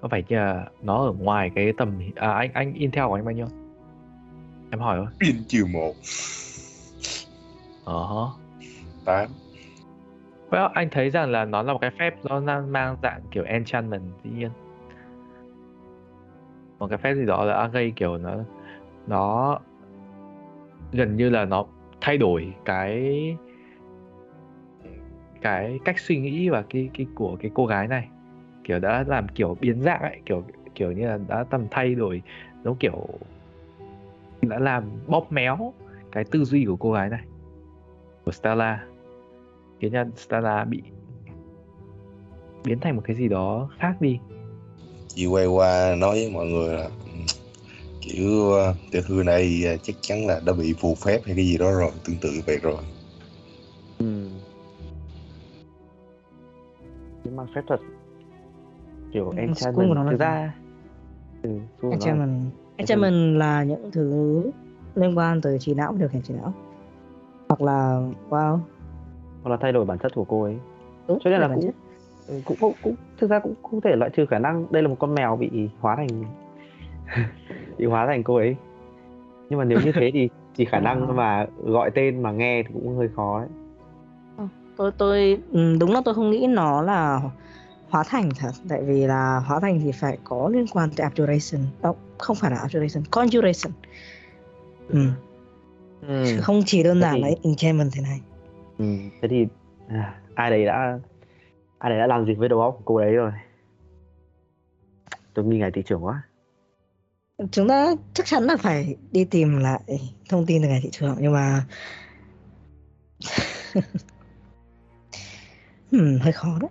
[0.00, 3.24] có vẻ như là nó ở ngoài cái tầm à, anh anh intel của anh
[3.24, 3.46] bao nhiêu?
[4.70, 5.06] Em hỏi thôi.
[5.20, 5.92] In trừ một.
[7.84, 8.26] Ờ hả.
[9.04, 9.28] tám.
[10.50, 13.44] Well, anh thấy rằng là nó là một cái phép nó đang mang dạng kiểu
[13.44, 14.50] enchantment dĩ nhiên.
[16.78, 18.34] Một cái phép gì đó là gây kiểu nó
[19.06, 19.58] nó
[20.92, 21.66] gần như là nó
[22.00, 23.12] thay đổi cái
[25.42, 28.08] cái cách suy nghĩ và cái cái của cái cô gái này.
[28.64, 30.44] Kiểu đã làm kiểu biến dạng ấy, kiểu
[30.74, 32.22] kiểu như là đã tầm thay đổi
[32.64, 33.06] nó kiểu
[34.42, 35.72] đã làm bóp méo
[36.12, 37.24] cái tư duy của cô gái này,
[38.24, 38.84] của Stella.
[39.80, 40.82] Khiến cho Stella bị
[42.64, 44.18] biến thành một cái gì đó khác đi.
[45.08, 46.88] Chị quay qua nói với mọi người là
[48.12, 48.52] kiểu
[48.90, 51.70] tiểu thư này uh, chắc chắn là đã bị phù phép hay cái gì đó
[51.70, 52.82] rồi tương tự vậy rồi.
[53.98, 54.06] Ừ.
[57.24, 57.80] nhưng mà phép thuật
[59.12, 59.36] kiểu Ừ,
[59.74, 60.54] của nó là thực ra.
[61.42, 61.90] Ừ, school của nó.
[61.90, 64.42] Là- Enchantment Enchantment là những thứ
[64.94, 66.52] liên quan tới trí não điều khiển trí não.
[67.48, 68.58] Hoặc là wow.
[69.42, 70.56] Hoặc là thay đổi bản chất của cô ấy.
[71.08, 71.70] Đúng Cho nên là cũng-.
[72.26, 74.88] Ừ, cũng, cũng cũng thực ra cũng không thể loại trừ khả năng đây là
[74.88, 76.24] một con mèo bị hóa thành
[77.78, 78.56] bị hóa thành cô ấy.
[79.50, 82.68] Nhưng mà nếu như thế thì thì khả năng mà gọi tên mà nghe thì
[82.74, 83.48] cũng hơi khó đấy.
[84.76, 87.20] Tôi tôi ừ, đúng là tôi không nghĩ nó là
[87.88, 88.50] hóa thành thật.
[88.68, 91.58] Tại vì là hóa thành thì phải có liên quan tới abjuration.
[91.82, 93.70] Đâu không phải là abjuration conjuration.
[94.88, 95.06] Ừ.
[96.08, 96.24] ừ.
[96.40, 98.20] không chỉ đơn giản thì- là enchantment thế này.
[98.78, 98.84] Ừ.
[99.22, 99.46] thế thì
[99.88, 100.98] à, ai đấy đã
[101.78, 103.32] ai đấy đã làm gì với đầu óc của cô đấy rồi?
[105.34, 106.22] Tôi nghi ngại thị trường quá
[107.50, 109.80] chúng ta chắc chắn là phải đi tìm lại
[110.28, 111.64] thông tin từ ngày thị trường nhưng mà
[115.90, 116.70] hmm, hơi khó đấy.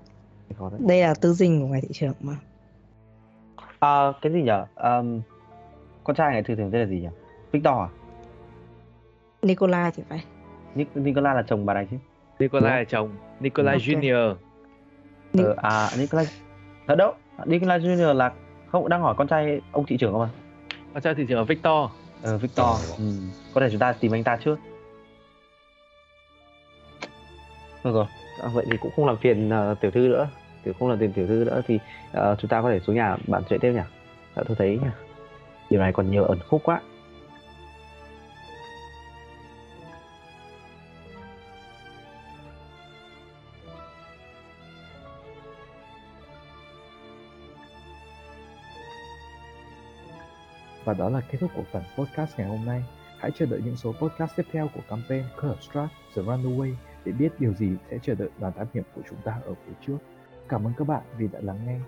[0.58, 0.80] Khó đấy.
[0.88, 2.36] Đây là tư dinh của ngày thị trường mà.
[3.80, 5.22] À, cái gì nhở um,
[6.04, 7.08] con trai ngày thị trường tên là gì nhỉ?
[7.52, 7.90] Victor à?
[9.42, 10.24] Nikolai thì phải.
[10.76, 11.98] Nic- Nicola là chồng bà này chứ?
[12.40, 13.16] Nikolai Đúng là chồng.
[13.40, 13.82] Nikolai Ok.
[13.82, 14.36] Junior.
[15.34, 16.24] Ni- ờ, à Nicola
[16.88, 17.14] ở đâu?
[17.46, 18.32] Nicola Junior là
[18.68, 20.30] không đang hỏi con trai ông thị trưởng không à
[20.96, 21.90] con trai thị trường là Victor.
[22.22, 22.66] Ờ, Victor.
[22.66, 22.80] Ờ.
[22.98, 23.04] ừ.
[23.54, 24.60] có thể chúng ta tìm anh ta trước.
[27.84, 28.06] Được rồi.
[28.42, 30.28] À, vậy thì cũng không làm phiền ờ, tiểu thư nữa.
[30.64, 31.80] Tiểu không làm phiền tiểu thư nữa thì
[32.12, 33.82] ờ, chúng ta có thể xuống nhà bạn chuyện tiếp nhỉ?
[34.36, 34.80] Dạ, tôi thấy
[35.70, 36.82] điều này còn nhiều ẩn khúc quá
[50.86, 52.84] Và đó là kết thúc của phần podcast ngày hôm nay.
[53.20, 56.74] Hãy chờ đợi những số podcast tiếp theo của campaign Curstrat The Runaway
[57.06, 59.74] để biết điều gì sẽ chờ đợi đoàn thám hiểm của chúng ta ở phía
[59.88, 59.98] trước.
[60.50, 61.80] Cảm ơn các bạn vì đã lắng nghe.